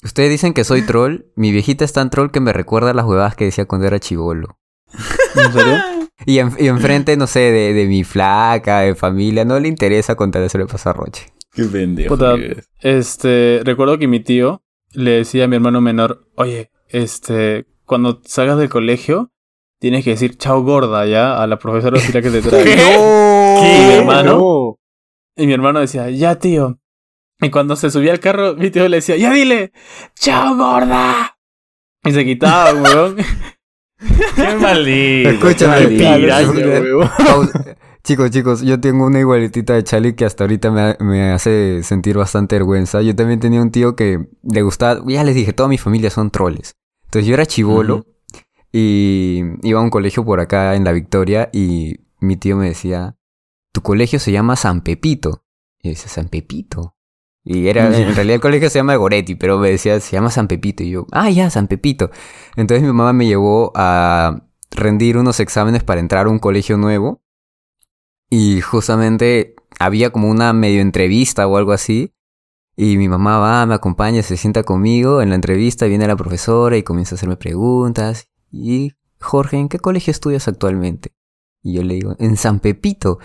Ustedes 0.04 0.32
dicen 0.32 0.54
que 0.54 0.64
soy 0.64 0.82
troll. 0.82 1.26
Mi 1.36 1.52
viejita 1.52 1.86
es 1.86 1.94
tan 1.94 2.10
troll 2.10 2.32
que 2.32 2.40
me 2.40 2.52
recuerda 2.52 2.90
a 2.90 2.94
las 2.96 3.06
huevadas 3.06 3.36
que 3.36 3.46
decía 3.46 3.66
cuando 3.66 3.86
era 3.88 4.00
chivolo. 4.00 4.58
¿En 5.36 5.54
serio? 5.54 5.78
Y, 6.26 6.40
en- 6.40 6.54
y 6.58 6.68
enfrente, 6.68 7.16
no 7.18 7.28
sé, 7.28 7.40
de, 7.52 7.74
de 7.74 7.86
mi 7.86 8.04
flaca, 8.04 8.80
de 8.80 8.96
familia, 8.96 9.46
no 9.46 9.60
le 9.60 9.68
interesa 9.68 10.16
contar 10.16 10.42
eso 10.42 10.58
le 10.58 10.66
pasa 10.66 10.90
a 10.90 10.94
Roche. 10.94 11.32
Qué 11.54 11.64
pendejo. 11.66 12.16
Puta. 12.16 12.36
Este, 12.82 13.62
recuerdo 13.64 13.98
que 14.00 14.08
mi 14.08 14.20
tío 14.20 14.64
le 14.94 15.12
decía 15.12 15.46
a 15.46 15.48
mi 15.48 15.56
hermano 15.58 15.82
menor, 15.82 16.28
oye, 16.36 16.72
este, 16.90 17.68
cuando 17.88 18.22
salgas 18.26 18.58
del 18.58 18.70
colegio, 18.70 19.32
tienes 19.80 20.04
que 20.04 20.12
decir 20.12 20.38
chao 20.38 20.62
gorda 20.62 21.06
ya 21.06 21.42
a 21.42 21.48
la 21.48 21.58
profesora 21.58 21.98
auxiliar 21.98 22.22
que 22.22 22.30
te 22.30 22.42
trae. 22.48 22.64
¿Qué? 22.64 23.80
¿Y 23.82 23.88
mi 23.88 23.94
hermano? 23.94 24.38
No. 24.38 24.80
Y 25.36 25.48
mi 25.48 25.54
hermano 25.54 25.80
decía, 25.80 26.10
ya 26.10 26.36
tío. 26.36 26.80
Y 27.40 27.50
cuando 27.50 27.76
se 27.76 27.90
subía 27.90 28.12
al 28.12 28.20
carro, 28.20 28.56
mi 28.56 28.70
tío 28.70 28.88
le 28.90 28.98
decía, 28.98 29.16
ya 29.16 29.32
dile, 29.32 29.72
chao 30.16 30.56
gorda. 30.56 31.38
Y 32.04 32.12
se 32.12 32.26
quitaba, 32.26 32.74
weón. 32.82 33.18
Qué 34.36 34.56
maldito. 34.56 35.30
Escúchame, 35.30 35.88
qué 35.90 35.98
Qué 35.98 37.78
Chicos, 38.04 38.32
chicos, 38.32 38.62
yo 38.62 38.80
tengo 38.80 39.06
una 39.06 39.20
igualitita 39.20 39.74
de 39.74 39.84
Charlie 39.84 40.16
que 40.16 40.24
hasta 40.24 40.46
ahorita 40.46 40.72
me, 40.72 40.96
me 41.02 41.32
hace 41.32 41.84
sentir 41.84 42.18
bastante 42.18 42.56
vergüenza. 42.56 43.02
Yo 43.02 43.14
también 43.16 43.40
tenía 43.40 43.62
un 43.62 43.70
tío 43.72 43.96
que 43.96 44.28
le 44.44 44.62
gustaba, 44.62 45.02
ya 45.08 45.26
les 45.26 45.36
dije, 45.36 45.52
toda 45.52 45.68
mi 45.68 45.78
familia 45.78 46.10
son 46.10 46.32
troles. 46.32 46.77
Entonces 47.08 47.28
yo 47.28 47.34
era 47.34 47.46
chivolo 47.46 48.06
y 48.72 49.42
iba 49.64 49.80
a 49.80 49.84
un 49.84 49.90
colegio 49.90 50.26
por 50.26 50.40
acá 50.40 50.76
en 50.76 50.84
La 50.84 50.92
Victoria 50.92 51.50
y 51.54 52.02
mi 52.20 52.36
tío 52.36 52.58
me 52.58 52.68
decía, 52.68 53.18
tu 53.72 53.82
colegio 53.82 54.20
se 54.20 54.32
llama 54.32 54.56
San 54.56 54.82
Pepito. 54.82 55.46
Y 55.82 55.90
yo 55.90 55.94
decía, 55.94 56.10
San 56.10 56.28
Pepito. 56.30 56.96
Y 57.44 57.70
era, 57.70 57.86
en 57.98 58.14
realidad 58.14 58.36
el 58.36 58.42
colegio 58.42 58.70
se 58.70 58.80
llama 58.80 58.96
Goretti, 58.96 59.36
pero 59.36 59.58
me 59.58 59.70
decía, 59.70 60.00
se 60.00 60.12
llama 60.12 60.32
San 60.32 60.48
Pepito. 60.48 60.84
Y 60.84 60.92
yo, 60.92 61.08
ah, 61.12 61.30
ya, 61.30 61.50
San 61.50 61.68
Pepito. 61.68 62.12
Entonces 62.56 62.84
mi 62.84 62.92
mamá 62.92 63.14
me 63.14 63.26
llevó 63.26 63.72
a 63.76 64.44
rendir 64.72 65.18
unos 65.18 65.40
exámenes 65.40 65.84
para 65.84 66.02
entrar 66.02 66.28
a 66.28 66.30
un 66.30 66.40
colegio 66.40 66.78
nuevo. 66.78 67.24
Y 68.30 68.60
justamente 68.60 69.56
había 69.80 70.10
como 70.10 70.30
una 70.30 70.52
medio 70.52 70.82
entrevista 70.82 71.48
o 71.48 71.56
algo 71.58 71.72
así. 71.72 72.14
Y 72.80 72.98
mi 72.98 73.10
mamá 73.10 73.40
va, 73.40 73.66
me 73.66 73.74
acompaña, 73.74 74.22
se 74.22 74.38
sienta 74.38 74.62
conmigo. 74.62 75.24
En 75.24 75.30
la 75.30 75.36
entrevista 75.36 75.88
viene 75.88 76.06
la 76.06 76.16
profesora 76.16 76.78
y 76.78 76.84
comienza 76.84 77.16
a 77.16 77.18
hacerme 77.18 77.36
preguntas. 77.36 78.28
Y, 78.52 78.94
Jorge, 79.20 79.58
¿en 79.58 79.68
qué 79.68 79.80
colegio 79.80 80.12
estudias 80.12 80.48
actualmente? 80.48 81.12
Y 81.64 81.74
yo 81.74 81.84
le 81.84 81.96
digo, 81.96 82.16
en 82.20 82.38
San 82.38 82.60
Pepito. 82.60 83.18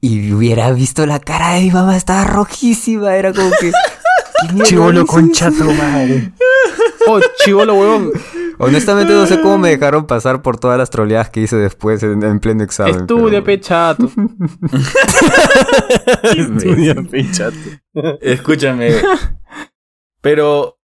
Y 0.00 0.32
hubiera 0.32 0.72
visto 0.72 1.04
la 1.04 1.20
cara 1.20 1.52
de 1.52 1.60
mi 1.60 1.70
mamá, 1.70 1.98
estaba 1.98 2.24
rojísima. 2.24 3.14
Era 3.14 3.34
como 3.34 3.50
que... 3.60 3.72
¿qué 4.40 4.52
mierda 4.54 4.68
Chivolo 4.70 5.00
dices? 5.02 5.14
concha 5.14 5.50
tu 5.50 5.70
madre. 5.70 6.32
Oh, 7.06 7.20
chivolo, 7.44 7.74
huevón. 7.74 8.10
Honestamente 8.64 9.12
no 9.12 9.26
sé 9.26 9.40
cómo 9.40 9.58
me 9.58 9.70
dejaron 9.70 10.06
pasar 10.06 10.42
por 10.42 10.58
todas 10.58 10.78
las 10.78 10.90
troleadas 10.90 11.30
que 11.30 11.40
hice 11.40 11.56
después 11.56 12.02
en, 12.02 12.22
en 12.22 12.40
pleno 12.40 12.62
examen. 12.64 12.96
Estudia, 12.96 13.30
pero- 13.30 13.44
pechato. 13.44 14.10
Estudia, 16.36 16.94
pinchato. 17.10 17.56
Escúchame. 18.20 18.90
Pero, 20.20 20.78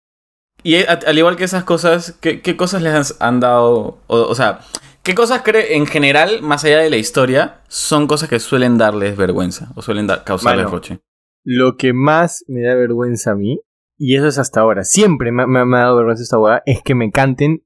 y 0.62 0.76
a- 0.76 0.98
al 1.06 1.18
igual 1.18 1.36
que 1.36 1.44
esas 1.44 1.64
cosas, 1.64 2.16
¿qué, 2.20 2.40
qué 2.40 2.56
cosas 2.56 2.82
les 2.82 2.94
han, 2.94 3.04
han 3.34 3.40
dado? 3.40 3.98
O, 4.06 4.16
o 4.20 4.34
sea, 4.34 4.60
¿qué 5.02 5.14
cosas 5.14 5.42
cree 5.42 5.76
en 5.76 5.86
general, 5.86 6.42
más 6.42 6.64
allá 6.64 6.78
de 6.78 6.90
la 6.90 6.96
historia, 6.96 7.60
son 7.68 8.06
cosas 8.06 8.28
que 8.28 8.40
suelen 8.40 8.78
darles 8.78 9.16
vergüenza 9.16 9.70
o 9.74 9.82
suelen 9.82 10.08
causarles 10.24 10.70
roche? 10.70 11.00
Lo 11.44 11.76
que 11.76 11.92
más 11.92 12.44
me 12.48 12.62
da 12.62 12.74
vergüenza 12.74 13.32
a 13.32 13.34
mí, 13.34 13.60
y 13.98 14.16
eso 14.16 14.26
es 14.26 14.38
hasta 14.38 14.60
ahora, 14.60 14.84
siempre 14.84 15.32
me, 15.32 15.46
me- 15.46 15.64
me 15.64 15.76
ha 15.78 15.80
dado 15.80 15.96
vergüenza 15.96 16.22
esta 16.22 16.38
hueá, 16.38 16.62
es 16.66 16.82
que 16.82 16.94
me 16.94 17.10
canten 17.10 17.62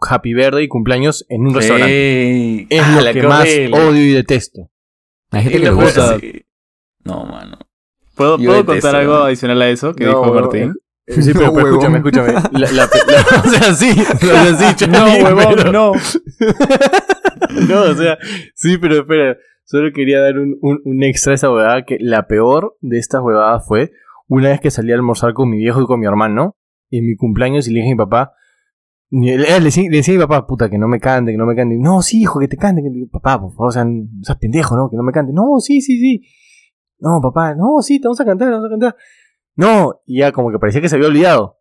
Happy 0.00 0.34
Birthday 0.34 0.64
y 0.64 0.68
cumpleaños 0.68 1.24
en 1.28 1.46
un 1.46 1.54
restaurante. 1.54 1.92
Ey, 1.92 2.66
Es 2.70 2.82
ala, 2.82 3.12
lo 3.12 3.20
que 3.20 3.26
más 3.26 3.40
horrible. 3.48 3.78
odio 3.78 4.02
y 4.04 4.12
detesto. 4.12 4.70
Hay 5.30 5.42
gente 5.42 5.58
que 5.58 5.64
le 5.64 5.70
gusta. 5.70 6.18
Sí. 6.18 6.44
No, 7.04 7.24
mano. 7.24 7.58
¿Puedo, 8.14 8.36
¿puedo 8.38 8.52
detesto, 8.52 8.72
contar 8.72 8.96
algo 8.96 9.14
¿no? 9.14 9.22
adicional 9.24 9.62
a 9.62 9.68
eso 9.68 9.94
que 9.94 10.04
No, 10.04 10.10
dijo 10.10 10.22
huevón, 10.22 10.42
Martín? 10.42 10.74
Eh, 11.06 11.22
Sí, 11.22 11.30
pero, 11.32 11.46
No, 11.46 11.54
pero 11.54 11.68
escúchame, 11.68 11.98
huevón. 12.00 12.32
escúchame. 12.32 12.58
La- 12.58 12.70
la- 12.72 12.72
la- 12.72 13.40
o 13.44 13.48
sea, 13.48 13.74
sí, 13.74 13.90
o 13.90 14.16
sea, 14.18 14.54
sí, 14.56 14.76
Charlie, 14.76 15.24
pero- 15.24 15.72
no. 15.72 15.92
No, 17.68 17.82
o 17.82 17.94
sea, 17.94 18.18
sí, 18.54 18.78
pero 18.78 19.00
espera. 19.00 19.36
Solo 19.64 19.90
quería 19.92 20.20
dar 20.20 20.38
un, 20.38 20.58
un, 20.62 20.80
un 20.84 21.02
extra 21.02 21.32
a 21.32 21.34
esa 21.34 21.50
huevada. 21.50 21.84
Que 21.84 21.96
la 22.00 22.26
peor 22.26 22.76
de 22.80 22.98
estas 22.98 23.20
huevadas 23.22 23.64
fue 23.66 23.90
una 24.28 24.48
vez 24.50 24.60
que 24.60 24.70
salí 24.70 24.92
a 24.92 24.94
almorzar 24.94 25.32
con 25.34 25.50
mi 25.50 25.58
viejo 25.58 25.82
y 25.82 25.86
con 25.86 25.98
mi 26.00 26.06
hermano. 26.06 26.56
En 26.90 27.04
mi 27.06 27.16
cumpleaños 27.16 27.66
y 27.66 27.72
le 27.72 27.80
dije 27.80 27.92
a 27.92 27.94
mi 27.94 27.98
papá. 27.98 28.32
Eh, 29.10 29.60
Le, 29.60 29.60
decía, 29.90 30.14
a 30.14 30.18
mi 30.18 30.22
papá, 30.24 30.46
puta, 30.46 30.68
que 30.68 30.78
no 30.78 30.88
me 30.88 31.00
cante, 31.00 31.32
que 31.32 31.38
no 31.38 31.46
me 31.46 31.54
cante. 31.54 31.76
No, 31.78 32.02
sí, 32.02 32.22
hijo, 32.22 32.40
que 32.40 32.48
te 32.48 32.56
cante. 32.56 32.82
Que 32.82 32.90
Papá, 33.10 33.40
por 33.40 33.52
favor, 33.52 33.68
o 33.68 33.70
sea, 33.70 33.86
seas 34.22 34.38
pendejo, 34.38 34.76
¿no? 34.76 34.90
Que 34.90 34.96
no 34.96 35.02
me 35.02 35.12
cante. 35.12 35.32
No, 35.32 35.58
sí, 35.60 35.80
sí, 35.80 35.98
sí. 35.98 36.22
No, 36.98 37.20
papá, 37.20 37.54
no, 37.54 37.82
sí, 37.82 38.00
te 38.00 38.08
vamos 38.08 38.20
a 38.20 38.24
cantar, 38.24 38.48
te 38.48 38.52
vamos 38.52 38.66
a 38.66 38.70
cantar. 38.70 38.96
No, 39.54 40.00
y 40.06 40.20
ya 40.20 40.32
como 40.32 40.50
que 40.50 40.58
parecía 40.58 40.80
que 40.80 40.88
se 40.88 40.96
había 40.96 41.08
olvidado. 41.08 41.58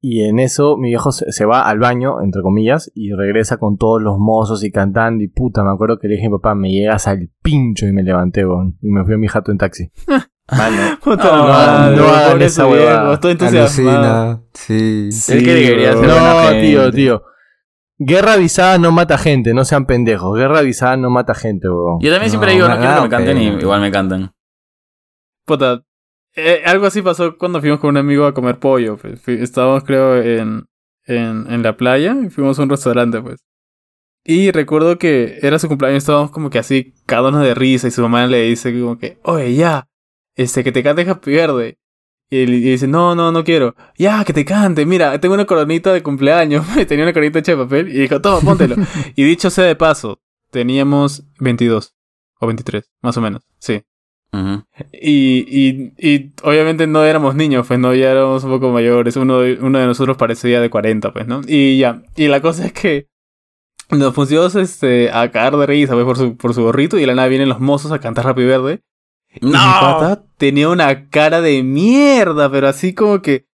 Y 0.00 0.24
en 0.24 0.38
eso 0.38 0.76
mi 0.76 0.88
viejo 0.88 1.12
se, 1.12 1.44
va 1.46 1.66
al 1.66 1.78
baño, 1.78 2.20
entre 2.20 2.42
comillas, 2.42 2.92
y 2.94 3.12
regresa 3.14 3.56
con 3.56 3.78
todos 3.78 4.02
los 4.02 4.18
mozos 4.18 4.62
y 4.62 4.70
cantando. 4.70 5.24
Y 5.24 5.28
puta, 5.28 5.64
me 5.64 5.70
acuerdo 5.70 5.98
que 5.98 6.08
le 6.08 6.16
dije 6.16 6.26
a 6.26 6.30
mi 6.30 6.36
papá, 6.36 6.54
me 6.54 6.70
llegas 6.70 7.08
al 7.08 7.30
pincho 7.42 7.86
y 7.86 7.92
me 7.92 8.02
levanté. 8.02 8.42
Y 8.82 8.90
me 8.90 9.02
fui 9.04 9.14
a 9.14 9.18
mi 9.18 9.28
jato 9.28 9.50
en 9.50 9.56
taxi. 9.56 9.90
Mano. 10.50 10.98
Puta 11.02 11.24
No, 11.36 11.44
madre, 11.48 11.96
no 11.96 12.08
hagan 12.08 12.42
esa 12.42 12.66
huevada. 12.66 13.14
Estoy 13.14 13.32
entusiasmado. 13.32 14.22
Alucina. 14.22 14.42
Sí. 14.52 15.08
Él 15.32 15.44
que 15.44 15.54
debería 15.54 15.92
ser 15.92 16.06
no, 16.06 16.50
tío, 16.60 16.90
tío. 16.92 17.22
Guerra 17.98 18.34
avisada 18.34 18.76
no 18.78 18.90
mata 18.92 19.16
gente, 19.16 19.54
no 19.54 19.64
sean 19.64 19.86
pendejos. 19.86 20.36
Guerra 20.36 20.58
avisada 20.58 20.96
no 20.96 21.10
mata 21.10 21.34
gente, 21.34 21.68
weón. 21.68 22.00
Yo 22.00 22.10
también 22.10 22.28
siempre 22.30 22.50
No, 22.50 22.54
digo, 22.54 22.68
no 22.68 22.74
me 22.74 22.80
quiero 22.80 22.96
que 22.96 23.02
me 23.02 23.08
canten 23.08 23.36
pena. 23.38 23.56
y 23.56 23.60
igual 23.60 23.80
me 23.80 23.90
cantan. 23.92 24.32
Puta, 25.46 25.82
eh, 26.34 26.62
algo 26.66 26.86
así 26.86 27.02
pasó 27.02 27.38
cuando 27.38 27.60
fuimos 27.60 27.78
con 27.80 27.90
un 27.90 27.96
amigo 27.98 28.26
a 28.26 28.34
comer 28.34 28.58
pollo. 28.58 28.96
Pues. 28.96 29.26
Estábamos, 29.28 29.84
creo, 29.84 30.16
en, 30.20 30.64
en, 31.06 31.46
en 31.50 31.62
la 31.62 31.76
playa 31.76 32.16
y 32.24 32.30
fuimos 32.30 32.58
a 32.58 32.62
un 32.64 32.70
restaurante, 32.70 33.20
pues. 33.22 33.40
Y 34.24 34.50
recuerdo 34.52 34.98
que 34.98 35.38
era 35.42 35.58
su 35.58 35.68
cumpleaños, 35.68 35.98
estábamos 36.02 36.30
como 36.30 36.48
que 36.50 36.58
así, 36.58 36.94
cagados 37.06 37.40
de 37.42 37.54
risa, 37.54 37.88
y 37.88 37.90
su 37.90 38.00
mamá 38.02 38.26
le 38.26 38.40
dice 38.42 38.72
como 38.72 38.98
que, 38.98 39.18
oye, 39.22 39.54
ya, 39.54 39.86
este, 40.34 40.64
que 40.64 40.72
te 40.72 40.82
cante 40.82 41.08
Happy 41.08 41.30
Birthday. 41.30 41.76
Y 42.30 42.38
y 42.38 42.60
dice, 42.60 42.86
no, 42.88 43.14
no, 43.14 43.30
no 43.30 43.44
quiero. 43.44 43.76
Ya, 43.96 44.24
que 44.24 44.32
te 44.32 44.44
cante, 44.44 44.86
mira, 44.86 45.20
tengo 45.20 45.34
una 45.34 45.44
coronita 45.44 45.92
de 45.92 46.02
cumpleaños. 46.02 46.66
Tenía 46.88 47.04
una 47.04 47.12
coronita 47.12 47.38
hecha 47.38 47.52
de 47.52 47.58
papel 47.58 47.88
y 47.88 48.00
dijo, 48.00 48.20
toma, 48.20 48.40
póntelo. 48.40 48.76
y 49.14 49.24
dicho 49.24 49.50
sea 49.50 49.64
de 49.64 49.76
paso, 49.76 50.20
teníamos 50.50 51.24
22 51.40 51.94
o 52.40 52.46
23, 52.46 52.90
más 53.02 53.16
o 53.16 53.20
menos, 53.20 53.42
sí. 53.58 53.82
Y, 54.92 55.44
y, 55.48 55.92
y 55.96 56.32
obviamente 56.42 56.86
no 56.86 57.04
éramos 57.04 57.34
niños, 57.34 57.66
pues 57.66 57.78
no, 57.78 57.94
ya 57.94 58.10
éramos 58.10 58.42
un 58.44 58.50
poco 58.50 58.70
mayores. 58.70 59.16
Uno 59.16 59.40
de, 59.40 59.58
uno 59.60 59.78
de 59.78 59.86
nosotros 59.86 60.16
parecía 60.16 60.60
de 60.60 60.70
40, 60.70 61.12
pues, 61.12 61.26
¿no? 61.26 61.42
Y 61.46 61.78
ya, 61.78 62.02
y 62.16 62.28
la 62.28 62.40
cosa 62.40 62.66
es 62.66 62.72
que 62.72 63.08
nos 63.90 64.12
pusimos 64.14 64.54
este, 64.56 65.10
a 65.10 65.30
cagar 65.30 65.56
de 65.56 65.66
risa, 65.66 65.94
pues, 65.94 66.04
por 66.04 66.16
su, 66.16 66.36
por 66.36 66.54
su 66.54 66.62
gorrito, 66.62 66.96
y 66.96 67.02
de 67.02 67.06
la 67.06 67.14
nada 67.14 67.28
vienen 67.28 67.48
los 67.48 67.60
mozos 67.60 67.92
a 67.92 68.00
cantar 68.00 68.26
Happy 68.26 68.44
Verde. 68.44 68.80
Y 69.40 69.46
mi 69.46 69.52
¡No! 69.52 69.58
pata 69.58 70.24
tenía 70.36 70.68
una 70.68 71.08
cara 71.08 71.40
de 71.40 71.62
mierda, 71.62 72.50
pero 72.50 72.68
así 72.68 72.94
como 72.94 73.20
que 73.22 73.46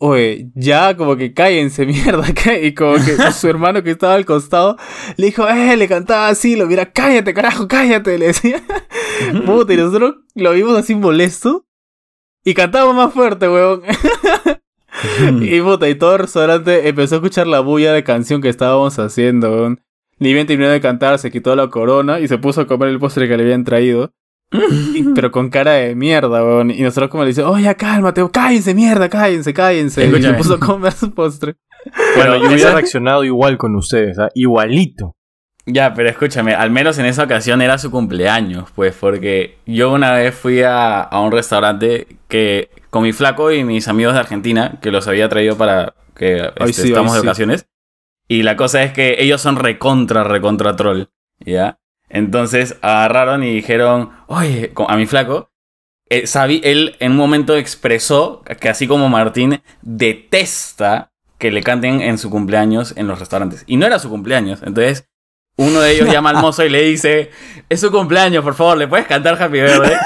oye, 0.00 0.50
ya 0.54 0.96
como 0.96 1.16
que 1.16 1.34
cállense, 1.34 1.84
mierda. 1.86 2.32
ca-". 2.34 2.58
Y 2.58 2.74
como 2.74 2.94
que 2.96 3.16
su 3.32 3.48
hermano 3.48 3.82
que 3.82 3.90
estaba 3.90 4.14
al 4.14 4.24
costado 4.24 4.76
le 5.16 5.26
dijo, 5.26 5.48
eh, 5.48 5.76
le 5.76 5.88
cantaba 5.88 6.28
así, 6.28 6.56
lo 6.56 6.66
mira, 6.66 6.92
cállate, 6.92 7.34
carajo, 7.34 7.68
cállate, 7.68 8.18
le 8.18 8.26
decía. 8.28 8.62
Puta, 9.44 9.74
y 9.74 9.76
nosotros 9.76 10.16
lo 10.34 10.52
vimos 10.52 10.76
así 10.78 10.94
molesto. 10.94 11.66
Y 12.44 12.54
cantaba 12.54 12.92
más 12.92 13.12
fuerte, 13.12 13.48
weón. 13.48 13.82
y 15.42 15.60
puta, 15.60 15.88
y 15.88 15.94
todo 15.96 16.14
el 16.14 16.20
restaurante 16.20 16.88
empezó 16.88 17.16
a 17.16 17.18
escuchar 17.18 17.46
la 17.46 17.60
bulla 17.60 17.92
de 17.92 18.04
canción 18.04 18.40
que 18.40 18.48
estábamos 18.48 18.98
haciendo, 18.98 19.50
weón. 19.50 19.80
Ni 20.20 20.32
bien 20.32 20.46
terminó 20.46 20.70
de 20.70 20.80
cantar, 20.80 21.18
se 21.18 21.30
quitó 21.30 21.54
la 21.54 21.68
corona 21.68 22.18
y 22.20 22.26
se 22.26 22.38
puso 22.38 22.62
a 22.62 22.66
comer 22.66 22.88
el 22.88 22.98
postre 22.98 23.28
que 23.28 23.36
le 23.36 23.42
habían 23.44 23.64
traído. 23.64 24.12
Y- 24.50 25.04
pero 25.14 25.30
con 25.30 25.50
cara 25.50 25.72
de 25.72 25.94
mierda, 25.94 26.42
weón. 26.42 26.70
Y 26.70 26.80
nosotros 26.82 27.10
como 27.10 27.22
le 27.24 27.28
dice, 27.28 27.42
oye, 27.42 27.74
cálmate, 27.76 28.22
cállense, 28.32 28.74
mierda, 28.74 29.08
cállense, 29.08 29.52
cállense. 29.52 30.06
Y 30.06 30.22
se 30.22 30.32
puso 30.34 30.54
a 30.54 30.60
comer 30.60 30.92
su 30.92 31.12
postre. 31.12 31.56
Bueno, 32.16 32.36
yo 32.36 32.48
hubiera 32.48 32.72
reaccionado 32.72 33.24
igual 33.24 33.56
con 33.58 33.76
ustedes, 33.76 34.18
¿ah? 34.18 34.28
igualito. 34.34 35.14
Ya, 35.66 35.92
pero 35.92 36.08
escúchame, 36.08 36.54
al 36.54 36.70
menos 36.70 36.98
en 36.98 37.04
esa 37.04 37.24
ocasión 37.24 37.60
era 37.60 37.76
su 37.76 37.90
cumpleaños, 37.90 38.70
pues, 38.74 38.94
porque 38.98 39.58
yo 39.66 39.92
una 39.92 40.12
vez 40.12 40.34
fui 40.34 40.62
a, 40.62 41.02
a 41.02 41.20
un 41.20 41.30
restaurante 41.30 42.06
que 42.26 42.70
con 42.88 43.02
mi 43.02 43.12
flaco 43.12 43.52
y 43.52 43.64
mis 43.64 43.86
amigos 43.86 44.14
de 44.14 44.20
Argentina, 44.20 44.78
que 44.80 44.90
los 44.90 45.06
había 45.08 45.28
traído 45.28 45.58
para 45.58 45.94
que 46.16 46.50
este, 46.56 46.72
sí, 46.72 46.88
estamos 46.88 47.12
de 47.12 47.20
sí. 47.20 47.26
ocasiones. 47.26 47.66
Y 48.28 48.42
la 48.44 48.56
cosa 48.56 48.82
es 48.82 48.92
que 48.92 49.16
ellos 49.18 49.42
son 49.42 49.56
recontra, 49.56 50.24
recontra 50.24 50.74
troll, 50.74 51.04
¿ya? 51.38 51.78
Entonces 52.08 52.76
agarraron 52.82 53.42
y 53.42 53.54
dijeron, 53.54 54.10
oye, 54.26 54.72
a 54.88 54.96
mi 54.96 55.06
flaco, 55.06 55.50
eh, 56.10 56.26
sabí, 56.26 56.60
él 56.64 56.96
en 57.00 57.12
un 57.12 57.18
momento 57.18 57.56
expresó 57.56 58.42
que 58.60 58.68
así 58.68 58.86
como 58.86 59.08
Martín 59.08 59.60
detesta 59.82 61.12
que 61.38 61.50
le 61.50 61.62
canten 61.62 62.00
en 62.00 62.18
su 62.18 62.30
cumpleaños 62.30 62.94
en 62.96 63.06
los 63.06 63.18
restaurantes. 63.18 63.64
Y 63.66 63.76
no 63.76 63.86
era 63.86 63.98
su 63.98 64.08
cumpleaños. 64.08 64.60
Entonces, 64.62 65.08
uno 65.58 65.80
de 65.80 65.92
ellos 65.92 66.08
llama 66.08 66.30
al 66.30 66.36
mozo 66.36 66.64
y 66.64 66.68
le 66.68 66.82
dice, 66.82 67.30
es 67.68 67.80
su 67.80 67.90
cumpleaños, 67.90 68.44
por 68.44 68.54
favor, 68.54 68.78
¿le 68.78 68.86
puedes 68.86 69.06
cantar 69.06 69.40
Happy 69.42 69.60
Birthday? 69.60 69.92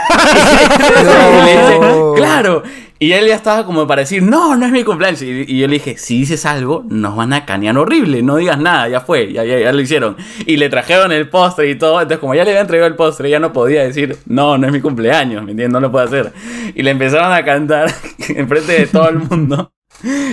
y 1.41 1.45
le 1.45 1.53
dice, 1.53 1.81
claro. 2.17 2.63
Y 2.99 3.13
él 3.13 3.27
ya 3.27 3.35
estaba 3.35 3.67
como 3.67 3.87
para 3.87 4.01
decir, 4.01 4.23
no, 4.23 4.57
no 4.57 4.65
es 4.65 4.73
mi 4.73 4.83
cumpleaños. 4.83 5.21
Y, 5.23 5.45
y 5.47 5.59
yo 5.59 5.67
le 5.67 5.75
dije, 5.75 5.99
si 5.99 6.21
dices 6.21 6.47
algo, 6.47 6.85
nos 6.89 7.17
van 7.17 7.33
a 7.35 7.45
canear 7.45 7.77
horrible, 7.77 8.23
no 8.23 8.37
digas 8.37 8.59
nada, 8.59 8.89
ya 8.89 9.01
fue, 9.01 9.31
ya, 9.33 9.45
ya, 9.45 9.59
ya 9.59 9.73
lo 9.73 9.81
hicieron. 9.81 10.17
Y 10.47 10.57
le 10.57 10.71
trajeron 10.71 11.13
el 11.13 11.29
postre 11.29 11.69
y 11.69 11.75
todo. 11.75 12.01
Entonces, 12.01 12.21
como 12.21 12.35
ya 12.35 12.45
le 12.45 12.53
habían 12.53 12.67
traído 12.67 12.87
el 12.87 12.95
postre, 12.95 13.29
ya 13.29 13.41
no 13.41 13.53
podía 13.53 13.83
decir, 13.83 14.17
no, 14.27 14.57
no 14.57 14.69
es 14.69 14.73
mi 14.73 14.81
cumpleaños, 14.81 15.45
¿me 15.45 15.51
entiendes? 15.51 15.73
No 15.73 15.81
lo 15.81 15.93
puedo 15.93 16.07
hacer. 16.07 16.33
Y 16.75 16.83
le 16.83 16.93
empezaron 16.93 17.33
a 17.33 17.45
cantar 17.45 17.93
enfrente 18.29 18.73
de 18.73 18.87
todo 18.87 19.09
el 19.09 19.19
mundo. 19.19 19.73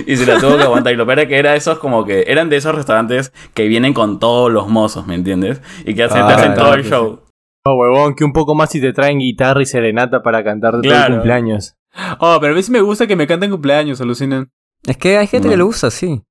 Y 0.06 0.16
se 0.16 0.26
la 0.26 0.38
tuvo 0.40 0.56
que 0.56 0.62
aguantar. 0.64 0.92
Y 0.92 0.96
lo 0.96 1.06
peor 1.06 1.20
es 1.20 1.28
que 1.28 1.38
era 1.38 1.54
esos 1.56 1.78
como 1.78 2.04
que 2.04 2.24
eran 2.26 2.48
de 2.48 2.56
esos 2.56 2.74
restaurantes 2.74 3.32
que 3.54 3.68
vienen 3.68 3.94
con 3.94 4.18
todos 4.18 4.50
los 4.50 4.68
mozos, 4.68 5.06
¿me 5.06 5.14
entiendes? 5.14 5.60
Y 5.84 5.94
que 5.94 6.04
hacen, 6.04 6.26
te 6.26 6.32
Ah, 6.32 6.54
todo 6.54 6.74
el 6.74 6.84
show. 6.84 7.20
No, 7.64 7.74
huevón, 7.74 8.14
que 8.14 8.24
un 8.24 8.32
poco 8.32 8.54
más 8.54 8.70
si 8.70 8.80
te 8.80 8.92
traen 8.92 9.18
guitarra 9.18 9.60
y 9.62 9.66
serenata 9.66 10.22
para 10.22 10.42
cantar 10.42 10.76
de 10.76 10.82
todo 10.82 10.92
Claro. 10.92 11.06
el 11.08 11.20
cumpleaños. 11.20 11.74
Oh, 12.18 12.38
pero 12.40 12.52
a 12.52 12.56
mí 12.56 12.62
sí 12.62 12.70
me 12.72 12.80
gusta 12.80 13.06
que 13.06 13.16
me 13.16 13.26
canten 13.26 13.50
cumpleaños, 13.50 14.00
alucinan. 14.00 14.50
Es 14.86 14.96
que 14.96 15.18
hay 15.18 15.26
gente 15.26 15.48
No. 15.48 15.52
que 15.52 15.56
le 15.58 15.62
gusta 15.64 15.88
así. 15.88 16.22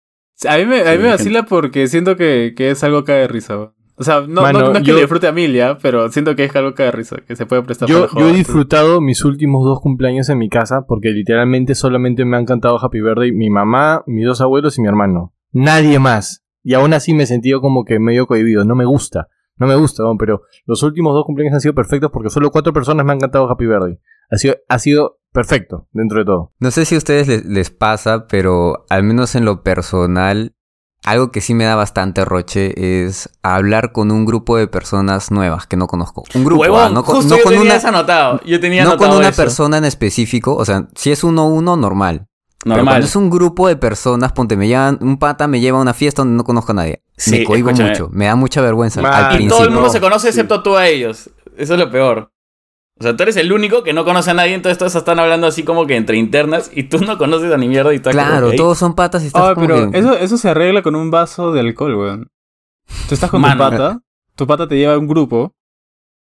A 0.47 0.57
mí 0.57 0.65
me, 0.65 0.81
a 0.81 0.91
mí 0.91 0.97
Sí, 0.97 1.03
me 1.03 1.09
vacila 1.09 1.43
porque 1.43 1.87
siento 1.87 2.15
que, 2.15 2.53
que 2.55 2.71
es 2.71 2.83
algo 2.83 3.03
que 3.03 3.11
de 3.11 3.27
risa. 3.27 3.73
O 3.99 4.03
sea, 4.03 4.21
no, 4.21 4.41
Mano, 4.43 4.59
no, 4.59 4.65
no 4.67 4.71
es 4.73 4.79
que 4.79 4.85
yo- 4.85 4.95
le 4.95 5.01
disfrute 5.01 5.27
a 5.27 5.31
mil 5.33 5.53
ya, 5.53 5.77
pero 5.77 6.09
siento 6.09 6.35
que 6.35 6.45
es 6.45 6.55
algo 6.55 6.73
que 6.73 6.83
de 6.83 6.91
risa, 6.91 7.17
que 7.27 7.35
se 7.35 7.45
puede 7.45 7.63
prestar 7.63 7.89
Yo, 7.89 8.07
para 8.07 8.21
yo 8.21 8.29
he 8.29 8.33
disfrutado 8.33 9.01
mis 9.01 9.25
últimos 9.25 9.65
dos 9.65 9.81
cumpleaños 9.81 10.29
en 10.29 10.37
mi 10.37 10.47
casa 10.49 10.85
porque 10.87 11.09
literalmente 11.09 11.75
solamente 11.75 12.23
me 12.23 12.37
han 12.37 12.45
cantado 12.45 12.83
Happy 12.83 13.01
Birthday 13.01 13.33
mi 13.33 13.49
mamá, 13.49 14.03
mis 14.07 14.25
dos 14.25 14.39
abuelos 14.39 14.77
y 14.77 14.81
mi 14.81 14.87
hermano. 14.87 15.33
Nadie 15.51 15.99
más. 15.99 16.45
Y 16.63 16.75
aún 16.75 16.93
así 16.93 17.13
me 17.13 17.23
he 17.23 17.27
sentido 17.27 17.59
como 17.61 17.83
que 17.83 17.99
medio 17.99 18.25
cohibido. 18.25 18.63
No 18.63 18.75
me 18.75 18.85
gusta. 18.85 19.27
No 19.57 19.67
me 19.67 19.75
gusta, 19.75 20.03
pero 20.17 20.43
los 20.65 20.81
últimos 20.83 21.13
dos 21.13 21.25
cumpleaños 21.25 21.53
han 21.55 21.61
sido 21.61 21.75
perfectos 21.75 22.11
porque 22.11 22.29
solo 22.29 22.49
cuatro 22.51 22.71
personas 22.71 23.05
me 23.05 23.11
han 23.11 23.19
cantado 23.19 23.49
Happy 23.49 23.65
Birthday. 23.65 23.99
Ha 24.31 24.37
sido, 24.37 24.55
ha 24.69 24.79
sido 24.79 25.19
perfecto 25.33 25.87
dentro 25.91 26.19
de 26.19 26.25
todo. 26.25 26.53
No 26.59 26.71
sé 26.71 26.85
si 26.85 26.95
a 26.95 26.99
ustedes 26.99 27.27
les, 27.27 27.45
les 27.45 27.69
pasa, 27.69 28.27
pero 28.27 28.85
al 28.89 29.03
menos 29.03 29.35
en 29.35 29.43
lo 29.43 29.61
personal, 29.63 30.53
algo 31.05 31.31
que 31.31 31.41
sí 31.41 31.53
me 31.53 31.63
da 31.63 31.75
bastante 31.75 32.25
roche 32.25 33.05
es 33.07 33.29
hablar 33.41 33.91
con 33.91 34.11
un 34.11 34.25
grupo 34.25 34.57
de 34.57 34.67
personas 34.67 35.31
nuevas 35.31 35.65
que 35.65 35.77
no 35.77 35.87
conozco. 35.87 36.23
Un 36.35 36.43
grupo, 36.43 36.61
Huevón, 36.61 36.81
ah, 36.83 36.89
no, 36.89 37.03
con- 37.03 37.15
justo 37.15 37.31
no 37.31 37.37
yo 37.37 37.43
con 37.43 37.53
tenía 37.53 37.65
una, 37.67 37.75
eso 37.75 37.87
anotado. 37.87 38.41
Yo 38.45 38.59
tenía 38.59 38.83
no 38.83 38.91
con 38.91 38.97
anotado 39.05 39.19
una 39.19 39.29
eso. 39.29 39.41
persona 39.41 39.77
en 39.77 39.85
específico. 39.85 40.55
O 40.55 40.65
sea, 40.65 40.87
si 40.95 41.11
es 41.11 41.23
uno 41.23 41.43
a 41.43 41.45
uno, 41.45 41.75
normal. 41.77 42.25
Pero 42.61 42.75
Normal. 42.75 42.93
cuando 42.95 43.07
es 43.07 43.15
un 43.15 43.29
grupo 43.29 43.69
de 43.69 43.77
personas, 43.77 44.33
ponte, 44.33 44.57
me 44.57 44.67
llevan, 44.67 44.97
un 45.01 45.17
pata 45.17 45.47
me 45.47 45.61
lleva 45.61 45.77
a 45.77 45.81
una 45.81 45.93
fiesta 45.93 46.23
donde 46.23 46.35
no 46.35 46.43
conozco 46.43 46.73
a 46.73 46.75
nadie. 46.75 47.01
Sí, 47.15 47.31
me 47.31 47.43
cohibo 47.45 47.69
escúchame. 47.69 47.91
mucho. 47.91 48.09
Me 48.11 48.25
da 48.25 48.35
mucha 48.35 48.59
vergüenza 48.61 49.01
Man, 49.01 49.13
al 49.13 49.23
Y 49.23 49.35
principio. 49.37 49.55
todo 49.55 49.65
el 49.67 49.73
mundo 49.73 49.89
se 49.89 50.01
conoce 50.01 50.23
sí. 50.23 50.27
excepto 50.39 50.61
tú 50.61 50.75
a 50.75 50.85
ellos. 50.87 51.29
Eso 51.55 51.73
es 51.75 51.79
lo 51.79 51.89
peor. 51.89 52.31
O 52.99 53.03
sea, 53.03 53.15
tú 53.15 53.23
eres 53.23 53.37
el 53.37 53.51
único 53.53 53.81
que 53.83 53.93
no 53.93 54.03
conoce 54.03 54.31
a 54.31 54.33
nadie, 54.33 54.53
entonces 54.53 54.77
todos 54.77 54.93
están 54.93 55.19
hablando 55.19 55.47
así 55.47 55.63
como 55.63 55.87
que 55.87 55.95
entre 55.95 56.17
internas 56.17 56.69
y 56.73 56.83
tú 56.83 56.99
no 56.99 57.17
conoces 57.17 57.51
a 57.53 57.57
ni 57.57 57.67
mierda 57.69 57.93
y 57.93 57.97
estás 57.97 58.13
Claro, 58.13 58.51
todos 58.53 58.77
son 58.77 58.93
patas 58.93 59.23
y 59.23 59.27
estás 59.27 59.41
Ah, 59.43 59.55
como 59.55 59.67
pero 59.67 59.89
que- 59.91 59.99
eso, 59.99 60.17
eso 60.17 60.37
se 60.37 60.49
arregla 60.49 60.81
con 60.81 60.95
un 60.95 61.09
vaso 61.09 61.51
de 61.53 61.61
alcohol, 61.61 61.95
weón. 61.95 62.27
Tú 63.07 63.13
estás 63.13 63.29
con 63.29 63.39
Mano. 63.41 63.55
tu 63.55 63.69
pata, 63.71 63.99
tu 64.35 64.47
pata 64.47 64.67
te 64.67 64.75
lleva 64.75 64.95
a 64.95 64.97
un 64.97 65.07
grupo 65.07 65.53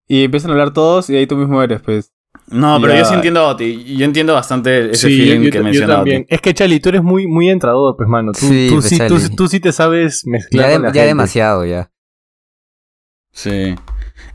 y 0.06 0.24
empiezan 0.24 0.50
a 0.50 0.54
hablar 0.54 0.72
todos 0.72 1.08
y 1.08 1.16
ahí 1.16 1.26
tú 1.26 1.36
mismo 1.36 1.62
eres, 1.62 1.80
pues. 1.80 2.12
No, 2.48 2.78
pero 2.80 2.92
Ya. 2.92 2.98
yo 3.00 3.04
sí 3.06 3.14
entiendo 3.14 3.40
a 3.40 3.48
Oti. 3.48 3.96
Yo 3.96 4.04
entiendo 4.04 4.34
bastante 4.34 4.90
ese 4.90 5.08
Sí, 5.08 5.16
feeling 5.16 5.44
yo, 5.44 5.50
que 5.52 5.58
yo 5.58 5.64
menciona 5.64 5.94
también. 5.96 6.22
Oti. 6.22 6.34
Es 6.34 6.40
que, 6.40 6.52
Chali, 6.52 6.80
tú 6.80 6.88
eres 6.90 7.02
muy, 7.02 7.26
muy 7.26 7.48
entrador, 7.48 7.96
pues, 7.96 8.08
mano. 8.08 8.32
Tú, 8.32 8.38
Sí, 8.40 8.66
tú, 8.68 8.74
pues, 8.76 8.84
sí, 8.88 9.36
tú, 9.36 9.48
sí 9.48 9.60
te 9.60 9.72
sabes 9.72 10.26
mezclar 10.26 10.66
ya, 10.68 10.72
con 10.74 10.82
de- 10.82 10.88
la 10.88 10.92
ya 10.94 11.00
gente. 11.02 11.08
demasiado, 11.08 11.64
ya. 11.64 11.90
Sí. 13.32 13.74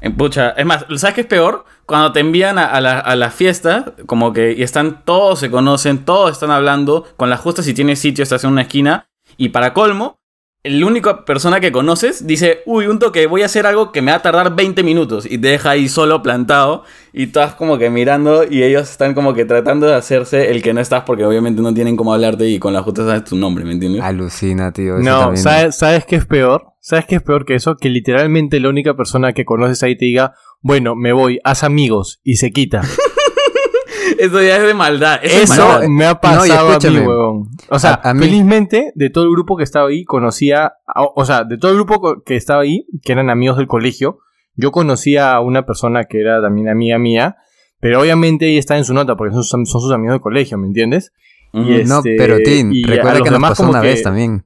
En 0.02 0.16
pucha, 0.16 0.52
es 0.52 0.66
más, 0.66 0.86
¿sabes 0.98 1.14
qué 1.16 1.22
es 1.22 1.28
peor? 1.28 1.66
Cuando 1.86 2.12
te 2.12 2.20
envían 2.20 2.58
a, 2.58 2.66
a 2.66 2.82
la, 2.82 3.00
a 3.00 3.16
la 3.16 3.30
fiesta, 3.30 3.94
como 4.06 4.34
que 4.34 4.54
y 4.54 4.64
están 4.64 5.04
todos 5.06 5.40
se 5.40 5.52
conocen, 5.52 6.06
todos 6.06 6.32
están 6.32 6.52
hablando, 6.52 7.06
con 7.18 7.30
la 7.30 7.38
justa 7.38 7.62
si 7.62 7.74
tienes 7.74 8.00
sitio 8.00 8.24
estás 8.24 8.44
en 8.44 8.52
una 8.52 8.64
esquina, 8.64 9.08
y 9.38 9.50
para 9.50 9.74
colmo, 9.74 10.20
la 10.64 10.88
única 10.88 11.26
persona 11.26 11.60
que 11.60 11.72
conoces 11.72 12.26
dice, 12.26 12.62
uy, 12.66 12.88
un 12.88 12.98
toque, 12.98 13.28
voy 13.28 13.44
a 13.44 13.46
hacer 13.46 13.68
algo 13.68 13.92
que 13.92 14.02
me 14.02 14.10
va 14.10 14.18
a 14.18 14.22
tardar 14.24 14.56
20 14.56 14.82
minutos, 14.82 15.28
y 15.30 15.38
te 15.38 15.50
deja 15.50 15.70
ahí 15.72 15.88
solo 15.88 16.24
plantado, 16.24 16.84
y 17.14 17.28
tú 17.28 17.40
estás 17.40 17.54
como 17.54 17.78
que 17.78 17.92
mirando, 17.92 18.44
y 18.50 18.64
ellos 18.64 18.90
están 18.90 19.14
como 19.14 19.36
que 19.36 19.46
tratando 19.46 19.86
de 19.86 19.94
hacerse 19.94 20.50
el 20.50 20.64
que 20.64 20.74
no 20.74 20.82
estás, 20.82 21.04
porque 21.04 21.24
obviamente 21.24 21.62
no 21.62 21.72
tienen 21.72 21.96
cómo 21.96 22.16
hablarte, 22.16 22.48
y 22.48 22.58
con 22.58 22.74
la 22.74 22.82
justa 22.82 23.06
sabes 23.06 23.26
tu 23.26 23.36
nombre, 23.36 23.64
¿me 23.64 23.74
entiendes? 23.74 24.02
Alucina, 24.02 24.72
tío. 24.72 24.96
eso 24.98 25.04
No, 25.08 25.20
también. 25.20 25.44
¿sabes, 25.44 25.76
¿sabes 25.76 26.04
qué 26.06 26.16
es 26.16 26.26
peor? 26.26 26.74
¿Sabes 26.80 27.06
qué 27.06 27.16
es 27.16 27.22
peor 27.22 27.46
que 27.46 27.56
eso? 27.56 27.76
Que 27.78 27.90
literalmente 27.90 28.60
la 28.60 28.70
única 28.70 28.96
persona 28.96 29.34
que 29.34 29.46
conoces 29.46 29.84
ahí 29.84 29.96
te 29.96 30.06
diga, 30.06 30.34
bueno, 30.68 30.96
me 30.96 31.14
voy, 31.14 31.40
haz 31.44 31.64
amigos, 31.64 32.20
y 32.24 32.38
se 32.38 32.52
quita. 32.52 32.82
Eso 34.18 34.42
ya 34.42 34.58
es 34.58 34.64
de 34.64 34.74
maldad. 34.74 35.20
Eso, 35.24 35.36
es 35.44 35.52
Eso 35.52 35.68
maldad. 35.68 35.88
me 35.90 36.06
ha 36.06 36.14
No, 36.14 36.22
pasado 36.22 36.70
a 36.72 36.80
mí, 36.80 36.98
huevón. 37.00 37.50
O 37.70 37.78
sea, 37.78 37.94
A- 38.04 38.10
a 38.10 38.14
mí- 38.16 38.22
felizmente, 38.26 38.92
de 38.96 39.10
todo 39.12 39.26
el 39.26 39.30
grupo 39.30 39.58
que 39.58 39.64
estaba 39.64 39.90
ahí, 39.90 40.06
conocía, 40.06 40.74
a- 40.88 41.04
o 41.04 41.24
sea, 41.26 41.44
de 41.44 41.60
todo 41.60 41.70
el 41.72 41.78
grupo 41.78 42.24
que 42.24 42.36
estaba 42.36 42.62
ahí, 42.64 42.88
que 43.04 43.12
eran 43.12 43.30
amigos 43.30 43.58
del 43.58 43.68
colegio, 43.68 44.20
yo 44.56 44.72
conocía 44.72 45.34
a 45.36 45.42
una 45.42 45.68
persona 45.68 46.06
que 46.06 46.20
era 46.20 46.42
también 46.42 46.68
amiga 46.70 46.98
mía, 46.98 47.36
pero 47.80 48.02
obviamente 48.02 48.48
ella 48.50 48.60
está 48.60 48.76
en 48.78 48.86
su 48.86 48.94
nota, 48.96 49.16
porque 49.16 49.34
son, 49.36 49.44
son 49.44 49.66
sus 49.82 49.92
amigos 49.92 50.14
del 50.16 50.22
colegio, 50.22 50.58
¿me 50.58 50.66
entiendes? 50.68 51.12
Y 51.54 51.76
es- 51.76 51.88
No, 51.88 51.98
este, 51.98 52.16
pero 52.18 52.38
Tim, 52.44 52.72
y 52.74 52.84
a 52.86 52.88
recuerda 52.96 53.22
que 53.22 53.30
nos 53.30 53.40
pasó 53.42 53.70
una 53.70 53.82
que- 53.82 53.88
vez 53.88 54.02
también. 54.02 54.46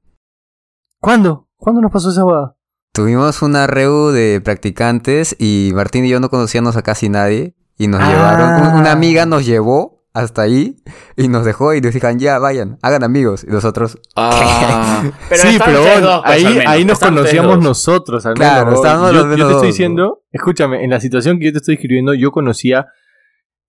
¿Cuándo? 0.99 1.47
¿Cuándo 1.55 1.79
nos 1.81 1.91
pasó 1.91 2.09
esa 2.09 2.23
boda? 2.25 2.55
Tuvimos 2.99 3.41
una 3.43 3.67
reu 3.67 4.09
de 4.09 4.41
practicantes 4.43 5.35
y 5.39 5.71
Martín 5.75 6.05
y 6.05 6.09
yo 6.09 6.19
no 6.19 6.29
conocíamos 6.29 6.75
a 6.75 6.81
casi 6.81 7.07
nadie 7.07 7.53
y 7.77 7.87
nos 7.87 8.01
Ah. 8.01 8.09
llevaron. 8.09 8.67
un- 8.73 8.79
Una 8.79 8.91
amiga 8.91 9.25
nos 9.25 9.45
llevó 9.45 10.03
hasta 10.11 10.41
ahí 10.41 10.75
y 11.15 11.27
nos 11.27 11.45
dejó 11.45 11.73
y 11.75 11.81
nos 11.81 11.93
dijeron, 11.93 12.17
ya, 12.17 12.39
vayan, 12.39 12.79
hagan 12.81 13.03
amigos. 13.03 13.45
Y 13.47 13.51
nosotros, 13.51 13.99
Ah, 14.15 15.03
pero 15.29 15.43
sí, 15.43 15.59
pero 15.63 15.81
bueno, 15.81 16.07
dos, 16.07 16.21
pues, 16.25 16.45
ahí, 16.45 16.59
ahí 16.65 16.83
nos 16.85 16.99
conocíamos 16.99 17.55
dos. 17.57 17.63
nosotros, 17.63 18.25
al 18.25 18.33
Claro, 18.33 18.65
menos. 18.65 18.79
estábamos 18.83 19.13
yo, 19.13 19.25
los 19.27 19.37
yo 19.37 19.47
te 19.47 19.53
estoy 19.53 19.67
diciendo, 19.67 20.23
escúchame, 20.31 20.83
en 20.83 20.89
la 20.89 20.99
situación 20.99 21.39
que 21.39 21.45
yo 21.45 21.51
te 21.51 21.59
estoy 21.59 21.75
escribiendo, 21.75 22.15
yo 22.15 22.31
conocía 22.31 22.87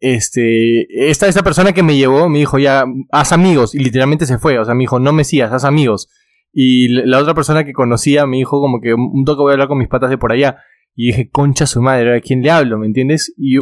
este 0.00 0.86
esta, 1.10 1.28
esta 1.28 1.42
persona 1.42 1.72
que 1.72 1.82
me 1.82 1.94
llevó, 1.96 2.30
me 2.30 2.38
dijo 2.38 2.58
ya, 2.58 2.84
haz 3.12 3.32
amigos, 3.32 3.74
y 3.74 3.78
literalmente 3.80 4.24
se 4.24 4.38
fue, 4.38 4.58
o 4.58 4.64
sea, 4.64 4.74
me 4.74 4.80
dijo, 4.84 4.98
no 4.98 5.12
me 5.12 5.24
sigas, 5.24 5.52
haz 5.52 5.64
amigos. 5.64 6.08
Y 6.52 6.88
la 6.88 7.18
otra 7.18 7.34
persona 7.34 7.64
que 7.64 7.72
conocía 7.72 8.26
me 8.26 8.36
dijo 8.38 8.60
como 8.60 8.80
que 8.80 8.92
un 8.94 9.24
toque 9.24 9.40
voy 9.42 9.50
a 9.50 9.54
hablar 9.54 9.68
con 9.68 9.78
mis 9.78 9.88
patas 9.88 10.10
de 10.10 10.18
por 10.18 10.32
allá. 10.32 10.56
Y 10.96 11.06
dije, 11.08 11.30
concha 11.30 11.66
su 11.66 11.80
madre, 11.80 12.16
¿a 12.16 12.20
quién 12.20 12.42
le 12.42 12.50
hablo? 12.50 12.76
¿Me 12.78 12.86
entiendes? 12.86 13.32
Y 13.36 13.58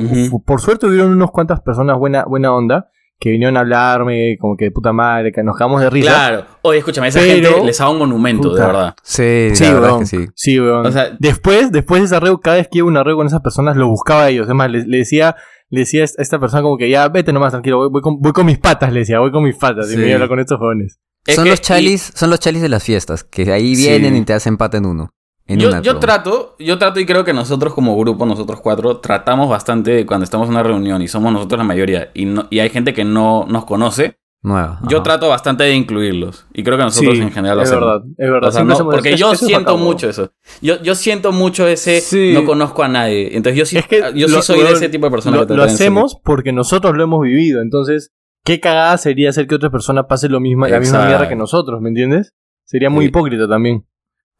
por 0.46 0.60
suerte 0.60 0.86
hubieron 0.86 1.12
unas 1.12 1.30
cuantas 1.30 1.60
personas 1.60 1.98
buena, 1.98 2.24
buena 2.24 2.52
onda 2.54 2.88
que 3.20 3.30
vinieron 3.30 3.56
a 3.56 3.60
hablarme, 3.60 4.36
como 4.40 4.56
que 4.56 4.66
de 4.66 4.70
puta 4.70 4.92
madre, 4.92 5.32
que 5.32 5.42
nos 5.42 5.56
quedamos 5.56 5.80
de 5.80 5.90
risa. 5.90 6.08
Claro. 6.08 6.44
Oye, 6.62 6.78
escúchame, 6.78 7.08
esa 7.08 7.18
Pero- 7.18 7.50
gente 7.50 7.66
les 7.66 7.80
hago 7.80 7.90
un 7.92 7.98
monumento, 7.98 8.50
Puta. 8.50 8.60
de 8.60 8.66
verdad. 8.68 8.94
sí, 9.02 9.48
Sí, 9.54 9.64
la 9.64 9.72
verdad 9.74 9.90
weón. 9.90 10.02
es 10.04 10.10
que 10.10 10.16
sí. 10.18 10.26
Sí, 10.36 10.60
weón. 10.60 10.86
O 10.86 10.92
sea- 10.92 11.10
después, 11.18 11.72
después 11.72 12.00
de 12.00 12.06
ese 12.06 12.14
arreo, 12.16 12.38
cada 12.38 12.56
vez 12.58 12.68
que 12.70 12.78
iba 12.78 12.86
a 12.86 12.90
un 12.90 12.96
arreo 12.96 13.16
con 13.16 13.26
esas 13.26 13.40
personas, 13.42 13.76
los 13.76 13.88
buscaba 13.88 14.22
a 14.24 14.28
ellos. 14.30 14.48
Es 14.48 14.54
más, 14.54 14.70
les 14.70 14.86
decía, 14.88 15.34
le 15.68 15.80
decía 15.80 16.02
a 16.02 16.04
esta- 16.04 16.38
persona 16.38 16.62
como 16.62 16.76
que 16.78 16.88
ya 16.88 17.08
vete 17.08 17.32
nomás 17.32 17.50
tranquilo, 17.50 17.78
voy, 17.78 17.88
voy 17.90 18.02
con, 18.02 18.20
voy 18.20 18.30
con 18.32 18.46
mis 18.46 18.58
patas, 18.58 18.92
le 18.92 19.00
decía, 19.00 19.18
voy 19.18 19.32
con 19.32 19.42
mis 19.42 19.56
patas. 19.56 19.88
Y 19.90 19.94
Sí. 19.94 19.96
me 19.98 20.04
iba 20.04 20.12
a 20.12 20.14
hablar 20.14 20.28
con 20.28 20.38
estos 20.38 20.58
jóvenes. 20.58 21.00
Es 21.28 21.34
son 21.36 21.44
que- 21.44 21.50
los 21.50 21.60
chalis, 21.60 22.12
son 22.14 22.30
los 22.30 22.40
chalis 22.40 22.62
de 22.62 22.68
las 22.68 22.82
fiestas, 22.82 23.22
que 23.22 23.52
ahí 23.52 23.76
Sí. 23.76 23.86
vienen 23.88 24.16
y 24.16 24.24
te 24.24 24.32
hacen 24.32 24.56
pata 24.56 24.78
en 24.78 24.86
uno. 24.86 25.10
En 25.46 25.58
Yo, 25.60 25.68
una, 25.68 25.80
yo 25.80 25.98
trato, 25.98 26.56
yo 26.58 26.76
trato 26.78 27.00
y 27.00 27.06
creo 27.06 27.24
que 27.24 27.32
nosotros 27.32 27.72
como 27.72 27.96
grupo, 27.98 28.26
nosotros 28.26 28.60
cuatro, 28.60 28.98
tratamos 28.98 29.48
bastante 29.48 30.04
cuando 30.04 30.24
estamos 30.24 30.46
en 30.48 30.52
una 30.54 30.62
reunión 30.62 31.00
y 31.00 31.08
somos 31.08 31.32
nosotros 31.32 31.58
la 31.58 31.64
mayoría 31.64 32.10
y, 32.14 32.24
no, 32.26 32.46
y 32.50 32.58
hay 32.58 32.68
gente 32.68 32.92
que 32.92 33.04
no 33.04 33.46
nos 33.48 33.64
conoce, 33.64 34.18
Nueva. 34.42 34.78
yo 34.88 34.98
ajá. 34.98 35.04
trato 35.04 35.28
bastante 35.28 35.64
de 35.64 35.74
incluirlos 35.74 36.44
y 36.52 36.62
creo 36.62 36.76
que 36.76 36.84
nosotros 36.84 37.14
Sí, 37.16 37.22
en 37.22 37.32
general 37.32 37.56
lo 37.56 37.62
es 37.62 37.70
hacemos. 37.70 37.86
verdad, 37.88 38.04
es 38.18 38.30
verdad. 38.30 38.48
O 38.48 38.52
sea, 38.52 38.58
Siempre 38.60 38.68
no, 38.68 38.74
hacemos 38.74 38.94
porque 38.94 39.10
yo 39.16 39.32
Eso 39.32 39.32
es 39.32 39.38
siento 39.48 39.72
bacán, 39.72 39.84
mucho 39.84 40.08
eso. 40.10 40.32
Yo, 40.60 40.82
yo 40.82 40.94
siento 40.94 41.32
mucho 41.32 41.66
ese 41.66 42.00
Sí. 42.02 42.32
no 42.34 42.44
conozco 42.44 42.82
a 42.82 42.88
nadie. 42.88 43.34
Entonces 43.36 43.58
yo 43.58 43.64
sí, 43.64 43.78
Es 43.78 43.86
que 43.86 44.00
yo 44.14 44.28
sí 44.28 44.34
lo- 44.34 44.42
soy 44.42 44.60
de 44.62 44.72
ese 44.72 44.88
tipo 44.90 45.06
de 45.06 45.10
persona 45.10 45.38
Lo, 45.38 45.46
que 45.46 45.54
lo 45.54 45.62
hacemos 45.64 46.18
porque 46.22 46.52
nosotros 46.52 46.94
lo 46.94 47.02
hemos 47.04 47.22
vivido. 47.22 47.62
Entonces, 47.62 48.12
qué 48.48 48.60
cagada 48.60 48.96
sería 48.96 49.28
hacer 49.28 49.46
que 49.46 49.54
otra 49.54 49.68
persona 49.70 50.08
pase 50.08 50.28
lo 50.28 50.40
mismo, 50.40 50.66
la 50.66 50.80
misma 50.80 51.04
mierda 51.06 51.28
que 51.28 51.36
nosotros, 51.36 51.82
¿me 51.82 51.90
entiendes? 51.90 52.32
Sería 52.64 52.88
muy 52.88 53.04
Sí. 53.04 53.08
hipócrita 53.10 53.46
también. 53.46 53.84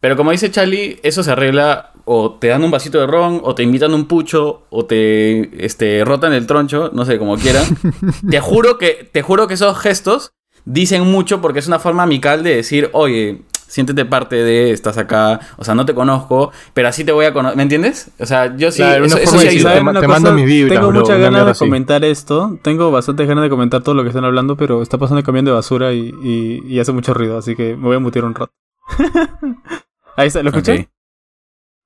Pero 0.00 0.16
como 0.16 0.30
dice 0.30 0.50
Charlie, 0.50 0.98
eso 1.02 1.22
se 1.22 1.30
arregla 1.32 1.92
o 2.04 2.38
te 2.38 2.46
dan 2.48 2.64
un 2.64 2.70
vasito 2.70 2.98
de 3.00 3.06
ron, 3.06 3.40
o 3.44 3.54
te 3.54 3.62
invitan 3.62 3.92
un 3.92 4.06
pucho, 4.06 4.62
o 4.70 4.86
te 4.86 5.64
este, 5.64 6.02
rotan 6.06 6.32
el 6.32 6.46
troncho, 6.46 6.90
no 6.94 7.04
sé, 7.04 7.18
como 7.18 7.36
quieran. 7.36 7.64
te 8.30 8.40
juro 8.40 8.78
que, 8.78 9.08
te 9.12 9.20
juro 9.20 9.46
que 9.46 9.54
esos 9.54 9.76
gestos 9.78 10.32
dicen 10.64 11.02
mucho 11.02 11.40
porque 11.42 11.58
es 11.58 11.66
una 11.66 11.78
forma 11.78 12.04
amical 12.04 12.42
de 12.42 12.56
decir, 12.56 12.88
oye, 12.92 13.42
siéntete 13.68 14.04
parte 14.04 14.34
de, 14.36 14.72
estás 14.72 14.98
acá, 14.98 15.38
o 15.56 15.64
sea, 15.64 15.74
no 15.76 15.86
te 15.86 15.94
conozco, 15.94 16.50
pero 16.74 16.88
así 16.88 17.04
te 17.04 17.12
voy 17.12 17.26
a 17.26 17.32
conocer, 17.32 17.56
¿me 17.56 17.62
entiendes? 17.62 18.10
O 18.18 18.26
sea, 18.26 18.56
yo 18.56 18.72
sí, 18.72 18.78
Claro, 18.78 19.04
eso, 19.04 19.16
eso 19.18 19.38
sí 19.38 19.46
ayuda. 19.48 19.52
te 19.52 19.60
¿Saben 19.62 19.84
ma- 19.84 19.90
una 19.92 20.00
te 20.00 20.08
mando 20.08 20.32
mis 20.32 20.46
vibras, 20.46 20.74
Tengo 20.74 20.88
bro, 20.90 21.00
muchas 21.00 21.18
ganas 21.20 21.44
de 21.44 21.50
así. 21.52 21.58
comentar 21.60 22.04
esto. 22.04 22.58
Tengo 22.62 22.90
bastantes 22.90 23.28
ganas 23.28 23.44
de 23.44 23.50
comentar 23.50 23.82
todo 23.82 23.94
lo 23.94 24.02
que 24.02 24.08
están 24.08 24.24
hablando, 24.24 24.56
pero 24.56 24.82
está 24.82 24.98
pasando 24.98 25.18
el 25.20 25.24
camión 25.24 25.44
de 25.44 25.52
basura 25.52 25.92
y, 25.92 26.12
y- 26.22 26.62
y 26.66 26.80
hace 26.80 26.90
mucho 26.92 27.14
ruido, 27.14 27.38
así 27.38 27.54
que 27.54 27.76
me 27.76 27.84
voy 27.86 27.96
a 27.96 28.00
mutear 28.00 28.24
un 28.24 28.34
rato. 28.34 28.52
Ahí 30.16 30.28
está, 30.28 30.42
¿lo 30.42 30.50
escuché? 30.50 30.72
Ok. 30.80 30.88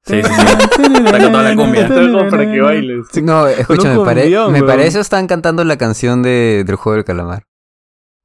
Sí, 0.05 0.21
sí, 0.21 0.29
sí. 0.35 1.05
Toda 1.05 1.43
la 1.43 1.55
cumbia. 1.55 1.87
Para 2.29 2.51
que 2.51 2.61
bailes. 2.61 3.07
No, 3.23 3.47
escúchame, 3.47 3.99
un 3.99 4.05
pare- 4.05 4.29
me 4.29 4.37
weón. 4.37 4.67
parece 4.67 4.99
están 4.99 5.29
cantando 5.29 5.63
la 5.65 5.77
canción 5.77 6.23
de, 6.25 6.65
del 6.67 6.75
juego 6.77 6.97
del 6.97 7.05
calamar. 7.05 7.45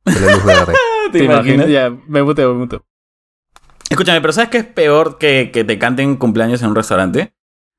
De 0.05 0.19
la 0.19 0.31
luz 0.33 0.43
verde. 0.45 0.73
¿Te 1.11 1.23
imaginas? 1.23 1.67
Ya, 1.69 1.91
me 2.07 2.23
muteo, 2.23 2.53
me 2.53 2.59
muteo. 2.61 2.83
Escúchame, 3.89 4.21
pero 4.21 4.33
¿sabes 4.33 4.49
qué 4.49 4.57
es 4.59 4.65
peor 4.65 5.17
que, 5.17 5.49
que 5.53 5.63
te 5.63 5.79
canten 5.79 6.17
cumpleaños 6.17 6.61
en 6.61 6.69
un 6.69 6.75
restaurante? 6.75 7.33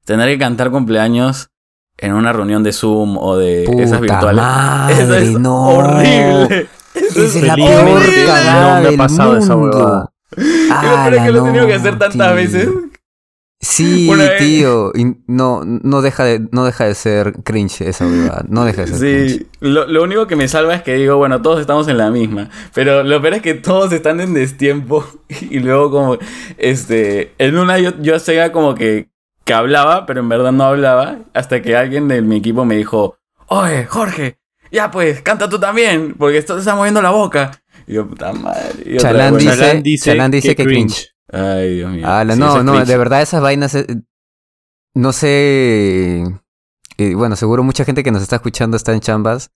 Tener 0.05 0.29
que 0.29 0.39
cantar 0.39 0.71
cumpleaños 0.71 1.51
en 1.99 2.15
una 2.15 2.33
reunión 2.33 2.63
de 2.63 2.73
Zoom 2.73 3.19
o 3.19 3.37
de 3.37 3.65
esas 3.65 3.99
Puta 3.99 4.15
virtuales. 4.15 4.43
madre, 4.43 5.03
Eso 5.03 5.15
es 5.15 5.31
no. 5.39 5.69
horrible. 5.69 6.69
Eso 6.95 7.23
Esa 7.25 7.39
es 7.39 7.43
la 7.45 7.55
peor 7.55 8.03
cagada 8.27 8.75
no 8.77 8.81
me 8.83 8.87
ha 8.87 8.91
del 8.91 8.97
pasado 8.97 9.37
esa 9.37 9.55
mundo. 9.57 9.77
huevada. 9.77 10.11
Yo 10.37 11.05
creo 11.07 11.25
que 11.25 11.31
lo 11.33 11.39
he 11.39 11.45
tenido 11.47 11.67
que 11.67 11.73
no, 11.75 11.79
hacer 11.81 11.99
tantas 11.99 12.27
tío. 12.29 12.35
veces. 12.35 12.69
Sí, 13.61 14.09
Una 14.09 14.23
vez- 14.29 14.39
tío. 14.39 14.93
Y 14.95 15.17
no, 15.27 15.63
no, 15.65 16.01
deja 16.01 16.25
de, 16.25 16.47
no 16.53 16.65
deja 16.65 16.85
de 16.85 16.95
ser 16.95 17.33
cringe 17.45 17.81
esa 17.83 18.07
huevada. 18.07 18.45
No 18.49 18.65
deja 18.65 18.83
de 18.83 18.87
ser 18.89 18.99
cringe. 18.99 19.31
Sí, 19.31 19.47
lo, 19.61 19.87
lo 19.87 20.03
único 20.05 20.27
que 20.29 20.37
me 20.37 20.47
salva 20.47 20.75
es 20.77 20.83
que 20.83 20.95
digo, 20.95 21.17
bueno, 21.17 21.43
todos 21.43 21.61
estamos 21.61 21.89
en 21.89 21.99
la 21.99 22.11
misma. 22.11 22.51
Pero 22.73 23.03
lo 23.03 23.21
peor 23.21 23.35
es 23.35 23.43
que 23.43 23.55
todos 23.55 23.93
están 23.93 24.21
en 24.21 24.35
destiempo. 24.35 25.05
Y 25.51 25.59
luego 25.61 25.91
como, 25.91 26.19
este, 26.57 27.33
en 27.39 27.57
una 27.59 27.79
yo, 27.79 27.93
yo 28.01 28.15
hacía 28.17 28.53
como 28.53 28.75
que, 28.75 29.09
que 29.45 29.53
hablaba, 29.55 30.07
pero 30.07 30.21
en 30.21 30.29
verdad 30.29 30.53
no 30.53 30.65
hablaba. 30.65 31.19
Hasta 31.35 31.61
que 31.61 31.77
alguien 31.77 32.07
de 32.09 32.23
mi 32.23 32.37
equipo 32.37 32.65
me 32.65 32.77
dijo, 32.77 33.19
oye, 33.49 33.87
Jorge, 33.87 34.39
ya 34.71 34.91
pues, 34.91 35.21
canta 35.23 35.49
tú 35.49 35.59
también, 35.59 36.15
porque 36.19 36.39
esto 36.39 36.55
te 36.55 36.61
está 36.61 36.75
moviendo 36.77 37.03
la 37.03 37.11
boca. 37.11 37.51
Y 37.87 37.95
yo, 37.95 38.07
puta 38.07 38.33
madre. 38.33 38.85
Y 38.85 38.95
otra 38.97 39.11
Chalán 39.11 39.37
dice, 39.39 39.57
Chalán 39.57 39.83
dice 39.83 40.11
Chalán 40.11 40.31
dice 40.31 40.49
que 40.49 40.57
que 40.57 40.65
cringe. 40.65 41.15
Ay, 41.33 41.76
Dios 41.76 41.91
mío. 41.93 42.07
Sí, 42.33 42.39
no, 42.39 42.62
no, 42.62 42.85
de 42.85 42.97
verdad 42.99 43.22
esas 43.22 43.43
vainas... 43.43 43.74
eh, 43.74 43.87
no 44.95 45.12
sé... 45.12 46.22
eh, 46.99 47.14
bueno, 47.14 47.37
seguro 47.37 47.62
mucha 47.62 47.85
gente 47.85 48.03
que 48.03 48.11
nos 48.11 48.22
está 48.22 48.37
escuchando 48.37 48.76
está 48.76 48.93
en 48.93 49.01
chambas. 49.01 49.51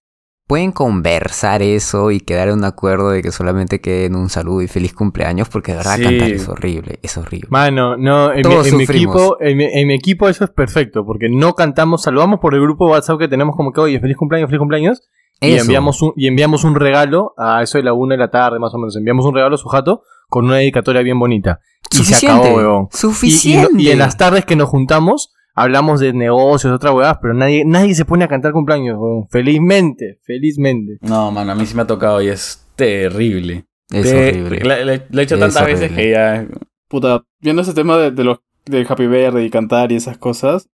Pueden 0.48 0.72
conversar 0.72 1.62
eso 1.62 2.10
y 2.10 2.18
quedar 2.20 2.48
en 2.48 2.54
un 2.58 2.64
acuerdo 2.64 3.10
de 3.10 3.22
que 3.22 3.30
solamente 3.30 3.80
queden 3.80 4.16
un 4.16 4.28
saludo 4.28 4.60
y 4.60 4.66
feliz 4.68 4.92
cumpleaños, 4.92 5.48
porque 5.48 5.70
de 5.70 5.78
verdad 5.78 5.96
Sí. 5.96 6.02
cantar 6.02 6.30
es 6.30 6.48
horrible, 6.48 6.98
es 7.00 7.16
horrible. 7.16 7.46
Mano, 7.48 7.96
no, 7.96 8.32
en, 8.32 8.42
mi, 8.46 8.54
en 8.54 8.76
mi 8.76 8.82
equipo, 8.82 9.36
en, 9.40 9.56
mi, 9.56 9.64
en 9.64 9.86
mi 9.86 9.94
equipo 9.94 10.28
eso 10.28 10.42
es 10.44 10.50
perfecto, 10.50 11.06
porque 11.06 11.28
no 11.30 11.54
cantamos, 11.54 12.02
saludamos 12.02 12.40
por 12.40 12.54
el 12.54 12.60
grupo 12.60 12.88
WhatsApp 12.90 13.20
que 13.20 13.28
tenemos 13.28 13.54
como 13.56 13.72
que, 13.72 13.80
oye, 13.80 14.00
feliz 14.00 14.16
cumpleaños, 14.16 14.48
feliz 14.48 14.58
cumpleaños, 14.58 15.00
y 15.40 15.56
enviamos, 15.56 16.02
un, 16.02 16.12
y 16.16 16.26
enviamos 16.26 16.64
un 16.64 16.74
regalo 16.74 17.34
a 17.38 17.62
eso 17.62 17.78
de 17.78 17.84
la 17.84 17.92
una 17.94 18.14
de 18.14 18.18
la 18.18 18.30
tarde, 18.30 18.58
más 18.58 18.74
o 18.74 18.78
menos, 18.78 18.96
enviamos 18.96 19.24
un 19.24 19.34
regalo 19.34 19.54
a 19.54 19.58
su 19.58 19.68
jato 19.68 20.02
con 20.32 20.46
una 20.46 20.56
dedicatoria 20.56 21.02
bien 21.02 21.18
bonita. 21.18 21.60
Y 21.90 22.04
se 22.04 22.26
acabó, 22.26 22.54
weón. 22.56 22.82
Y- 22.84 22.94
Y, 22.94 22.98
Suficiente. 22.98 23.82
y 23.82 23.90
en 23.90 23.98
las 23.98 24.16
tardes 24.16 24.44
que 24.46 24.56
nos 24.56 24.68
juntamos, 24.70 25.30
hablamos 25.54 26.00
de 26.00 26.14
negocios, 26.14 26.72
otras 26.72 26.94
huevadas, 26.94 27.18
pero 27.20 27.34
nadie, 27.34 27.64
nadie 27.66 27.94
se 27.94 28.06
pone 28.06 28.24
a 28.24 28.28
cantar 28.28 28.52
cumpleaños, 28.52 28.96
weón. 28.98 29.28
Felizmente, 29.28 30.18
felizmente. 30.24 30.96
No, 31.02 31.30
mano, 31.30 31.52
a 31.52 31.54
mí 31.54 31.66
sí 31.66 31.74
me 31.76 31.82
ha 31.82 31.86
tocado 31.86 32.22
y 32.22 32.28
es 32.28 32.66
terrible. 32.76 33.66
Es 33.90 34.04
Te- 34.10 34.30
horrible. 34.30 34.60
Le, 34.64 34.84
le- 34.86 35.06
lo 35.10 35.20
he 35.20 35.24
hecho 35.24 35.34
Es 35.34 35.40
tantas 35.40 35.66
veces 35.66 35.92
que 35.92 36.10
ya. 36.10 36.46
Puta, 36.88 37.24
viendo 37.40 37.60
ese 37.62 37.74
tema 37.74 37.98
de, 37.98 38.10
de 38.10 38.24
los 38.24 38.38
del 38.64 38.86
Happy 38.88 39.06
Verde 39.06 39.44
y 39.44 39.50
cantar 39.50 39.92
y 39.92 39.96
esas 39.96 40.16
cosas, 40.16 40.70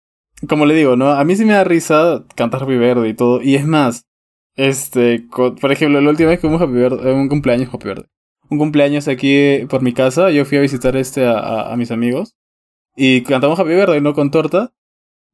como 0.47 0.65
le 0.67 0.75
digo, 0.75 0.95
¿no? 0.95 1.09
A 1.09 1.23
mí 1.23 1.35
sí 1.35 1.45
me 1.45 1.53
da 1.53 1.63
risa 1.63 2.25
cantar 2.35 2.61
Happy 2.63 2.77
Verde 2.77 3.09
y 3.09 3.13
todo. 3.15 3.41
Y 3.41 3.55
es 3.55 3.65
más, 3.65 4.05
este, 4.55 5.25
por 5.31 5.71
ejemplo, 5.71 5.99
la 6.01 6.09
última 6.09 6.29
vez 6.29 6.39
que 6.39 6.45
hubo 6.47 6.57
un 6.57 6.61
Happy 6.61 6.73
Verde, 6.73 7.09
eh, 7.09 7.13
un 7.13 7.27
cumpleaños 7.29 7.73
Happy 7.73 7.87
Verde. 7.87 8.05
Un 8.49 8.57
cumpleaños 8.57 9.07
aquí 9.07 9.33
eh, 9.33 9.67
por 9.69 9.81
mi 9.81 9.93
casa, 9.93 10.31
yo 10.31 10.45
fui 10.45 10.57
a 10.57 10.61
visitar 10.61 10.95
este 10.95 11.25
a, 11.27 11.73
mis 11.77 11.91
amigos. 11.91 12.35
Y 12.95 13.21
cantamos 13.23 13.59
Happy 13.59 13.69
Verde, 13.69 14.01
¿no? 14.01 14.13
Con 14.13 14.31
torta. 14.31 14.73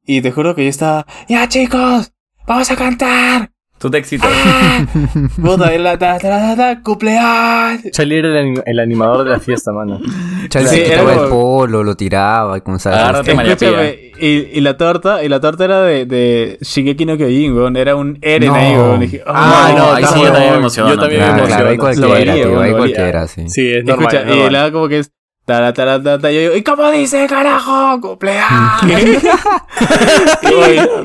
Y 0.02 0.20
te 0.20 0.32
juro 0.32 0.54
que 0.54 0.64
yo 0.64 0.70
estaba, 0.70 1.06
ya 1.28 1.48
chicos, 1.48 2.12
vamos 2.46 2.70
a 2.70 2.76
cantar. 2.76 3.53
Tú 3.78 3.90
te 3.90 3.98
excitas. 3.98 4.30
¡Ah! 4.32 4.86
Puta, 5.42 5.76
la, 5.78 5.98
ta, 5.98 6.18
ta, 6.18 6.28
ta, 6.28 6.56
ta, 6.56 6.80
cumpleaños. 6.82 7.82
Charlie 7.90 8.18
era 8.20 8.40
el, 8.40 8.62
el 8.64 8.78
animador 8.80 9.24
de 9.24 9.30
la 9.32 9.40
fiesta, 9.40 9.72
mano. 9.72 10.00
Chale, 10.48 10.68
Sí, 10.68 10.82
quitaba 10.84 11.12
el 11.12 11.18
como- 11.18 11.28
polo, 11.30 11.82
lo 11.84 11.94
tiraba 11.94 12.56
y 12.56 12.60
comenzaba 12.62 12.96
a 12.96 12.98
Agárrate, 13.00 13.20
hacer- 13.32 13.36
María 13.36 13.52
Escúchame, 13.54 13.98
y, 14.20 14.26
y 14.58 14.60
la 14.60 14.76
torta, 14.76 15.22
y 15.24 15.28
la 15.28 15.40
torta 15.40 15.64
era 15.64 15.82
de, 15.82 16.06
de 16.06 16.56
Shingeki 16.62 17.04
no 17.04 17.16
Kyojin, 17.18 17.54
weón. 17.56 17.76
Era 17.76 17.96
un 17.96 18.16
Eren 18.22 18.48
No. 18.50 18.54
ahí, 18.54 18.72
weón. 18.74 19.02
Y 19.02 19.06
dije, 19.06 19.22
Ah, 19.26 19.70
oh, 19.74 19.78
no, 19.78 19.92
ahí 19.92 20.04
sí 20.04 20.20
yo 20.22 20.32
también 20.32 20.52
me 20.52 20.58
emociono. 20.58 20.88
Yo 20.90 20.98
también 20.98 21.22
Ah, 21.22 21.26
me 21.26 21.32
claro, 21.32 21.44
emociono. 21.44 21.70
hay 21.70 21.76
cualquiera, 21.76 22.08
valía, 22.14 22.34
tío, 22.34 22.44
lo 22.46 22.50
hay 22.60 22.72
valía. 22.72 22.76
cualquiera, 22.78 23.26
sí. 23.28 23.48
Sí, 23.48 23.68
es 23.72 23.84
normal. 23.84 24.06
escucha, 24.06 24.22
es 24.22 24.26
y 24.34 24.38
normal. 24.40 24.52
la 24.52 24.72
como 24.72 24.88
que 24.88 24.98
es. 25.00 25.10
Tara, 25.44 25.72
tara, 25.72 26.02
tara, 26.02 26.18
tara, 26.18 26.32
y 26.32 26.44
yo, 26.44 26.56
¿y 26.56 26.62
cómo 26.62 26.90
dice, 26.90 27.26
carajo? 27.26 28.00
¡Cumpleaños! 28.00 29.22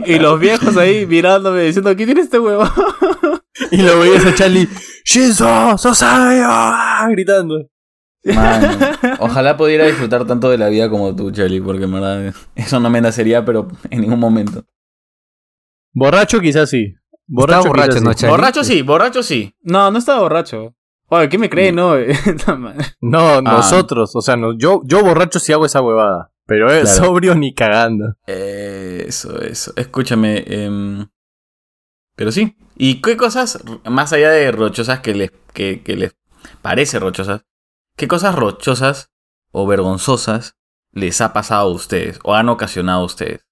y, 0.06 0.14
y 0.14 0.20
los 0.20 0.40
viejos 0.40 0.78
ahí 0.78 1.06
mirándome 1.06 1.64
diciendo, 1.64 1.96
¿qué 1.96 2.06
tiene 2.06 2.22
este 2.22 2.40
huevo? 2.40 2.64
Y 3.72 3.78
lo 3.82 4.00
veías 4.00 4.26
a 4.26 4.34
Charlie, 4.36 4.68
¡Shinzo! 5.04 5.78
¡Sos 5.78 5.98
sabio! 5.98 6.46
¡Ah! 6.48 7.08
Gritando. 7.12 7.68
Mano, 8.24 8.78
ojalá 9.20 9.56
pudiera 9.58 9.86
disfrutar 9.86 10.26
tanto 10.26 10.50
de 10.50 10.58
la 10.58 10.70
vida 10.70 10.90
como 10.90 11.16
tú, 11.16 11.32
Charlie, 11.32 11.62
porque 11.62 11.86
en 11.86 11.92
verdad 11.92 12.34
eso 12.56 12.80
no 12.80 12.90
me 12.90 13.02
nacería, 13.02 13.46
pero 13.46 13.68
en 13.90 14.02
ningún 14.02 14.20
momento. 14.20 14.66
Borracho 15.94 16.40
quizás 16.40 16.70
sí. 16.70 16.96
Estaba 17.12 17.24
Borracho, 17.28 17.68
borracho, 17.68 17.90
quizás 17.90 18.04
¿no, 18.04 18.12
sí. 18.12 18.20
Charlie? 18.20 18.32
Borracho 18.32 18.64
sí, 18.64 18.82
borracho 18.82 19.24
sí. 19.24 19.56
No, 19.62 19.92
no 19.92 19.98
estaba 20.00 20.20
borracho. 20.20 20.76
Oye, 21.10 21.28
¿qué 21.30 21.38
me 21.38 21.50
cree, 21.50 21.72
no? 21.72 21.94
No, 23.02 23.42
nosotros. 23.42 24.16
O 24.16 24.22
sea, 24.22 24.36
no, 24.36 24.58
yo, 24.58 24.82
yo 24.86 25.04
borracho 25.04 25.40
sí 25.40 25.52
hago 25.54 25.66
esa 25.66 25.82
huevada. 25.82 26.32
Pero 26.46 26.72
es 26.72 26.84
Claro. 26.94 27.06
sobrio 27.06 27.36
ni 27.36 27.54
cagando. 27.54 28.16
Eso, 28.28 29.40
eso. 29.42 29.72
Escúchame. 29.76 30.44
em, 30.48 31.08
pero 32.16 32.32
sí. 32.32 32.56
¿Y 32.76 33.02
qué 33.02 33.18
cosas, 33.18 33.60
más 33.86 34.14
allá 34.14 34.30
de 34.32 34.52
rochosas 34.52 35.00
que 35.02 35.14
les, 35.14 35.32
que, 35.54 35.82
que 35.84 35.96
les 35.96 36.16
parece 36.62 36.98
rochosas, 37.00 37.42
qué 37.98 38.08
cosas 38.08 38.36
rochosas 38.36 39.10
o 39.52 39.68
vergonzosas 39.68 40.56
les 40.92 41.20
ha 41.22 41.34
pasado 41.34 41.70
a 41.70 41.74
ustedes 41.74 42.20
o 42.24 42.34
han 42.36 42.50
ocasionado 42.50 43.02
a 43.02 43.06
ustedes? 43.06 43.46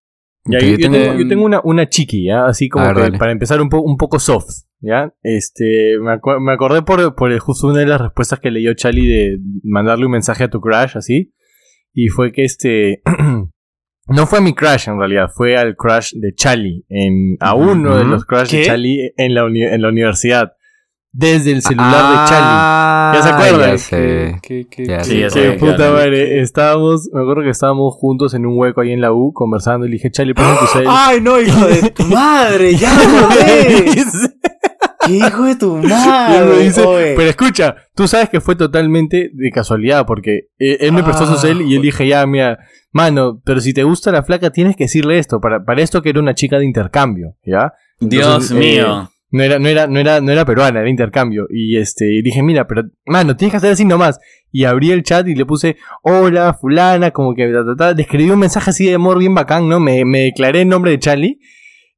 Ya, 0.46 0.60
yo, 0.60 0.78
tengo- 0.78 1.14
yo 1.20 1.28
tengo 1.28 1.44
una, 1.44 1.60
una 1.64 1.90
chiqui, 1.90 2.26
¿ya? 2.28 2.46
Así 2.46 2.70
como 2.70 2.94
ver, 2.94 3.12
que 3.12 3.18
para 3.18 3.32
empezar 3.34 3.62
un, 3.62 3.68
po- 3.70 3.82
un 3.82 3.98
poco 3.98 4.18
soft, 4.20 4.64
¿ya? 4.80 5.14
Este, 5.24 5.98
me, 6.02 6.12
acu- 6.14 6.40
me 6.40 6.54
acordé 6.54 6.82
por, 6.82 7.16
por 7.16 7.38
justo 7.40 7.68
una 7.68 7.80
de 7.80 7.86
las 7.88 8.02
respuestas 8.02 8.40
que 8.40 8.52
leyó 8.52 8.74
Charlie 8.74 9.08
de 9.08 9.38
mandarle 9.64 10.06
un 10.06 10.12
mensaje 10.12 10.44
a 10.46 10.50
tu 10.50 10.60
crush, 10.62 10.96
así. 10.98 11.34
Y 11.94 12.08
fue 12.10 12.32
que 12.32 12.44
este... 12.44 13.02
no 14.08 14.26
fue 14.28 14.40
a 14.40 14.42
mi 14.42 14.54
crush 14.54 14.88
en 14.88 15.00
realidad, 15.00 15.30
fue 15.34 15.58
al 15.58 15.76
crush 15.76 16.14
de 16.14 16.34
Charlie, 16.36 16.86
en, 16.90 17.38
a 17.40 17.56
uno 17.56 17.98
de 17.98 18.06
los 18.06 18.26
crush 18.26 18.50
de 18.52 18.60
¿Qué? 18.62 18.66
Charlie 18.66 19.12
en 19.18 19.34
la, 19.34 19.46
uni- 19.46 19.64
en 19.66 19.82
la 19.82 19.90
universidad. 19.90 20.54
desde 21.12 21.52
el 21.52 21.62
celular 21.64 22.12
de 22.12 22.30
Charlie. 22.30 22.58
Ah, 22.60 23.12
¿Ya 23.16 23.22
se 23.24 23.30
acuerdan? 23.30 23.72
Ya 23.72 23.78
sé. 23.80 24.36
¿Qué, 24.44 24.68
qué, 24.70 24.86
Ya 24.86 24.98
qué- 25.00 25.04
sé. 25.04 25.12
Sí, 25.12 25.20
ya 25.22 25.30
sé. 25.32 25.42
Qué 25.42 25.52
Sí, 25.54 25.58
puta 25.60 25.92
madre. 25.92 26.40
Estábamos, 26.42 27.10
me 27.12 27.22
acuerdo 27.22 27.42
que 27.44 27.50
estábamos 27.50 27.96
juntos 27.96 28.34
en 28.36 28.46
un 28.46 28.58
hueco 28.60 28.82
ahí 28.82 28.92
en 28.92 29.02
la 29.02 29.12
U 29.12 29.34
conversando 29.34 29.86
y 29.86 29.90
le 29.90 29.94
dije, 29.94 30.12
Charlie, 30.12 30.36
tu 30.36 30.42
cel. 30.74 30.86
Ay, 30.88 31.20
no, 31.22 31.42
hijo 31.42 31.66
de 31.66 31.90
tu 31.92 32.04
madre, 32.04 32.76
ya 32.76 32.94
lo 32.94 33.28
ves. 33.30 34.36
¿Qué 35.08 35.14
hijo 35.14 35.44
de 35.46 35.56
tu 35.56 35.78
madre? 35.84 36.64
dice, 36.64 37.14
pero 37.16 37.30
escucha, 37.30 37.76
tú 37.96 38.08
sabes 38.08 38.30
que 38.30 38.42
fue 38.42 38.56
totalmente 38.56 39.32
de 39.34 39.52
casualidad, 39.52 40.06
porque 40.06 40.50
eh, 40.60 40.78
él 40.82 40.92
me 40.92 41.04
prestó 41.04 41.26
su 41.26 41.34
Ah, 41.34 41.38
cel 41.38 41.62
y 41.62 41.76
él 41.76 41.82
dije, 41.82 42.08
ya, 42.08 42.26
mira, 42.28 42.60
mano, 42.92 43.42
pero 43.46 43.60
si 43.62 43.74
te 43.74 43.84
gusta 43.84 44.12
la 44.12 44.24
flaca 44.24 44.52
tienes 44.52 44.76
que 44.76 44.86
decirle 44.86 45.20
esto, 45.20 45.40
para, 45.40 45.64
para 45.64 45.82
esto 45.82 46.02
que 46.02 46.10
era 46.10 46.20
una 46.20 46.36
chica 46.36 46.60
de 46.60 46.66
intercambio, 46.66 47.36
¿ya? 47.46 47.74
Dios 48.00 48.52
eh, 48.52 48.56
mío. 48.56 49.12
No 49.30 49.44
era, 49.44 49.60
no 49.60 49.68
era, 49.68 49.88
no 49.88 50.00
era, 50.00 50.22
no 50.22 50.32
era 50.32 50.46
peruana, 50.46 50.80
era 50.80 50.90
intercambio. 50.90 51.48
Y 51.50 51.78
este, 51.78 52.06
y 52.14 52.22
dije, 52.22 52.42
mira, 52.42 52.66
pero, 52.66 52.84
mano, 53.06 53.36
tienes 53.36 53.52
que 53.52 53.58
hacer 53.58 53.74
así 53.74 53.84
nomás. 53.84 54.20
Y 54.52 54.64
abrí 54.64 54.92
el 54.92 55.04
chat 55.04 55.28
y 55.28 55.36
le 55.36 55.46
puse, 55.46 55.76
hola, 56.02 56.54
fulana, 56.54 57.12
como 57.12 57.36
que, 57.36 57.46
ta, 57.48 57.66
ta, 57.66 57.76
ta. 57.76 57.94
le 57.94 58.04
escribí 58.04 58.30
un 58.30 58.40
mensaje 58.40 58.70
así 58.70 58.86
de 58.86 58.96
amor 58.96 59.20
bien 59.20 59.36
bacán, 59.36 59.68
¿no? 59.68 59.82
Me, 59.82 60.06
me 60.06 60.20
declaré 60.22 60.62
en 60.62 60.70
nombre 60.70 60.92
de 60.92 61.00
Charlie. 61.00 61.40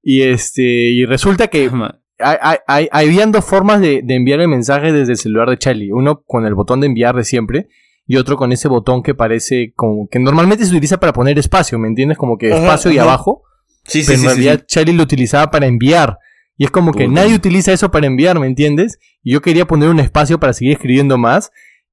Y 0.01 0.23
este, 0.23 0.63
y 0.63 1.05
resulta 1.05 1.49
que 1.49 1.69
hay, 2.19 2.37
hay, 2.41 2.57
hay- 2.67 2.89
habían 2.91 3.31
dos 3.31 3.45
formas 3.45 3.81
de, 3.81 4.01
de 4.03 4.15
enviar 4.15 4.39
el 4.41 4.47
mensaje 4.47 4.91
desde 4.91 5.13
el 5.13 5.17
celular 5.17 5.49
de 5.49 5.57
Charlie. 5.57 5.91
Uno 5.91 6.21
con 6.25 6.45
el 6.45 6.55
botón 6.55 6.81
de 6.81 6.87
enviar 6.87 7.15
de 7.15 7.23
siempre. 7.23 7.67
Y 8.05 8.17
otro 8.17 8.37
con 8.37 8.51
ese 8.51 8.67
botón 8.67 9.03
que 9.03 9.13
parece 9.13 9.71
como 9.75 10.07
que 10.09 10.17
normalmente 10.19 10.65
se 10.65 10.71
utiliza 10.71 10.99
para 10.99 11.13
poner 11.13 11.37
espacio, 11.37 11.77
¿me 11.77 11.87
entiendes? 11.87 12.17
Como 12.17 12.37
que 12.39 12.51
Ajá, 12.51 12.61
espacio 12.63 12.91
y 12.91 12.97
ajá. 12.97 13.03
abajo. 13.09 13.43
Sí, 13.85 14.01
sí, 14.01 14.07
pero 14.07 14.19
sí, 14.19 14.25
en 14.25 14.31
sí, 14.31 14.35
realidad 14.41 14.65
Charlie 14.67 14.93
lo 14.93 15.03
utilizaba 15.03 15.51
para 15.51 15.67
enviar. 15.67 16.17
Y 16.57 16.65
es 16.65 16.71
como 16.71 16.91
que 16.91 17.05
Puta. 17.07 17.21
nadie 17.21 17.35
utiliza 17.35 17.71
eso 17.71 17.91
para 17.91 18.07
enviar, 18.07 18.39
¿me 18.39 18.47
entiendes? 18.47 18.97
Y 19.23 19.33
yo 19.33 19.41
quería 19.41 19.65
poner 19.65 19.89
un 19.89 19.99
espacio 19.99 20.39
para 20.39 20.53
seguir 20.53 20.73
escribiendo 20.73 21.17
más. 21.19 21.51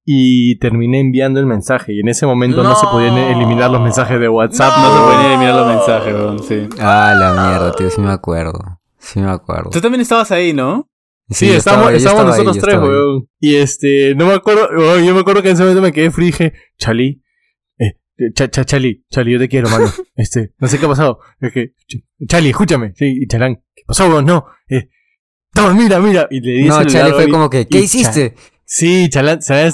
Y 0.08 0.56
terminé 0.60 1.00
enviando 1.00 1.40
el 1.40 1.46
mensaje. 1.46 1.92
Y 1.92 2.00
en 2.00 2.08
ese 2.08 2.26
momento 2.26 2.62
no, 2.62 2.70
No. 2.70 2.76
se 2.76 2.86
podían 2.86 3.16
eliminar 3.18 3.70
los 3.70 3.80
mensajes 3.82 4.18
de 4.20 4.28
WhatsApp. 4.28 4.72
No 4.78 4.90
se 4.92 4.98
se 4.98 5.04
pueden 5.04 5.26
eliminar 5.32 5.54
los 5.54 5.66
mensajes, 5.66 6.14
weón, 6.14 6.42
sí. 6.44 6.68
Ah, 6.80 7.14
la 7.18 7.32
mierda, 7.48 7.72
tío, 7.72 7.90
sí 7.90 8.00
me 8.00 8.12
acuerdo. 8.12 8.58
Sí 9.06 9.20
me 9.20 9.30
acuerdo. 9.30 9.70
Tú 9.70 9.80
también 9.80 10.00
estabas 10.00 10.30
ahí, 10.32 10.52
¿no? 10.52 10.88
Sí, 11.28 11.48
estábamos, 11.50 11.92
estaba- 11.92 11.96
estábamos 11.96 12.34
ahí, 12.38 12.44
nosotros 12.44 12.64
tres, 12.64 12.80
weón. 12.80 13.28
Y 13.40 13.56
este, 13.56 14.14
no 14.14 14.26
me 14.26 14.34
acuerdo, 14.34 14.68
weón, 14.76 15.04
yo 15.04 15.14
me 15.14 15.20
acuerdo 15.20 15.42
que 15.42 15.48
en 15.48 15.54
ese 15.54 15.62
momento 15.62 15.82
me 15.82 15.92
quedé 15.92 16.10
frío 16.10 16.28
y 16.28 16.30
dije, 16.30 16.52
Chali, 16.78 17.22
eh, 17.78 17.94
cha, 18.34 18.48
cha, 18.48 18.64
Chali, 18.64 19.04
Chali, 19.10 19.32
yo 19.32 19.38
te 19.38 19.48
quiero, 19.48 19.68
mano. 19.68 19.86
Este, 20.14 20.54
no 20.58 20.68
sé 20.68 20.78
qué 20.78 20.86
ha 20.86 20.88
pasado. 20.88 21.18
Es 21.40 21.52
que, 21.52 21.72
Ch- 21.88 22.04
Chali, 22.28 22.50
escúchame. 22.50 22.92
Sí, 22.94 23.18
y 23.22 23.26
Chalán, 23.26 23.56
¿qué 23.74 23.82
pasó, 23.86 24.08
weón? 24.08 24.24
No, 24.24 24.46
eh, 24.68 24.88
toma, 25.52 25.74
mira, 25.74 25.98
mira. 26.00 26.26
Y 26.30 26.40
le 26.40 26.52
di 26.52 26.64
No, 26.64 26.84
Charlie 26.84 27.12
fue 27.12 27.24
y- 27.26 27.30
como 27.30 27.50
que, 27.50 27.66
¿qué 27.66 27.80
hiciste? 27.80 28.34
Sí, 28.64 29.08
Chalán, 29.10 29.42
se, 29.42 29.68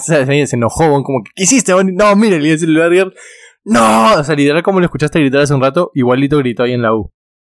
enojó, 0.53 0.85
weón, 0.87 1.03
como 1.03 1.22
que, 1.22 1.30
¿qué 1.35 1.45
hiciste, 1.45 1.74
weón? 1.74 1.95
No, 1.95 2.14
mira, 2.16 2.37
le 2.39 2.45
di 2.45 2.51
el 2.51 2.59
celular 2.59 2.91
no, 3.64 4.14
o 4.14 4.24
sea, 4.24 4.35
literal 4.35 4.62
como 4.62 4.80
lo 4.80 4.87
escuchaste 4.87 5.20
gritar 5.20 5.41
hace 5.43 5.55
un 5.55 5.61
rato, 5.62 5.91
igualito 5.95 6.39
gritó 6.39 6.64
ahí 6.64 6.72
en 6.72 6.83
la 6.83 6.95
U. 6.95 7.12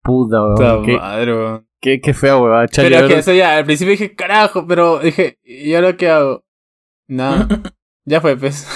Puta, 0.03 0.43
weón, 0.43 0.55
Puta 0.57 0.81
qué, 0.85 0.97
madre, 0.97 1.35
weón. 1.35 1.67
qué, 1.81 2.01
qué 2.01 2.15
feo, 2.15 2.43
weón. 2.43 2.67
Charlie, 2.69 2.91
Pero 2.97 3.09
que 3.09 3.19
eso 3.19 3.33
ya, 3.33 3.57
al 3.57 3.65
principio 3.65 3.93
dije, 3.93 4.15
carajo, 4.15 4.67
pero 4.67 4.99
dije, 4.99 5.39
¿y 5.45 5.75
ahora 5.75 5.97
qué 5.97 6.11
hago? 6.11 6.45
Nada. 7.09 7.47
ya 8.05 8.21
fue, 8.21 8.37
pues. 8.37 8.67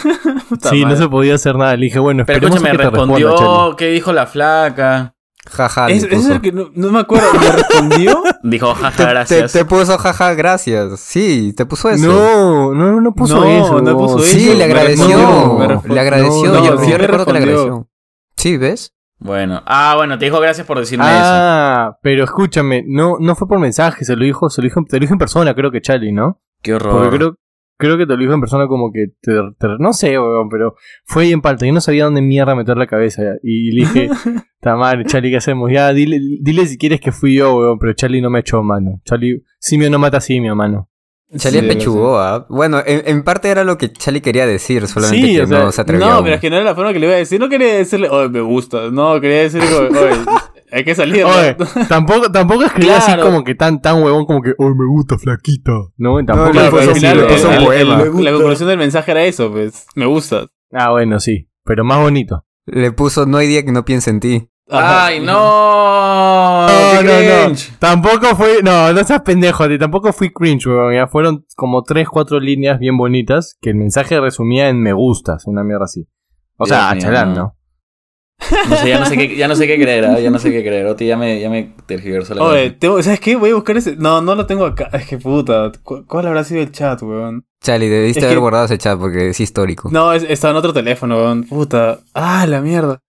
Sí, 0.70 0.84
no 0.84 0.96
se 0.96 1.08
podía 1.08 1.34
hacer 1.34 1.56
nada. 1.56 1.76
Le 1.76 1.86
dije, 1.86 1.98
bueno, 1.98 2.24
Pero 2.26 2.46
escúchame, 2.46 2.70
que 2.70 2.76
responda, 2.78 3.16
respondió, 3.18 3.76
¿qué 3.76 3.90
dijo 3.90 4.12
la 4.12 4.26
flaca? 4.26 5.12
Jaja, 5.48 5.86
le 5.88 5.94
Es- 5.94 6.02
Ese 6.04 6.16
es 6.16 6.26
el 6.26 6.40
que 6.40 6.50
no, 6.50 6.70
no 6.74 6.90
me 6.90 6.98
acuerdo. 6.98 7.28
¿Me 7.40 7.52
respondió? 7.52 8.20
Dijo, 8.42 8.74
jaja, 8.74 9.08
gracias. 9.10 9.52
te 9.52 9.64
puso 9.64 9.96
jaja, 9.96 10.34
gracias. 10.34 10.98
Sí, 10.98 11.52
te 11.56 11.64
puso 11.66 11.88
eso. 11.88 12.04
No, 12.08 12.74
no, 12.74 13.00
no 13.00 13.14
puso 13.14 13.36
No, 13.36 13.44
eso. 13.44 13.80
no 13.80 13.96
puso 13.96 14.18
Sí, 14.20 14.48
eso. 14.48 14.52
le 14.58 14.58
Me 14.58 14.64
agradeció. 14.64 15.06
respondió, 15.06 15.54
me 15.58 15.66
respondió. 15.68 15.94
Le 15.94 16.00
agradeció. 16.00 16.52
No, 16.52 16.64
yo, 16.64 16.74
no, 16.74 16.88
yo 16.88 16.98
recuerdo 16.98 17.26
que 17.26 17.32
le 17.32 17.38
agradeció. 17.38 17.88
Sí, 18.36 18.56
¿ves? 18.56 18.92
Bueno, 19.18 19.62
ah, 19.66 19.94
bueno, 19.96 20.18
te 20.18 20.26
dijo 20.26 20.38
gracias 20.40 20.66
por 20.66 20.78
decirme 20.78 21.06
eso. 21.06 21.14
Ah, 21.24 21.98
pero 22.02 22.24
escúchame, 22.24 22.84
no, 22.86 23.16
no 23.18 23.34
fue 23.34 23.48
por 23.48 23.58
mensaje, 23.58 24.04
se 24.04 24.14
lo 24.14 24.24
dijo, 24.24 24.50
se 24.50 24.60
lo 24.60 24.66
dijo, 24.66 24.84
te 24.88 24.96
lo 24.96 25.00
dijo 25.00 25.14
en 25.14 25.18
persona, 25.18 25.54
creo 25.54 25.70
que 25.70 25.80
Charlie, 25.80 26.12
¿no? 26.12 26.40
Qué 26.62 26.74
horror. 26.74 26.92
Porque 26.92 27.16
creo, 27.16 27.36
creo 27.78 27.96
que 27.98 28.06
te 28.06 28.12
lo 28.12 28.18
dijo 28.20 28.34
en 28.34 28.40
persona 28.40 28.66
como 28.68 28.92
que 28.92 29.06
te, 29.22 29.32
te- 29.58 29.68
no 29.78 29.92
sé, 29.94 30.18
weón, 30.18 30.48
pero 30.50 30.74
fue 31.04 31.24
ahí 31.24 31.32
en 31.32 31.40
palta. 31.40 31.64
Yo 31.66 31.72
no 31.72 31.80
sabía 31.80 32.04
dónde 32.04 32.20
mierda 32.22 32.54
meter 32.54 32.76
la 32.76 32.86
cabeza. 32.86 33.22
ya. 33.22 33.30
Y 33.42 33.72
le 33.72 33.80
dije, 33.86 34.08
ta 34.60 34.76
madre, 34.76 35.04
Charlie, 35.06 35.30
¿qué 35.30 35.38
hacemos? 35.38 35.70
Ya, 35.72 35.92
dile, 35.94 36.20
dile 36.42 36.66
si 36.66 36.76
quieres 36.76 37.00
que 37.00 37.10
fui 37.12 37.36
yo, 37.36 37.56
weón, 37.56 37.78
pero 37.78 37.94
Charlie 37.94 38.20
no 38.20 38.28
me 38.30 38.40
echó 38.40 38.62
mano. 38.62 39.00
Charlie, 39.04 39.42
simio 39.58 39.88
no 39.90 39.98
mata 39.98 40.20
simio, 40.20 40.54
mano. 40.54 40.90
Charlie 41.36 41.60
Sí, 41.62 41.66
pechugó, 41.66 42.18
¿ah? 42.18 42.46
Bueno, 42.48 42.82
en, 42.86 43.02
en 43.06 43.22
parte 43.24 43.48
era 43.48 43.64
lo 43.64 43.76
que 43.78 43.92
Charlie 43.92 44.20
quería 44.20 44.46
decir, 44.46 44.86
solamente 44.86 45.26
Sí, 45.26 45.34
que 45.36 45.42
o 45.42 45.46
sea, 45.48 45.58
no 45.64 45.72
se 45.72 45.80
atrevía. 45.80 46.06
No, 46.06 46.12
aún. 46.12 46.24
pero 46.24 46.34
es 46.36 46.40
que 46.40 46.50
no 46.50 46.56
era 46.56 46.64
la 46.64 46.74
forma 46.74 46.92
que 46.92 46.98
le 47.00 47.06
iba 47.06 47.14
a 47.16 47.18
decir. 47.18 47.40
No 47.40 47.48
quería 47.48 47.74
decirle, 47.74 48.08
oye, 48.08 48.28
me 48.28 48.40
gusta. 48.40 48.90
No, 48.92 49.20
quería 49.20 49.38
decirle, 49.42 49.66
como, 49.68 50.00
oye, 50.00 50.10
hay 50.72 50.84
que 50.84 50.94
salir. 50.94 51.22
¿no? 51.24 51.30
Oye, 51.36 51.56
tampoco, 51.88 52.30
tampoco 52.30 52.62
escribí 52.64 52.90
así 52.90 53.06
Claro. 53.06 53.24
como 53.24 53.42
que 53.44 53.54
tan, 53.56 53.82
tan 53.82 54.02
huevón 54.02 54.24
como 54.26 54.40
que, 54.40 54.52
oh, 54.58 54.68
me 54.74 54.86
gusta 54.88 55.18
flaquita. 55.18 55.72
No, 55.96 56.24
tampoco 56.24 56.52
le 56.52 56.62
le 56.62 56.70
puso 56.70 56.70
fue 56.70 56.80
un- 56.80 56.84
al 56.84 56.90
así, 56.90 57.00
final, 57.00 57.26
puso 57.26 57.48
un 57.48 57.54
el- 57.54 57.64
poema. 57.64 58.02
el- 58.02 58.24
la 58.24 58.32
conclusión 58.32 58.68
del 58.68 58.78
mensaje 58.78 59.10
era 59.10 59.24
eso, 59.24 59.50
pues. 59.50 59.86
Me 59.96 60.06
gusta. 60.06 60.46
Ah, 60.72 60.90
bueno, 60.92 61.18
sí. 61.18 61.48
Pero 61.64 61.84
más 61.84 62.00
bonito. 62.00 62.44
Le 62.66 62.92
puso, 62.92 63.26
no 63.26 63.38
hay 63.38 63.48
día 63.48 63.64
que 63.64 63.72
no 63.72 63.84
piense 63.84 64.10
en 64.10 64.20
ti. 64.20 64.48
Ajá. 64.68 65.06
¡Ay, 65.06 65.20
no! 65.20 66.66
No, 66.66 67.00
¡Qué 67.00 67.04
no, 67.06 67.12
no. 67.12 67.44
cringe! 67.46 67.72
Tampoco 67.78 68.34
fue. 68.36 68.62
No, 68.62 68.92
no 68.92 69.04
seas 69.04 69.22
pendejo, 69.22 69.66
tío, 69.68 69.78
tampoco 69.78 70.12
fui 70.12 70.30
cringe, 70.32 70.66
weón. 70.66 70.94
Ya 70.94 71.06
fueron 71.06 71.44
como 71.56 71.82
tres, 71.82 72.08
cuatro 72.08 72.40
líneas 72.40 72.78
bien 72.78 72.96
bonitas 72.96 73.56
que 73.60 73.70
el 73.70 73.76
mensaje 73.76 74.18
resumía 74.20 74.68
en 74.68 74.80
me 74.82 74.92
gustas, 74.92 75.46
una 75.46 75.62
mierda 75.62 75.84
así. 75.84 76.06
O 76.56 76.64
Dios 76.64 76.76
sea, 76.76 76.90
a 76.90 76.94
mío, 76.94 77.02
Chalán, 77.02 77.34
no. 77.34 77.36
¿no? 77.36 77.52
Sé, 78.76 78.88
ya 78.88 78.98
no 79.00 79.06
sé 79.06 79.16
qué, 79.16 79.36
ya 79.36 79.48
no 79.48 79.56
sé 79.56 79.66
qué 79.66 79.76
creer, 79.80 80.04
¿ah? 80.06 80.20
ya 80.20 80.30
no 80.30 80.38
sé 80.38 80.50
qué 80.50 80.62
creer. 80.62 80.86
Oti 80.86 81.06
ya 81.06 81.16
me, 81.16 81.40
ya 81.40 81.48
me 81.50 81.74
tergiversó 81.86 82.34
la 82.34 82.42
Oye, 82.42 82.70
tengo- 82.72 83.02
¿sabes 83.02 83.20
qué? 83.20 83.36
Voy 83.36 83.50
a 83.50 83.54
buscar 83.54 83.76
ese. 83.76 83.96
No, 83.96 84.20
no 84.20 84.34
lo 84.34 84.46
tengo 84.46 84.64
acá. 84.66 84.88
Es 84.92 85.06
que 85.06 85.18
puta. 85.18 85.70
¿cu- 85.82 86.04
¿Cuál 86.06 86.26
habrá 86.26 86.44
sido 86.44 86.60
el 86.62 86.72
chat, 86.72 87.00
weón? 87.02 87.46
Charlie, 87.62 87.88
debiste 87.88 88.20
Es 88.20 88.24
haber 88.24 88.36
que- 88.36 88.40
guardado 88.40 88.64
ese 88.66 88.78
chat 88.78 88.98
porque 88.98 89.28
es 89.30 89.40
histórico. 89.40 89.88
No, 89.92 90.12
es- 90.12 90.24
está 90.28 90.50
en 90.50 90.56
otro 90.56 90.72
teléfono, 90.72 91.16
weón. 91.16 91.44
Puta. 91.44 92.00
Ah, 92.14 92.46
la 92.46 92.60
mierda. 92.60 93.00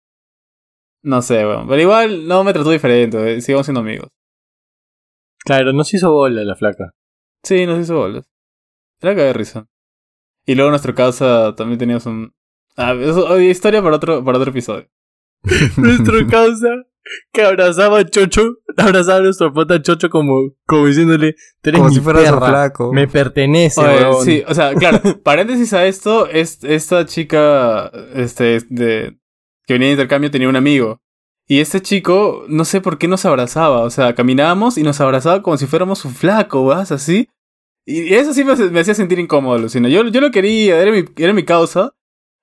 No 1.08 1.22
sé, 1.22 1.46
weón. 1.46 1.68
Pero 1.70 1.82
igual 1.82 2.28
no 2.28 2.44
me 2.44 2.52
trató 2.52 2.70
diferente. 2.72 3.36
eh, 3.36 3.42
Sigamos 3.42 3.66
siendo 3.66 3.80
amigos. 3.80 4.10
Claro, 5.46 5.72
no 5.72 5.86
se 5.86 5.96
hizo 5.98 6.12
bola 6.12 6.44
la 6.44 6.56
flaca. 6.58 6.94
Sí, 7.44 7.66
nos 7.66 7.80
hizo 7.80 7.96
bolas. 7.96 8.26
Era 9.02 9.16
que 9.16 9.22
de 9.22 9.32
risa. 9.34 9.68
Y 10.46 10.56
luego 10.56 10.70
nuestra 10.70 10.94
casa 10.94 11.56
también 11.56 11.80
teníamos 11.80 12.06
un. 12.08 12.34
Ah, 12.76 12.94
eso, 13.00 13.40
historia 13.40 13.82
para 13.82 13.96
otro, 13.96 14.24
para 14.26 14.38
otro 14.38 14.52
episodio. 14.52 14.88
Nuestro 15.78 16.28
causa 16.28 16.68
que 17.32 17.42
abrazaba 17.42 18.00
a 18.00 18.06
Chocho, 18.06 18.58
abrazaba 18.76 19.20
a 19.20 19.22
nuestro 19.22 19.54
pata 19.54 19.82
Chocho 19.82 20.10
como, 20.10 20.52
como 20.66 20.88
diciéndole, 20.88 21.36
tú 21.62 21.70
eres 21.70 21.80
Como 21.80 21.90
mi 21.90 21.96
si 21.96 22.02
fuera 22.02 22.20
su 22.20 22.26
perra, 22.26 22.48
flaco. 22.50 22.92
me 22.92 23.08
pertenece, 23.08 23.80
Oye, 23.80 24.04
weón. 24.10 24.26
sí, 24.26 24.44
o 24.46 24.54
sea, 24.54 24.74
claro, 24.76 25.00
paréntesis 25.24 25.72
a 25.74 25.86
esto, 25.86 26.28
es, 26.28 26.62
esta 26.66 27.06
chica 27.06 27.90
este, 28.14 28.60
de, 28.70 29.18
que 29.68 29.74
venía 29.74 29.90
de 29.90 29.94
intercambio 29.94 30.32
tenía 30.32 30.50
un 30.50 30.56
amigo. 30.56 31.02
Y 31.48 31.60
este 31.60 31.82
chico, 31.82 32.46
no 32.50 32.66
sé 32.66 32.82
por 32.82 32.98
qué 32.98 33.08
nos 33.08 33.26
abrazaba, 33.26 33.82
o 33.82 33.90
sea, 33.90 34.16
caminábamos 34.16 34.78
y 34.78 34.84
nos 34.84 35.00
abrazaba 35.00 35.42
como 35.44 35.58
si 35.58 35.66
fuéramos 35.68 36.00
su 36.00 36.10
flaco, 36.10 36.66
¿vas? 36.66 36.92
Así. 36.92 37.30
Y 37.86 38.14
eso 38.16 38.34
sí 38.34 38.44
me, 38.44 38.56
me 38.56 38.80
hacía 38.82 38.94
sentir 38.96 39.20
incómodo, 39.20 39.58
Lucina. 39.58 39.88
Yo, 39.88 40.06
yo 40.08 40.20
lo 40.20 40.32
quería, 40.32 40.82
era 40.82 40.92
mi, 40.92 41.06
era 41.16 41.32
mi 41.32 41.44
causa, 41.46 41.94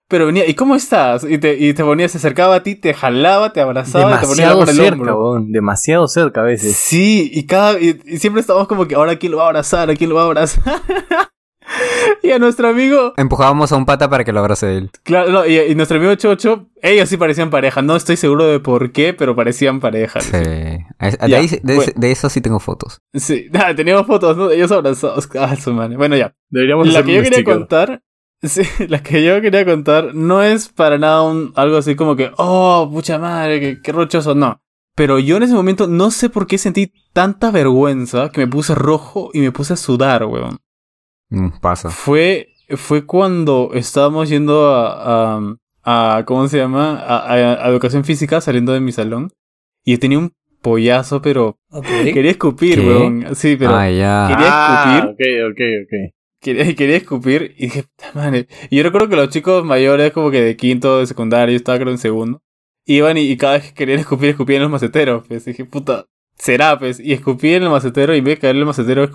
pero 0.09 0.25
venía, 0.27 0.47
¿y 0.49 0.55
cómo 0.55 0.75
estás? 0.75 1.25
Y 1.25 1.37
te, 1.37 1.55
y 1.59 1.75
te 1.75 1.85
ponía, 1.85 2.09
se 2.09 2.16
acercaba 2.16 2.55
a 2.57 2.62
ti, 2.62 2.77
te 2.77 2.95
jalaba, 2.95 3.53
te 3.53 3.61
abrazaba, 3.61 4.16
y 4.16 4.20
te 4.20 4.27
ponía 4.27 4.49
Demasiado 4.49 4.62
en 4.62 4.68
el 4.68 4.75
cerca, 4.77 4.93
hombro. 4.95 5.18
weón. 5.33 5.53
Demasiado 5.53 6.09
cerca 6.09 6.41
a 6.41 6.45
veces. 6.45 6.75
Sí, 6.77 7.31
y 7.33 7.47
cada 7.47 7.79
y, 7.79 8.01
y 8.07 8.18
siempre 8.18 8.41
estábamos 8.41 8.68
como 8.68 8.87
que 8.87 8.95
ahora 8.95 9.16
quién 9.18 9.33
lo 9.33 9.39
va 9.39 9.45
a 9.45 9.49
abrazar, 9.49 9.91
a 9.91 9.95
quién 9.97 10.09
lo 10.09 10.16
va 10.16 10.22
a 10.22 10.27
abrazar. 10.27 10.62
y 12.22 12.30
a 12.30 12.38
nuestro 12.38 12.68
amigo, 12.68 13.14
Empujábamos 13.16 13.72
a 13.72 13.76
un 13.76 13.86
pata 13.86 14.08
para 14.10 14.24
que 14.24 14.32
lo 14.32 14.40
abrace 14.40 14.76
él. 14.76 14.90
claro, 15.02 15.30
no, 15.30 15.46
y, 15.46 15.58
y 15.58 15.74
nuestro 15.74 15.98
amigo 15.98 16.14
Chocho, 16.14 16.68
ellos 16.82 17.08
sí 17.08 17.16
parecían 17.16 17.50
pareja. 17.50 17.82
No 17.82 17.96
estoy 17.96 18.16
seguro 18.16 18.44
de 18.46 18.60
por 18.60 18.92
qué, 18.92 19.14
pero 19.14 19.34
parecían 19.34 19.80
pareja. 19.80 20.20
Sí. 20.20 20.32
De, 20.32 20.84
ahí- 21.20 21.48
de- 21.62 21.74
bueno. 21.76 21.92
de 21.96 22.12
eso 22.12 22.28
sí 22.28 22.40
tengo 22.40 22.60
fotos. 22.60 23.00
Sí, 23.14 23.46
nada, 23.52 23.74
teníamos 23.74 24.06
fotos, 24.06 24.36
¿no? 24.36 24.50
Ellos 24.50 24.70
abrazados. 24.72 25.28
Ah, 25.38 25.56
su 25.56 25.72
madre. 25.72 25.96
Bueno, 25.96 26.16
ya. 26.16 26.34
Deberíamos 26.50 26.92
La 26.92 27.02
que 27.02 27.14
yo 27.14 27.22
quería 27.22 27.44
contar, 27.44 28.02
sí, 28.42 28.62
la 28.88 29.02
que 29.02 29.24
yo 29.24 29.40
quería 29.40 29.64
contar 29.64 30.14
no 30.14 30.42
es 30.42 30.68
para 30.68 30.98
nada 30.98 31.22
un, 31.22 31.52
algo 31.56 31.76
así 31.78 31.96
como 31.96 32.14
que, 32.16 32.30
oh, 32.36 32.88
pucha 32.92 33.18
madre, 33.18 33.60
qué, 33.60 33.80
qué 33.82 33.92
rochoso, 33.92 34.34
no. 34.34 34.60
Pero 34.96 35.18
yo 35.18 35.38
en 35.38 35.42
ese 35.42 35.54
momento 35.54 35.88
no 35.88 36.12
sé 36.12 36.28
por 36.30 36.46
qué 36.46 36.56
sentí 36.56 36.92
tanta 37.12 37.50
vergüenza 37.50 38.28
que 38.30 38.40
me 38.42 38.46
puse 38.46 38.76
rojo 38.76 39.30
y 39.32 39.40
me 39.40 39.50
puse 39.50 39.72
a 39.72 39.76
sudar, 39.76 40.24
weón. 40.26 40.58
Mm, 41.31 41.49
pasa. 41.61 41.91
Fue, 41.91 42.49
fue 42.77 43.07
cuando 43.07 43.70
estábamos 43.75 44.29
yendo 44.29 44.68
a, 44.75 45.37
a, 45.85 46.16
a- 46.18 46.25
¿cómo 46.25 46.47
se 46.49 46.59
llama? 46.59 46.99
A, 47.01 47.18
a- 47.18 47.64
a 47.66 47.68
educación 47.68 48.05
física 48.05 48.41
saliendo 48.41 48.72
de 48.72 48.81
mi 48.81 48.93
salón. 48.93 49.31
Y 49.85 49.99
tenía 49.99 50.18
un 50.18 50.33
pollazo, 50.62 51.20
pero 51.20 51.59
quería 52.12 52.31
escupir, 52.31 52.81
¿Qué? 52.81 52.87
weón. 52.87 53.35
Sí, 53.35 53.57
pero 53.59 53.75
Ah, 53.77 53.91
ya. 53.91 54.27
Quería 54.29 54.49
Ah, 54.51 55.09
escupir. 55.11 55.11
ok, 55.11 55.53
ok, 55.53 55.61
ok. 55.85 56.14
quería, 56.41 56.75
quería 56.77 56.97
escupir 56.97 57.55
y 57.59 57.64
dije, 57.64 57.83
puta 57.83 58.11
madre. 58.14 58.47
Y 58.70 58.77
yo 58.77 58.83
recuerdo 58.83 59.09
que 59.09 59.16
los 59.16 59.29
chicos 59.31 59.64
mayores, 59.64 60.12
como 60.12 60.31
que 60.31 60.41
de 60.41 60.57
quinto, 60.57 61.01
de 61.01 61.07
secundario, 61.07 61.53
yo 61.53 61.57
estaba 61.57 61.79
creo 61.79 61.91
en 61.91 61.99
segundo, 61.99 62.41
iban 62.87 63.16
y, 63.18 63.22
y 63.22 63.37
cada 63.37 63.55
vez 63.55 63.68
que 63.68 63.75
querían 63.75 63.99
escupir, 64.01 64.31
escupían 64.31 64.57
en 64.57 64.62
los 64.62 64.70
maceteros. 64.72 65.27
Pues 65.29 65.45
dije, 65.45 65.64
puta, 65.66 66.07
será, 66.37 66.79
pues. 66.79 66.99
Y 67.01 67.12
escupí 67.12 67.53
en 67.55 67.62
el 67.64 67.70
macetero 67.70 68.14
y 68.14 68.18
en 68.18 68.25
vez 68.25 68.37
de 68.37 68.41
caer 68.41 68.55
en 68.57 68.61
el 68.61 68.66
macetero, 68.66 69.09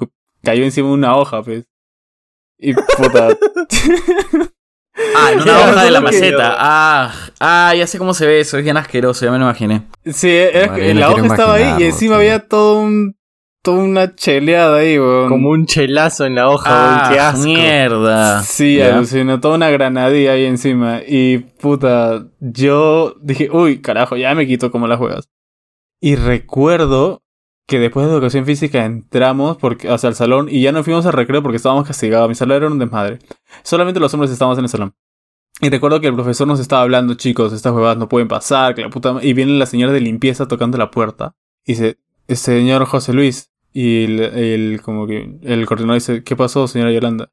cayó 0.43 0.63
encima 0.63 0.87
de 0.89 0.93
una 0.93 1.15
hoja, 1.17 1.41
pues. 1.41 1.65
Y 2.59 2.73
puta. 2.73 3.29
Ah, 5.15 5.31
en 5.31 5.41
una 5.41 5.59
hoja 5.59 5.83
de 5.85 5.91
la 5.91 6.01
maceta. 6.01 6.55
Ah, 6.59 7.13
ah, 7.39 7.73
ya 7.73 7.87
sé 7.87 7.97
cómo 7.97 8.13
se 8.13 8.25
ve 8.27 8.41
eso. 8.41 8.57
Es 8.57 8.63
bien 8.65 8.75
asqueroso, 8.75 9.23
ya 9.23 9.31
me 9.31 9.37
lo 9.37 9.45
imaginé. 9.45 9.83
sí, 10.05 10.29
era 10.29 10.67
Madre, 10.67 10.93
no 10.93 10.99
la 10.99 11.11
hoja 11.11 11.25
estaba 11.27 11.53
ahí 11.55 11.75
y 11.79 11.83
encima 11.85 12.15
tío. 12.15 12.17
había 12.17 12.39
todo 12.47 12.79
un. 12.81 13.15
toda 13.63 13.77
una 13.83 14.13
cheleada 14.15 14.79
ahí, 14.79 14.99
weón. 14.99 15.29
Como 15.29 15.51
un 15.51 15.65
chelazo 15.67 16.25
en 16.25 16.35
la 16.35 16.49
hoja, 16.49 16.69
Ah, 16.69 16.99
weón, 17.03 17.13
qué 17.13 17.19
asco. 17.21 17.43
mierda. 17.45 18.43
Sí, 18.43 18.81
alucinó, 18.81 19.39
toda 19.39 19.55
una 19.55 19.69
granadilla 19.69 20.33
ahí 20.33 20.43
encima. 20.45 20.99
Y 21.07 21.37
puta, 21.37 22.25
yo 22.41 23.15
dije, 23.21 23.49
uy, 23.51 23.81
carajo, 23.81 24.17
ya 24.17 24.35
me 24.35 24.47
quito 24.47 24.69
como 24.69 24.85
las 24.87 24.97
juegas. 24.97 25.29
Y 26.01 26.15
recuerdo 26.17 27.21
que 27.69 27.79
después 27.79 28.05
de 28.07 28.11
educación 28.11 28.45
física 28.45 28.83
entramos 28.83 29.55
porque, 29.57 29.89
hacia 29.89 30.09
el 30.09 30.15
salón 30.15 30.47
y 30.49 30.61
ya 30.61 30.71
no 30.71 30.83
fuimos 30.83 31.05
al 31.05 31.13
recreo 31.13 31.41
porque 31.43 31.57
estábamos 31.57 31.87
castigados. 31.87 32.27
Mi 32.27 32.35
salón 32.35 32.57
era 32.57 32.67
un 32.67 32.79
desmadre. 32.79 33.19
Solamente 33.63 33.99
los 33.99 34.13
hombres 34.13 34.31
estábamos 34.31 34.57
en 34.57 34.65
el 34.65 34.69
salón. 34.69 34.93
Y 35.61 35.69
recuerdo 35.69 36.01
que 36.01 36.07
el 36.07 36.13
profesor 36.15 36.47
nos 36.47 36.59
estaba 36.59 36.81
hablando, 36.81 37.13
chicos, 37.13 37.53
estas 37.53 37.73
huevadas 37.73 37.97
no 37.97 38.09
pueden 38.09 38.27
pasar, 38.27 38.75
que 38.75 38.81
la 38.81 38.89
puta... 38.89 39.13
ma-". 39.13 39.23
Y 39.23 39.33
viene 39.33 39.51
la 39.53 39.65
señora 39.65 39.93
de 39.93 40.01
limpieza 40.01 40.47
tocando 40.47 40.77
la 40.77 40.89
puerta. 40.89 41.35
Y 41.65 41.73
dice, 41.73 41.99
señor 42.27 42.85
José 42.85 43.13
Luis. 43.13 43.51
Y 43.71 44.03
el, 44.05 44.19
el- 44.19 44.81
como 44.81 45.05
que 45.05 45.37
el 45.43 45.65
coordinador 45.65 45.95
dice, 46.01 46.23
¿qué 46.23 46.35
pasó, 46.35 46.67
señora 46.67 46.91
Yolanda? 46.91 47.29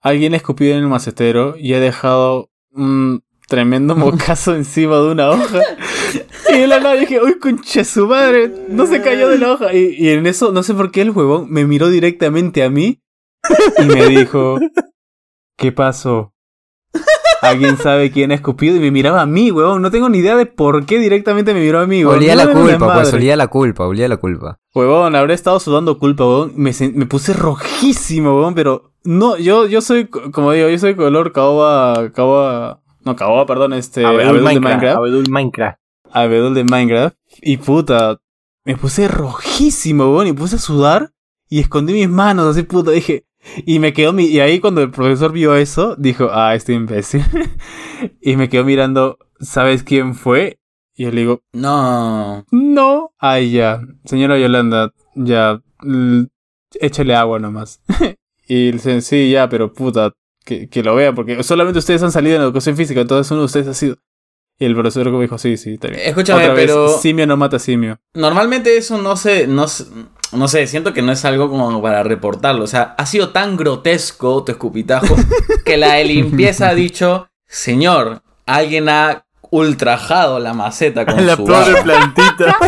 Alguien 0.00 0.34
escupió 0.34 0.70
en 0.72 0.78
el 0.78 0.86
macetero 0.88 1.56
y 1.58 1.74
ha 1.74 1.80
dejado 1.80 2.50
un 2.70 3.24
tremendo 3.48 3.96
mocazo 3.96 4.54
encima 4.54 4.96
de 4.98 5.10
una 5.12 5.30
hoja. 5.30 5.60
Y 6.52 6.58
de 6.58 6.66
la 6.66 6.80
nada 6.80 6.94
dije, 6.94 7.20
uy, 7.22 7.38
concha 7.38 7.84
su 7.84 8.06
madre, 8.06 8.52
no 8.68 8.86
se 8.86 9.00
cayó 9.00 9.28
de 9.28 9.38
la 9.38 9.52
hoja. 9.52 9.72
Y, 9.74 9.94
y 9.98 10.10
en 10.10 10.26
eso, 10.26 10.52
no 10.52 10.62
sé 10.62 10.74
por 10.74 10.90
qué 10.90 11.02
el 11.02 11.10
huevón 11.10 11.46
me 11.50 11.64
miró 11.64 11.88
directamente 11.88 12.62
a 12.62 12.70
mí 12.70 13.00
y 13.78 13.84
me 13.84 14.06
dijo, 14.08 14.58
¿qué 15.56 15.72
pasó? 15.72 16.32
¿Alguien 17.42 17.76
sabe 17.76 18.10
quién 18.10 18.30
ha 18.30 18.34
escupido? 18.36 18.76
Y 18.76 18.80
me 18.80 18.90
miraba 18.90 19.20
a 19.20 19.26
mí, 19.26 19.50
huevón. 19.50 19.82
No 19.82 19.90
tengo 19.90 20.08
ni 20.08 20.18
idea 20.18 20.34
de 20.36 20.46
por 20.46 20.86
qué 20.86 20.98
directamente 20.98 21.52
me 21.52 21.60
miró 21.60 21.80
a 21.80 21.86
mí, 21.86 22.02
huevón. 22.02 22.18
Olía 22.18 22.34
No 22.36 22.44
la 22.46 22.52
culpa, 22.52 22.94
pues, 22.94 23.12
olía 23.12 23.36
la 23.36 23.48
culpa, 23.48 23.86
olía 23.86 24.08
la 24.08 24.16
culpa. 24.16 24.58
Huevón, 24.74 25.14
habré 25.14 25.34
estado 25.34 25.60
sudando 25.60 25.98
culpa, 25.98 26.24
huevón. 26.24 26.52
Me, 26.56 26.72
puse 27.06 27.34
rojísimo, 27.34 28.34
huevón, 28.34 28.54
pero 28.54 28.92
no, 29.04 29.36
yo, 29.36 29.66
yo 29.66 29.82
soy, 29.82 30.06
co- 30.06 30.30
como 30.32 30.52
digo, 30.52 30.68
yo 30.70 30.78
soy 30.78 30.94
color 30.94 31.32
caoba, 31.32 32.10
caoba, 32.12 32.80
no, 33.04 33.14
caoba, 33.14 33.44
perdón, 33.44 33.74
este, 33.74 34.06
Abedul 34.06 34.22
abedul 34.22 34.36
de 34.38 34.42
Minecraft. 34.44 34.72
Minecraft, 34.74 34.96
Abedul 34.96 35.24
Minecraft. 35.28 35.78
Abedul 36.14 36.54
de 36.54 36.64
Minecraft, 36.64 37.16
y 37.42 37.58
puta, 37.58 38.18
me 38.64 38.76
puse 38.76 39.08
rojísimo, 39.08 40.04
huevón, 40.04 40.28
y 40.28 40.32
puse 40.32 40.56
a 40.56 40.58
sudar, 40.58 41.12
y 41.48 41.60
escondí 41.60 41.92
mis 41.92 42.08
manos, 42.08 42.46
así, 42.56 42.62
puta, 42.62 42.90
dije, 42.92 43.26
y 43.66 43.78
me 43.78 43.92
quedó, 43.92 44.12
mi, 44.14 44.24
y 44.24 44.40
ahí 44.40 44.58
cuando 44.60 44.80
el 44.80 44.90
profesor 44.90 45.32
vio 45.32 45.54
eso, 45.54 45.96
dijo, 45.96 46.30
ah, 46.32 46.54
este 46.54 46.72
imbécil, 46.72 47.22
y 48.22 48.36
me 48.36 48.48
quedó 48.48 48.64
mirando, 48.64 49.18
¿sabes 49.40 49.82
quién 49.82 50.14
fue? 50.14 50.58
Y 50.96 51.04
yo 51.04 51.10
le 51.10 51.20
digo, 51.22 51.42
No. 51.52 52.46
no. 52.52 53.10
Ay, 53.18 53.50
ya. 53.50 53.80
Señora 54.04 54.38
Yolanda, 54.38 54.92
ya. 55.16 55.60
échale 56.80 57.14
agua 57.16 57.38
nomás. 57.40 57.82
y 58.48 58.66
le 58.66 58.72
dicen, 58.72 59.02
sí, 59.02 59.30
ya, 59.30 59.48
pero 59.48 59.72
puta, 59.72 60.12
que, 60.44 60.68
que 60.68 60.82
lo 60.84 60.94
vea, 60.94 61.12
porque 61.12 61.42
solamente 61.42 61.80
ustedes 61.80 62.02
han 62.02 62.12
salido 62.12 62.36
en 62.36 62.42
educación 62.42 62.76
física, 62.76 63.00
entonces 63.00 63.30
uno 63.32 63.40
de 63.40 63.46
ustedes 63.46 63.66
ha 63.66 63.74
sido. 63.74 63.96
Y 64.58 64.66
el 64.66 64.74
profesor 64.74 65.06
como 65.06 65.20
dijo, 65.20 65.36
sí, 65.36 65.56
sí, 65.56 65.74
está 65.74 65.88
bien. 65.88 66.00
Escúchame, 66.04 66.42
Otra 66.44 66.54
vez, 66.54 66.66
pero 66.66 66.88
simio 66.98 67.26
no 67.26 67.36
mata 67.36 67.58
simio. 67.58 67.98
normalmente 68.14 68.76
eso 68.76 68.98
no 68.98 69.16
se, 69.16 69.46
no 69.46 69.66
no 70.34 70.48
sé, 70.48 70.66
siento 70.66 70.92
que 70.92 71.02
no 71.02 71.12
es 71.12 71.24
algo 71.24 71.48
como 71.48 71.80
para 71.80 72.02
reportarlo. 72.02 72.64
O 72.64 72.68
sea, 72.68 72.94
ha 72.98 73.06
sido 73.06 73.30
tan 73.30 73.56
grotesco 73.56 74.44
tu 74.44 74.52
escupitajo 74.52 75.14
que 75.64 75.76
la 75.76 75.94
de 75.94 76.04
limpieza 76.04 76.68
ha 76.68 76.74
dicho, 76.74 77.28
señor, 77.46 78.22
alguien 78.46 78.88
ha 78.88 79.23
ultrajado 79.58 80.38
la 80.38 80.52
maceta 80.54 81.04
con 81.06 81.26
La 81.26 81.36
su 81.36 81.44
pobre 81.44 81.78
agua". 81.78 81.82
plantita. 81.82 82.56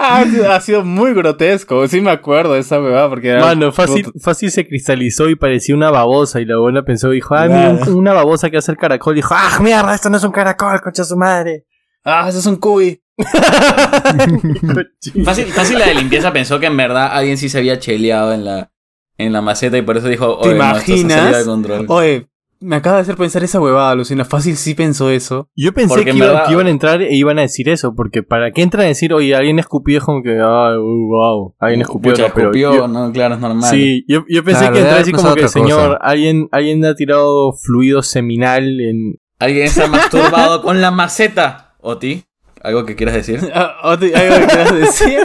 Ha 0.00 0.60
sido 0.60 0.84
muy 0.84 1.12
grotesco. 1.12 1.86
Sí 1.88 2.00
me 2.00 2.10
acuerdo 2.12 2.54
de 2.54 2.60
esa 2.60 2.80
huevada, 2.80 3.08
porque 3.08 3.28
era. 3.30 3.40
Mano, 3.40 3.72
fácil, 3.72 4.06
fácil 4.20 4.50
se 4.50 4.66
cristalizó 4.66 5.28
y 5.28 5.34
parecía 5.34 5.74
una 5.74 5.90
babosa. 5.90 6.40
Y 6.40 6.44
la 6.44 6.56
buena 6.58 6.84
pensó, 6.84 7.10
dijo, 7.10 7.34
ah, 7.34 7.46
mira, 7.46 7.70
un- 7.70 7.94
una 7.94 8.12
babosa 8.12 8.48
que 8.50 8.58
hace 8.58 8.70
el 8.70 8.76
caracol. 8.78 9.14
Dijo, 9.16 9.34
ah, 9.36 9.58
mierda, 9.60 9.94
esto 9.94 10.08
no 10.08 10.16
es 10.16 10.24
un 10.24 10.30
caracol, 10.32 10.80
concha 10.80 11.04
su 11.04 11.16
madre. 11.16 11.64
Ah, 12.04 12.26
ese 12.28 12.38
es 12.38 12.46
un 12.46 12.56
cuy. 12.56 13.02
Fácil, 15.24 15.46
fácil 15.46 15.78
la 15.78 15.86
de 15.86 15.94
limpieza 15.94 16.32
pensó 16.32 16.60
que 16.60 16.66
en 16.66 16.76
verdad 16.76 17.08
alguien 17.12 17.36
sí 17.36 17.48
se 17.48 17.58
había 17.58 17.78
cheleado 17.80 18.32
en 18.32 18.44
la, 18.44 18.70
en 19.16 19.32
la 19.32 19.40
maceta 19.42 19.76
y 19.76 19.82
por 19.82 19.96
eso 19.96 20.06
dijo, 20.08 20.38
¿Te 20.40 20.50
oye, 20.50 20.58
no, 20.58 20.64
esto 20.76 20.80
se 20.84 20.92
imaginas? 21.00 21.38
de 21.38 21.44
control. 21.44 21.86
Oye, 21.88 22.28
me 22.60 22.76
acaba 22.76 22.96
de 22.96 23.02
hacer 23.02 23.16
pensar 23.16 23.44
esa 23.44 23.60
huevada, 23.60 23.94
Lucina. 23.94 24.24
Fácil 24.24 24.56
sí 24.56 24.74
pensó 24.74 25.10
eso. 25.10 25.48
Yo 25.56 25.72
pensé 25.72 25.88
Porque 25.94 26.10
que, 26.10 26.16
iba- 26.16 26.26
verdad- 26.26 26.46
que 26.46 26.52
iban 26.52 26.66
a 26.66 26.70
entrar 26.70 27.02
e 27.02 27.14
iban 27.14 27.38
a 27.38 27.42
decir 27.42 27.68
eso, 27.68 27.94
porque 27.94 28.22
para 28.22 28.50
qué 28.52 28.62
entran 28.62 28.84
a 28.84 28.88
decir, 28.88 29.12
oye, 29.14 29.34
alguien 29.36 29.58
escupió, 29.58 29.98
es 29.98 30.04
como 30.04 30.22
que, 30.22 30.38
ah, 30.40 30.78
uh, 30.78 31.08
wow, 31.08 31.54
alguien 31.60 31.82
escupió, 31.82 32.12
Pucha, 32.12 32.28
no, 32.28 32.34
pero 32.34 32.46
escupió, 32.48 32.74
yo- 32.74 32.88
no, 32.88 33.12
claro, 33.12 33.34
es 33.36 33.40
normal. 33.40 33.70
Sí, 33.70 34.04
yo, 34.08 34.24
yo 34.28 34.42
pensé 34.44 34.60
Claro, 34.60 34.74
que 34.74 34.80
haber 34.82 34.94
así 35.02 35.12
como 35.12 35.34
que, 35.34 35.42
cosa. 35.42 35.52
señor, 35.60 35.98
alguien, 36.02 36.48
alguien 36.52 36.84
ha 36.84 36.94
tirado 36.94 37.52
fluido 37.52 38.02
seminal 38.02 38.80
en... 38.80 39.14
Alguien 39.38 39.68
se 39.68 39.84
ha 39.84 39.86
masturbado 39.88 40.62
con 40.62 40.80
la 40.80 40.90
maceta. 40.90 41.74
Oti, 41.80 42.24
¿algo 42.62 42.84
que 42.84 42.96
quieras 42.96 43.14
decir? 43.14 43.40
Ah, 43.54 43.76
¿Algo 43.82 44.00
que 44.00 44.10
quieras 44.12 44.74
decir? 44.74 45.20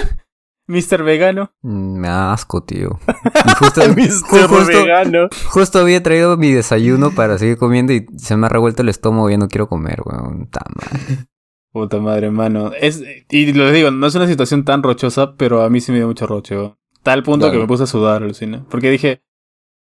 Mr. 0.68 1.04
Vegano. 1.04 1.52
Mm, 1.62 2.00
Me 2.00 2.08
da 2.08 2.34
asco, 2.34 2.64
tío. 2.64 3.00
Y 3.46 3.50
justo, 3.56 3.82
Mr. 3.82 4.48
justo, 4.48 4.66
Vegano. 4.66 5.28
justo 5.50 5.80
había 5.80 6.02
traído 6.02 6.38
mi 6.38 6.52
desayuno 6.52 7.12
para 7.12 7.38
seguir 7.38 7.58
comiendo 7.58 7.94
y 7.94 8.06
se 8.18 8.38
me 8.38 8.46
ha 8.46 8.50
revuelto 8.50 8.82
el 8.82 8.90
estómago 8.90 9.30
y 9.30 9.34
ya 9.34 9.38
no 9.38 9.48
quiero 9.50 9.68
comer, 9.68 10.02
weón. 10.06 10.48
Ta 10.50 10.62
madre. 10.76 11.26
Puta 11.72 12.00
madre, 12.00 12.30
mano. 12.32 12.72
Es, 12.80 13.04
y 13.30 13.52
lo 13.54 13.72
digo, 13.72 13.90
no 13.92 14.06
es 14.08 14.16
una 14.16 14.28
situación 14.28 14.64
tan 14.64 14.84
rochosa, 14.84 15.36
pero 15.36 15.64
a 15.64 15.70
mí 15.70 15.82
sí 15.82 15.92
me 15.92 15.98
dio 15.98 16.08
mucho 16.08 16.28
roche. 16.28 16.56
weón. 16.56 16.76
Tal 17.02 17.24
punto 17.24 17.52
que 17.52 17.58
me 17.58 17.68
puse 17.68 17.84
a 17.84 17.88
sudar, 17.88 18.24
alucina. 18.24 18.64
Porque 18.70 18.90
dije, 18.90 19.24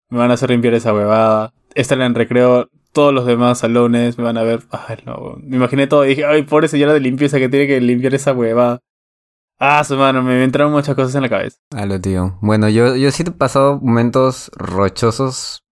me 0.09 0.17
van 0.17 0.31
a 0.31 0.33
hacer 0.33 0.49
limpiar 0.49 0.73
esa 0.73 0.93
huevada. 0.93 1.53
Estar 1.75 1.99
en 2.01 2.15
recreo, 2.15 2.69
todos 2.91 3.13
los 3.13 3.25
demás 3.25 3.59
salones 3.59 4.17
me 4.17 4.23
van 4.23 4.37
a 4.37 4.43
ver. 4.43 4.63
Ay, 4.71 4.97
no, 5.05 5.15
weón. 5.15 5.43
Me 5.47 5.55
imaginé 5.57 5.87
todo 5.87 6.03
y 6.05 6.09
dije, 6.09 6.25
ay, 6.25 6.43
pobre 6.43 6.67
señora 6.67 6.93
de 6.93 6.99
limpieza 6.99 7.37
que 7.37 7.47
tiene 7.49 7.67
que 7.67 7.79
limpiar 7.79 8.13
esa 8.15 8.33
huevada. 8.33 8.81
Ah, 9.59 9.83
su 9.83 9.95
mano, 9.95 10.21
me 10.21 10.43
entraron 10.43 10.73
muchas 10.73 10.95
cosas 10.95 11.15
en 11.15 11.21
la 11.21 11.29
cabeza. 11.29 11.57
Aló, 11.75 11.99
tío. 11.99 12.37
Bueno, 12.41 12.67
yo, 12.69 12.95
yo 12.95 13.09
sí 13.11 13.23
he 13.25 13.31
pasado 13.31 13.79
momentos 13.79 14.51
rochosos 14.55 15.63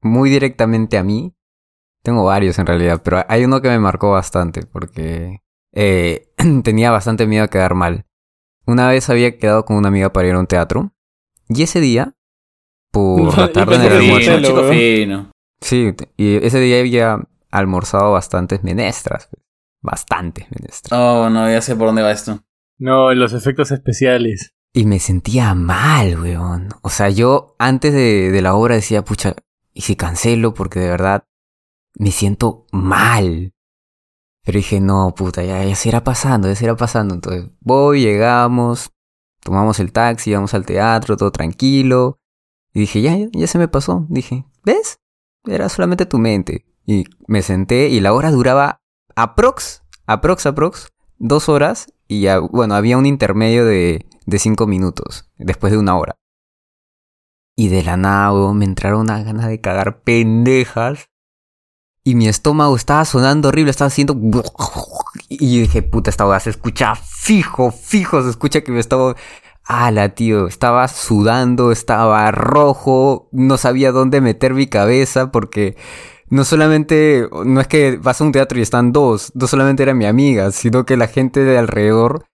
muy 0.00 0.30
directamente 0.30 0.96
a 0.96 1.02
mí. 1.02 1.34
Tengo 2.02 2.24
varios 2.24 2.58
en 2.58 2.66
realidad, 2.66 3.02
pero 3.04 3.24
hay 3.28 3.44
uno 3.44 3.60
que 3.60 3.68
me 3.68 3.78
marcó 3.78 4.12
bastante 4.12 4.62
porque 4.64 5.42
eh, 5.72 6.32
tenía 6.64 6.90
bastante 6.90 7.26
miedo 7.26 7.44
a 7.44 7.48
quedar 7.48 7.74
mal. 7.74 8.06
Una 8.66 8.88
vez 8.88 9.10
había 9.10 9.38
quedado 9.38 9.64
con 9.64 9.76
una 9.76 9.88
amiga 9.88 10.12
para 10.12 10.28
ir 10.28 10.34
a 10.34 10.38
un 10.40 10.46
teatro 10.46 10.92
y 11.48 11.62
ese 11.62 11.80
día, 11.80 12.14
por 12.90 13.36
la 13.38 13.52
tarde 13.52 13.76
en 13.76 13.82
el 13.82 13.98
Fino, 14.00 14.14
almuerzo, 14.14 14.40
chico 14.42 14.64
fino. 14.70 15.30
sí, 15.60 15.94
y 16.16 16.36
ese 16.44 16.58
día 16.60 16.80
había 16.80 17.18
almorzado 17.50 18.12
bastantes 18.12 18.64
menestras, 18.64 19.28
bastantes 19.82 20.46
menestras. 20.50 20.98
Oh, 20.98 21.28
no, 21.30 21.48
ya 21.50 21.60
sé 21.60 21.76
por 21.76 21.88
dónde 21.88 22.02
va 22.02 22.10
esto. 22.12 22.40
No, 22.78 23.12
los 23.14 23.32
efectos 23.32 23.70
especiales. 23.70 24.54
Y 24.72 24.84
me 24.84 24.98
sentía 24.98 25.54
mal, 25.54 26.20
weón. 26.20 26.68
O 26.82 26.90
sea, 26.90 27.08
yo 27.08 27.56
antes 27.58 27.94
de, 27.94 28.30
de 28.30 28.42
la 28.42 28.54
obra 28.54 28.74
decía, 28.74 29.04
pucha, 29.04 29.34
¿y 29.72 29.82
si 29.82 29.96
cancelo? 29.96 30.52
Porque 30.54 30.80
de 30.80 30.90
verdad 30.90 31.24
me 31.98 32.10
siento 32.10 32.66
mal. 32.72 33.54
Pero 34.44 34.58
dije, 34.58 34.80
no, 34.80 35.12
puta, 35.16 35.42
ya, 35.42 35.64
ya 35.64 35.74
se 35.74 35.88
irá 35.88 36.04
pasando, 36.04 36.48
ya 36.48 36.54
se 36.54 36.64
irá 36.64 36.76
pasando. 36.76 37.14
Entonces, 37.14 37.50
voy, 37.60 38.02
llegamos, 38.02 38.92
tomamos 39.40 39.80
el 39.80 39.92
taxi, 39.92 40.32
vamos 40.32 40.54
al 40.54 40.64
teatro, 40.64 41.16
todo 41.16 41.32
tranquilo. 41.32 42.20
Y 42.72 42.80
dije, 42.80 43.02
ya, 43.02 43.16
ya, 43.16 43.26
ya 43.32 43.46
se 43.46 43.58
me 43.58 43.66
pasó. 43.66 44.06
Dije, 44.08 44.44
¿ves? 44.62 45.00
Era 45.46 45.68
solamente 45.68 46.06
tu 46.06 46.18
mente. 46.18 46.64
Y 46.84 47.06
me 47.26 47.42
senté 47.42 47.88
y 47.88 48.00
la 48.00 48.12
hora 48.12 48.30
duraba 48.30 48.82
aprox, 49.16 49.82
aprox, 50.06 50.46
aprox, 50.46 50.92
dos 51.18 51.48
horas. 51.48 51.92
Y 52.08 52.22
ya, 52.22 52.38
bueno, 52.38 52.74
había 52.74 52.98
un 52.98 53.06
intermedio 53.06 53.64
de, 53.64 54.06
de 54.26 54.38
cinco 54.38 54.66
minutos, 54.66 55.28
después 55.38 55.72
de 55.72 55.78
una 55.78 55.96
hora. 55.96 56.16
Y 57.56 57.68
de 57.68 57.82
la 57.82 57.96
nada, 57.96 58.52
me 58.52 58.64
entraron 58.66 59.00
unas 59.00 59.24
ganas 59.24 59.48
de 59.48 59.60
cagar 59.60 60.02
pendejas. 60.02 61.08
Y 62.04 62.14
mi 62.14 62.28
estómago 62.28 62.76
estaba 62.76 63.04
sonando 63.04 63.48
horrible, 63.48 63.70
estaba 63.70 63.88
haciendo... 63.88 64.14
Y 65.28 65.62
dije, 65.62 65.82
puta, 65.82 66.10
esta 66.10 66.26
hueá 66.26 66.38
se 66.38 66.50
escucha 66.50 66.94
fijo, 66.94 67.72
fijo, 67.72 68.22
se 68.22 68.30
escucha 68.30 68.60
que 68.60 68.70
me 68.72 68.78
estaba... 68.78 69.16
Ala, 69.64 70.10
tío, 70.10 70.46
estaba 70.46 70.86
sudando, 70.86 71.72
estaba 71.72 72.30
rojo, 72.30 73.28
no 73.32 73.56
sabía 73.56 73.90
dónde 73.90 74.20
meter 74.20 74.54
mi 74.54 74.68
cabeza 74.68 75.32
porque 75.32 75.76
no 76.28 76.44
solamente, 76.44 77.28
no 77.44 77.60
es 77.60 77.68
que 77.68 77.98
vas 78.02 78.20
a 78.20 78.24
un 78.24 78.32
teatro 78.32 78.58
y 78.58 78.62
están 78.62 78.92
dos, 78.92 79.32
no 79.34 79.46
solamente 79.46 79.82
era 79.82 79.94
mi 79.94 80.06
amiga, 80.06 80.50
sino 80.52 80.84
que 80.84 80.96
la 80.96 81.06
gente 81.06 81.40
de 81.44 81.58
alrededor, 81.58 82.24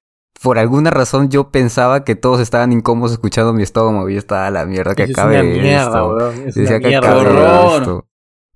por 0.42 0.58
alguna 0.58 0.90
razón 0.90 1.28
yo 1.30 1.50
pensaba 1.50 2.04
que 2.04 2.16
todos 2.16 2.40
estaban 2.40 2.72
incómodos 2.72 3.12
escuchando 3.12 3.52
mi 3.52 3.62
estómago 3.62 4.08
y 4.08 4.16
estaba 4.16 4.50
la 4.50 4.64
mierda 4.66 4.94
que 4.94 5.04
Es 5.04 5.10
acabe 5.10 5.42
mierda, 5.42 5.84
esto. 5.84 6.30
Es 6.30 6.54
Decía 6.54 6.76
una 6.76 6.80
que 6.80 6.88
mierda, 6.88 7.08
acabe 7.10 7.20
horror. 7.30 7.82
esto. 7.82 8.06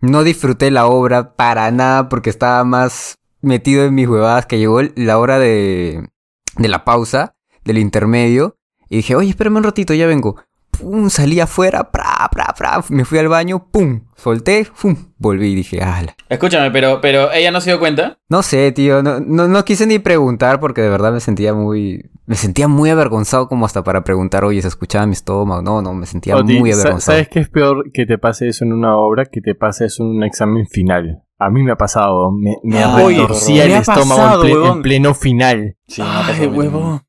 No 0.00 0.22
disfruté 0.24 0.70
la 0.70 0.86
obra 0.86 1.34
para 1.36 1.70
nada 1.70 2.08
porque 2.08 2.30
estaba 2.30 2.64
más 2.64 3.16
metido 3.40 3.84
en 3.84 3.94
mis 3.94 4.08
huevadas 4.08 4.46
que 4.46 4.58
llegó 4.58 4.80
la 4.94 5.18
hora 5.18 5.38
de, 5.38 6.08
de 6.56 6.68
la 6.68 6.84
pausa, 6.84 7.34
del 7.64 7.78
intermedio. 7.78 8.56
Y 8.88 8.96
dije, 8.96 9.16
oye, 9.16 9.30
espérame 9.30 9.56
un 9.56 9.64
ratito, 9.64 9.94
ya 9.94 10.06
vengo. 10.06 10.36
Pum, 10.80 11.08
salí 11.08 11.40
afuera, 11.40 11.90
pra, 11.90 12.28
pra, 12.30 12.54
pra, 12.56 12.84
me 12.90 13.04
fui 13.04 13.18
al 13.18 13.28
baño, 13.28 13.68
pum, 13.70 14.00
solté, 14.16 14.66
pum, 14.80 14.94
volví 15.18 15.48
y 15.52 15.54
dije, 15.54 15.82
ala. 15.82 16.14
Escúchame, 16.28 16.70
pero, 16.70 17.00
pero 17.00 17.32
ella 17.32 17.50
no 17.50 17.60
se 17.60 17.70
dio 17.70 17.78
cuenta. 17.78 18.18
No 18.28 18.42
sé, 18.42 18.72
tío, 18.72 19.02
no, 19.02 19.20
no, 19.20 19.48
no 19.48 19.64
quise 19.64 19.86
ni 19.86 19.98
preguntar 19.98 20.60
porque 20.60 20.82
de 20.82 20.88
verdad 20.90 21.12
me 21.12 21.20
sentía 21.20 21.54
muy, 21.54 22.10
me 22.26 22.34
sentía 22.36 22.68
muy 22.68 22.90
avergonzado 22.90 23.48
como 23.48 23.66
hasta 23.66 23.82
para 23.84 24.04
preguntar, 24.04 24.44
oye, 24.44 24.60
¿se 24.62 24.68
escuchaba 24.68 25.06
mi 25.06 25.12
estómago? 25.12 25.62
No, 25.62 25.82
no, 25.82 25.94
me 25.94 26.06
sentía 26.06 26.36
Oti, 26.36 26.58
muy 26.58 26.72
avergonzado. 26.72 27.00
¿Sabes 27.16 27.28
qué 27.28 27.40
es 27.40 27.48
peor 27.48 27.90
que 27.92 28.06
te 28.06 28.18
pase 28.18 28.48
eso 28.48 28.64
en 28.64 28.72
una 28.72 28.96
obra 28.96 29.24
que 29.26 29.40
te 29.40 29.54
pase 29.54 29.86
eso 29.86 30.02
en 30.02 30.10
un 30.10 30.24
examen 30.24 30.66
final? 30.66 31.22
A 31.38 31.50
mí 31.50 31.62
me 31.62 31.72
ha 31.72 31.76
pasado, 31.76 32.32
me, 32.32 32.56
me 32.64 32.78
retorcía 32.82 33.66
me 33.66 33.74
el 33.74 33.80
estómago 33.80 34.08
pasado, 34.08 34.44
en, 34.44 34.48
ple- 34.50 34.54
huevón. 34.54 34.76
en 34.78 34.82
pleno 34.82 35.14
final. 35.14 35.76
Sí, 35.86 36.02
Ay, 36.02 36.46
huevón. 36.46 37.02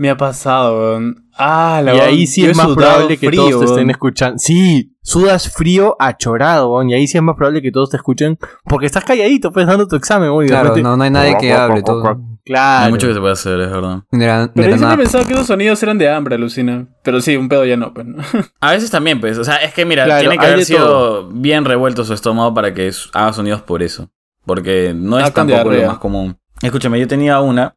Me 0.00 0.08
ha 0.08 0.16
pasado, 0.16 0.78
weón. 0.78 1.26
Ah, 1.36 1.82
la 1.84 1.94
y 1.94 1.98
ahí 2.00 2.26
sí 2.26 2.46
es 2.46 2.56
más 2.56 2.68
probable 2.68 3.18
que 3.18 3.26
frío, 3.28 3.50
todos 3.50 3.60
te 3.60 3.70
estén 3.72 3.90
escuchando. 3.90 4.38
Sí, 4.38 4.96
sudas 5.02 5.52
frío 5.52 5.94
achorado, 5.98 6.72
weón, 6.72 6.88
y 6.88 6.94
ahí 6.94 7.06
sí 7.06 7.18
es 7.18 7.22
más 7.22 7.36
probable 7.36 7.60
que 7.60 7.70
todos 7.70 7.90
te 7.90 7.98
escuchen 7.98 8.38
porque 8.64 8.86
estás 8.86 9.04
calladito, 9.04 9.52
pues 9.52 9.66
dando 9.66 9.86
tu 9.86 9.96
examen, 9.96 10.30
weón, 10.30 10.46
Claro, 10.48 10.68
repente- 10.70 10.82
no, 10.88 10.96
no 10.96 11.04
hay 11.04 11.10
nadie 11.10 11.36
que 11.38 11.52
hable, 11.52 11.82
todo. 11.82 12.18
Claro. 12.46 12.86
Hay 12.86 12.90
mucho 12.92 13.08
que 13.08 13.12
se 13.12 13.20
puede 13.20 13.34
hacer, 13.34 13.60
es 13.60 13.70
verdad. 13.70 14.02
No 14.10 14.24
era, 14.24 14.46
no 14.46 14.52
Pero 14.54 14.70
yo 14.70 14.78
siempre 14.78 14.96
pensado 14.96 15.26
que 15.26 15.34
esos 15.34 15.46
sonidos 15.46 15.82
eran 15.82 15.98
de 15.98 16.08
hambre, 16.08 16.34
alucina. 16.36 16.86
Pero 17.02 17.20
sí, 17.20 17.36
un 17.36 17.50
pedo 17.50 17.66
ya 17.66 17.76
no, 17.76 17.92
pues. 17.92 18.06
¿no? 18.06 18.22
A 18.60 18.70
veces 18.70 18.90
también, 18.90 19.20
pues. 19.20 19.36
O 19.36 19.44
sea, 19.44 19.56
es 19.56 19.74
que 19.74 19.84
mira, 19.84 20.06
Claro, 20.06 20.20
tiene 20.20 20.38
que 20.38 20.46
haber 20.46 20.64
sido 20.64 20.86
todo. 20.86 21.28
bien 21.28 21.66
revuelto 21.66 22.04
su 22.06 22.14
estómago 22.14 22.54
para 22.54 22.72
que 22.72 22.90
haga 23.12 23.34
sonidos 23.34 23.60
por 23.60 23.82
eso. 23.82 24.08
Porque 24.46 24.94
no 24.96 25.18
es 25.18 25.26
Ah, 25.26 25.30
tampoco 25.30 25.70
lo 25.70 25.86
más 25.86 25.98
común. 25.98 26.38
Escúchame, 26.62 26.98
yo 26.98 27.06
tenía 27.06 27.38
una 27.40 27.76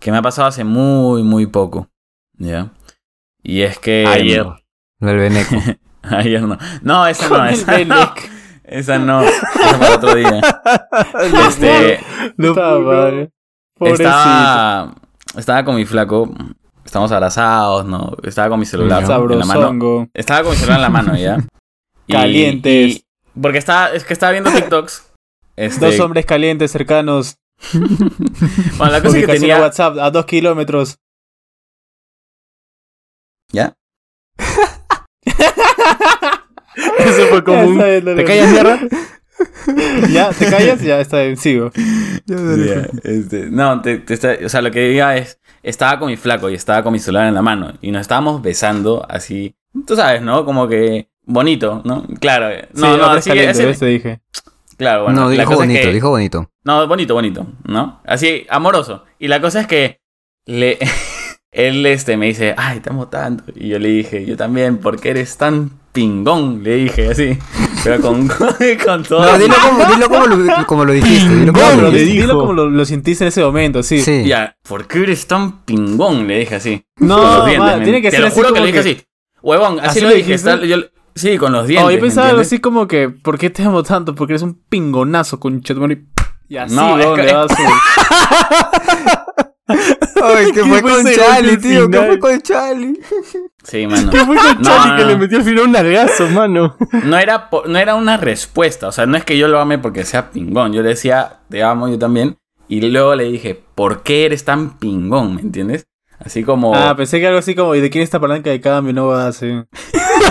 que 0.00 0.10
me 0.10 0.18
ha 0.18 0.22
pasado 0.22 0.48
hace 0.48 0.64
muy, 0.64 1.22
muy 1.22 1.46
poco. 1.46 1.88
¿Ya? 2.38 2.72
Y 3.42 3.62
es 3.62 3.78
que. 3.78 4.06
Ayer. 4.06 4.46
El 5.00 5.16
veneco. 5.16 5.56
Ayer 6.02 6.42
no. 6.42 6.58
No, 6.82 7.06
esa 7.06 7.28
no, 7.28 7.44
el 7.46 7.54
esa 7.54 7.84
no. 7.84 8.14
Esa 8.64 8.98
no. 9.00 9.22
Esa 9.22 9.78
para 9.80 9.96
otro 9.96 10.14
día. 10.14 10.40
Este. 11.48 12.00
No. 12.36 12.54
Pobrecito. 12.54 14.08
Estaba, 14.08 14.94
estaba 15.36 15.64
con 15.64 15.76
mi 15.76 15.84
flaco. 15.84 16.32
Estamos 16.84 17.10
abrazados, 17.12 17.84
¿no? 17.84 18.16
Estaba 18.22 18.48
con 18.48 18.60
mi 18.60 18.66
celular 18.66 19.02
en 19.02 19.38
la 19.38 19.44
mano. 19.46 20.08
Estaba 20.14 20.42
con 20.42 20.52
mi 20.52 20.56
celular 20.56 20.78
en 20.78 20.82
la 20.82 20.88
mano, 20.90 21.16
¿ya? 21.16 21.38
Y- 22.06 22.12
Calientes. 22.12 22.96
y- 22.96 23.04
porque 23.40 23.58
estaba, 23.58 23.90
es 23.92 24.04
que 24.04 24.12
estaba 24.12 24.32
viendo 24.32 24.50
TikToks. 24.50 25.12
Este, 25.56 25.86
Dos 25.86 26.00
hombres 26.00 26.24
calientes 26.26 26.70
cercanos. 26.72 27.36
Bueno, 28.78 28.92
la 28.92 29.02
cosa 29.02 29.18
es 29.18 29.26
que 29.26 29.32
tenía. 29.32 29.56
de 29.56 29.60
WhatsApp 29.62 29.98
a 29.98 30.10
dos 30.10 30.24
kilómetros. 30.26 30.98
¿Ya? 33.52 33.74
Eso 36.98 37.26
fue 37.30 37.42
bien, 37.42 38.04
dale. 38.04 38.14
¿Te 38.16 38.24
callas 38.24 38.50
mierda? 38.50 38.80
¿Ya? 40.10 40.30
¿Te 40.30 40.48
callas? 40.50 40.80
Ya, 40.82 41.00
está 41.00 41.20
bien, 41.22 41.36
sigo. 41.36 41.70
Ya, 42.26 42.88
este, 43.04 43.50
no, 43.50 43.80
te- 43.82 43.98
te 43.98 44.14
está- 44.14 44.36
o 44.44 44.48
sea, 44.48 44.62
lo 44.62 44.70
que 44.70 44.80
diga 44.88 45.16
es. 45.16 45.38
Estaba 45.62 45.98
con 45.98 46.08
mi 46.08 46.16
flaco 46.16 46.48
y 46.48 46.54
estaba 46.54 46.82
con 46.82 46.92
mi 46.92 46.98
celular 46.98 47.26
en 47.28 47.34
la 47.34 47.42
mano. 47.42 47.74
Y 47.82 47.90
nos 47.90 48.00
estábamos 48.02 48.40
besando 48.40 49.04
así. 49.08 49.54
Tú 49.86 49.94
sabes, 49.96 50.22
¿no? 50.22 50.44
Como 50.44 50.66
que. 50.68 51.10
Bonito, 51.26 51.82
¿no? 51.84 52.06
Claro. 52.18 52.48
eh, 52.50 52.66
Sí, 52.74 52.80
No, 52.80 52.96
no, 52.96 53.04
así, 53.10 53.30
te 53.30 53.86
dije. 53.86 54.20
Claro, 54.78 55.04
bueno. 55.04 55.20
no, 55.22 55.26
la 55.28 55.32
dijo 55.42 55.52
es 55.52 55.58
bonito, 55.58 55.80
que- 55.82 55.92
dijo 55.92 56.08
bonito. 56.08 56.50
No, 56.64 56.86
bonito, 56.86 57.14
bonito, 57.14 57.46
¿no? 57.64 58.00
Así, 58.04 58.46
amoroso. 58.50 59.04
Y 59.18 59.28
la 59.28 59.40
cosa 59.40 59.60
es 59.62 59.66
que 59.66 60.00
le, 60.46 60.78
él 61.52 61.84
este, 61.86 62.16
me 62.16 62.26
dice, 62.26 62.54
ay, 62.56 62.80
te 62.80 62.90
amo 62.90 63.08
tanto. 63.08 63.44
Y 63.54 63.68
yo 63.68 63.78
le 63.78 63.88
dije, 63.88 64.24
yo 64.26 64.36
también, 64.36 64.78
porque 64.78 65.10
eres 65.10 65.36
tan 65.38 65.70
pingón, 65.92 66.62
le 66.62 66.76
dije 66.76 67.08
así. 67.10 67.38
Pero 67.84 68.00
con, 68.02 68.28
con 68.84 69.02
todo. 69.04 69.24
No, 69.24 69.38
dilo 69.38 69.54
como, 69.62 69.84
dilo 69.94 70.08
como, 70.08 70.26
lo, 70.26 70.66
como 70.66 70.84
lo 70.84 70.92
dijiste. 70.92 71.34
Dilo 71.34 71.52
como 71.54 71.82
lo 71.82 71.90
dijiste. 71.90 72.12
dijo. 72.12 72.26
Dilo 72.26 72.38
como 72.40 72.52
lo, 72.52 72.68
lo 72.68 72.84
sentiste 72.84 73.24
en 73.24 73.28
ese 73.28 73.42
momento, 73.42 73.82
sí. 73.82 74.00
Sí. 74.02 74.24
Ya, 74.26 74.54
¿por 74.68 74.86
qué 74.86 74.98
eres 75.02 75.26
tan 75.26 75.62
pingón? 75.64 76.26
Le 76.26 76.40
dije 76.40 76.56
así. 76.56 76.84
No, 76.98 77.16
Con 77.16 77.24
los 77.24 77.46
dientes, 77.46 77.76
ma, 77.78 77.82
tiene 77.82 78.02
que 78.02 78.10
Te 78.10 78.16
ser 78.16 78.20
lo 78.20 78.26
así 78.26 78.36
juro 78.36 78.52
que 78.52 78.60
le 78.60 78.66
dije 78.66 78.82
que- 78.82 78.90
así. 78.90 79.02
Huevón, 79.42 79.78
así, 79.80 79.88
¿Así 79.88 80.00
lo 80.02 80.10
lo 80.10 80.14
dije. 80.14 80.34
está- 80.34 80.62
yo- 80.62 80.76
sí, 81.14 81.38
con 81.38 81.52
los 81.52 81.66
dientes. 81.66 81.86
Oh, 81.86 81.90
yo 81.90 81.96
¿me 81.96 82.02
pensaba 82.02 82.28
algo 82.28 82.42
así 82.42 82.58
como 82.58 82.86
que, 82.86 83.08
¿por 83.08 83.38
qué 83.38 83.48
te 83.48 83.62
amo 83.62 83.82
tanto? 83.82 84.14
Porque 84.14 84.34
eres 84.34 84.42
un 84.42 84.60
pingonazo, 84.68 85.40
con 85.40 85.62
Y 85.66 85.96
y 86.50 86.56
así, 86.58 86.74
No, 86.74 86.98
es 86.98 87.06
weón, 87.06 87.16
que- 87.16 87.22
le 87.22 87.32
das 87.32 87.50
su- 87.50 87.62
Ay, 90.22 90.46
que 90.46 90.52
¿Qué 90.52 90.60
fue 90.64 90.80
fue 90.80 90.90
con 90.90 91.04
Charlie, 91.12 91.56
tío. 91.56 91.88
¿Qué 91.88 91.96
final? 91.96 92.06
fue 92.08 92.18
con 92.18 92.40
Charlie? 92.42 93.00
Sí, 93.62 93.86
mano. 93.86 94.10
¿Qué 94.10 94.18
fue 94.26 94.36
con 94.36 94.56
No, 94.60 94.62
Charlie 94.62 94.90
no, 94.90 94.96
que 94.96 95.02
no. 95.02 95.08
le 95.08 95.16
metió 95.16 95.38
al 95.38 95.44
final 95.44 95.64
un 95.64 95.72
nalgazo, 95.72 96.26
mano? 96.28 96.76
No 97.04 97.16
era, 97.18 97.48
no 97.66 97.78
era 97.78 97.94
una 97.94 98.16
respuesta, 98.16 98.88
o 98.88 98.92
sea, 98.92 99.06
no 99.06 99.16
es 99.16 99.24
que 99.24 99.38
yo 99.38 99.48
lo 99.48 99.60
ame 99.60 99.78
porque 99.78 100.04
sea 100.04 100.30
pingón, 100.30 100.72
yo 100.72 100.82
le 100.82 100.90
decía, 100.90 101.38
te 101.48 101.62
amo 101.62 101.88
yo 101.88 101.98
también, 101.98 102.36
y 102.68 102.80
luego 102.82 103.14
le 103.14 103.24
dije, 103.24 103.62
¿por 103.74 104.02
qué 104.02 104.26
eres 104.26 104.44
tan 104.44 104.76
pingón? 104.78 105.36
¿Me 105.36 105.40
entiendes? 105.42 105.86
Así 106.18 106.42
como... 106.44 106.74
Ah, 106.74 106.94
pensé 106.96 107.18
que 107.20 107.28
algo 107.28 107.38
así 107.38 107.54
como, 107.54 107.74
¿y 107.74 107.80
de 107.80 107.88
quién 107.90 108.02
es 108.02 108.08
esta 108.08 108.20
palanca 108.20 108.50
de 108.50 108.60
cambio? 108.60 108.92
No 108.92 109.06
va 109.06 109.28
así. 109.28 109.46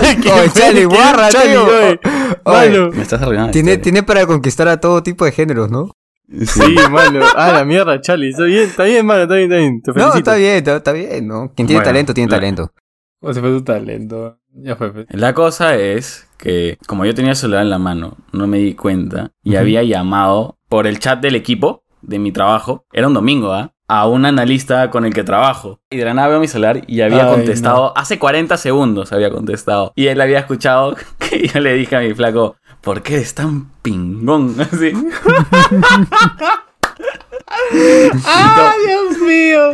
Oye, 0.00 0.50
Charlie, 0.52 0.84
guarra, 0.84 1.28
tío. 1.30 1.64
oye. 1.64 2.00
Oye, 2.44 2.90
me 2.94 3.02
estás 3.02 3.20
arruinando. 3.22 3.50
Tiene, 3.52 3.76
tiene 3.78 4.02
para 4.04 4.24
conquistar 4.26 4.68
a 4.68 4.78
todo 4.78 5.02
tipo 5.02 5.24
de 5.24 5.32
géneros, 5.32 5.70
¿no? 5.70 5.90
Sí, 6.46 6.76
mano. 6.90 7.20
Ah, 7.34 7.52
la 7.52 7.64
mierda, 7.64 8.00
Charlie. 8.00 8.30
Está 8.30 8.44
bien, 8.44 8.62
está 8.68 8.84
bien, 8.84 9.04
mano, 9.06 9.22
está 9.22 9.34
bien, 9.34 9.50
está 9.50 9.56
bien. 9.60 9.82
Te 9.82 9.92
No, 9.92 10.14
está 10.14 10.34
bien, 10.36 10.54
está, 10.56 10.76
está 10.76 10.92
bien, 10.92 11.26
¿no? 11.26 11.52
Quien 11.54 11.66
tiene 11.66 11.74
Bueno, 11.80 11.84
talento, 11.84 12.14
tiene 12.14 12.30
la- 12.30 12.36
talento. 12.36 12.72
O 13.20 13.32
si 13.34 13.40
fue 13.40 13.50
tu 13.50 13.62
talento. 13.62 14.38
Ya 14.54 14.76
fue. 14.76 15.06
La 15.10 15.34
cosa 15.34 15.76
es 15.76 16.28
que 16.38 16.78
como 16.86 17.04
yo 17.04 17.14
tenía 17.14 17.32
el 17.32 17.36
celular 17.36 17.62
en 17.62 17.70
la 17.70 17.78
mano, 17.78 18.16
no 18.32 18.46
me 18.46 18.58
di 18.58 18.74
cuenta 18.74 19.32
y 19.42 19.56
había 19.56 19.82
llamado 19.82 20.58
por 20.68 20.86
el 20.86 20.98
chat 20.98 21.20
del 21.20 21.34
equipo 21.36 21.84
de 22.02 22.18
mi 22.18 22.32
trabajo, 22.32 22.84
era 22.92 23.06
un 23.06 23.14
domingo, 23.14 23.52
¿ah? 23.52 23.72
A 23.88 24.06
un 24.08 24.24
analista 24.24 24.88
con 24.90 25.04
el 25.04 25.12
que 25.12 25.24
trabajo. 25.24 25.80
Y 25.90 25.96
de 25.96 26.04
la 26.04 26.14
nada 26.14 26.28
veo 26.28 26.40
mi 26.40 26.46
celular 26.48 26.82
y 26.86 27.00
había 27.00 27.24
Ay, 27.28 27.34
contestado, 27.34 27.92
hace 27.98 28.18
40 28.20 28.56
segundos 28.56 29.12
había 29.12 29.30
contestado. 29.30 29.92
Y 29.96 30.06
él 30.06 30.20
había 30.20 30.38
escuchado 30.38 30.96
que 31.18 31.48
yo 31.48 31.60
le 31.60 31.74
dije 31.74 31.96
a 31.96 32.00
mi 32.00 32.14
flaco, 32.14 32.56
¿por 32.80 33.02
qué 33.02 33.16
eres 33.16 33.34
tan 33.34 33.70
pingón? 33.82 34.56
Así. 34.60 34.92
¡Ah, 38.24 38.72
Dios 38.86 39.18
mío! 39.18 39.72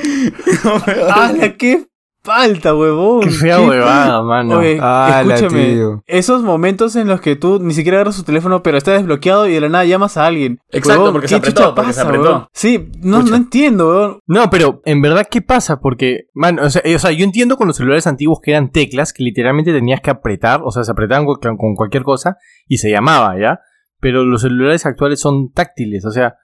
¡Ah, 1.11 1.33
qué 1.59 1.87
falta, 2.27 2.75
huevón! 2.75 3.21
Qué 3.23 3.31
fea 3.31 3.57
¿Qué- 3.57 3.69
huevada, 3.69 4.23
mano. 4.23 4.59
Oye, 4.59 4.79
Ah, 4.81 5.23
escúchame, 5.25 5.65
tío. 5.75 6.03
esos 6.07 6.43
momentos 6.43 6.95
en 6.97 7.09
los 7.09 7.21
que 7.23 7.37
tú 7.37 7.59
ni 7.63 7.73
siquiera 7.73 7.97
agarras 7.99 8.17
tu 8.17 8.25
teléfono, 8.25 8.63
pero 8.63 8.77
está 8.77 8.93
desbloqueado 8.93 9.47
y 9.49 9.53
de 9.55 9.61
la 9.63 9.69
nada 9.71 9.85
llamas 9.85 10.17
a 10.19 10.27
alguien. 10.27 10.59
Exacto, 10.71 11.01
Huevón, 11.01 11.13
porque 11.13 11.25
¿qué 11.27 11.29
se 11.29 11.37
apretó, 11.37 11.75
porque 11.75 11.93
se 11.93 11.99
pasa, 12.01 12.03
apretó. 12.09 12.23
huevón? 12.25 12.47
Sí, 12.53 12.91
no, 13.01 13.23
no 13.23 13.37
entiendo, 13.37 13.89
weón. 13.89 14.19
No, 14.27 14.51
pero 14.51 14.83
en 14.85 15.01
verdad, 15.01 15.27
¿qué 15.31 15.41
pasa? 15.41 15.81
Porque, 15.81 16.27
man, 16.35 16.59
o 16.59 16.69
sea, 16.69 16.83
eh, 16.85 16.97
o 16.97 16.99
sea, 16.99 17.13
yo 17.13 17.25
entiendo 17.25 17.57
con 17.57 17.69
los 17.69 17.77
celulares 17.77 18.07
antiguos 18.07 18.41
que 18.43 18.51
eran 18.51 18.71
teclas 18.71 19.13
que 19.13 19.23
literalmente 19.25 19.73
tenías 19.73 20.01
que 20.01 20.11
apretar, 20.11 20.61
o 20.65 20.71
sea, 20.71 20.85
se 20.85 20.91
apretaban 20.91 21.25
con, 21.25 21.39
con 21.57 21.75
cualquier 21.75 22.03
cosa 22.03 22.37
y 22.67 22.79
se 22.79 22.91
llamaba, 22.91 23.39
¿ya? 23.41 23.61
Pero 24.01 24.25
los 24.25 24.43
celulares 24.43 24.85
actuales 24.85 25.21
son 25.21 25.53
táctiles, 25.53 26.05
o 26.05 26.11
sea, 26.11 26.35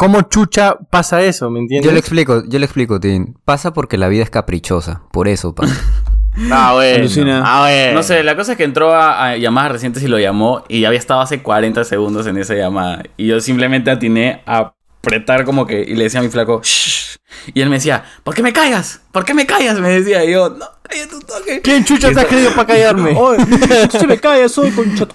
¿cómo 0.00 0.22
chucha 0.22 0.76
pasa 0.88 1.20
eso? 1.20 1.50
¿Me 1.50 1.60
entiendes? 1.60 1.84
Yo 1.86 1.92
le 1.92 1.98
explico, 1.98 2.42
yo 2.48 2.58
le 2.58 2.64
explico, 2.64 2.98
Tim. 2.98 3.34
Pasa 3.44 3.74
porque 3.74 3.98
la 3.98 4.08
vida 4.08 4.22
es 4.22 4.30
caprichosa. 4.30 5.02
Por 5.12 5.28
eso 5.28 5.54
pasa. 5.54 5.74
Ah, 6.52 6.74
bueno. 6.74 7.42
Ah, 7.44 7.62
bueno. 7.62 7.94
No 7.94 8.02
sé, 8.04 8.22
la 8.22 8.36
cosa 8.36 8.52
es 8.52 8.56
que 8.56 8.62
entró 8.62 8.94
a, 8.94 9.30
a 9.30 9.36
llamadas 9.36 9.72
recientes 9.72 10.00
y 10.04 10.06
lo 10.06 10.16
llamó 10.16 10.62
y 10.68 10.84
había 10.84 10.98
estado 11.00 11.20
hace 11.20 11.42
40 11.42 11.82
segundos 11.82 12.24
en 12.28 12.36
esa 12.38 12.54
llamada. 12.54 13.02
Y 13.16 13.26
yo 13.26 13.40
simplemente 13.40 13.90
atiné 13.90 14.40
a 14.46 14.72
apretar 15.00 15.44
como 15.44 15.66
que 15.66 15.82
y 15.82 15.96
le 15.96 16.04
decía 16.04 16.20
a 16.20 16.22
mi 16.22 16.28
flaco, 16.28 16.60
"Shh". 16.62 17.16
Y 17.52 17.60
él 17.60 17.68
me 17.68 17.76
decía, 17.76 18.04
¿por 18.22 18.34
qué 18.36 18.42
me 18.44 18.52
callas? 18.52 19.00
¿Por 19.10 19.24
qué 19.24 19.34
me 19.34 19.44
callas? 19.44 19.80
Me 19.80 19.88
decía 19.88 20.24
y 20.24 20.30
yo, 20.30 20.50
no, 20.50 20.66
cállate 20.82 21.16
un 21.16 21.22
toque. 21.22 21.60
¿Quién 21.62 21.84
chucha 21.84 22.12
te 22.12 22.20
has 22.20 22.26
creído 22.26 22.54
para 22.54 22.68
callarme? 22.68 23.10
Oye, 23.16 23.44
chucha 23.88 24.06
me 24.06 24.18
cae, 24.18 24.48
soy 24.48 24.70
concha. 24.70 25.08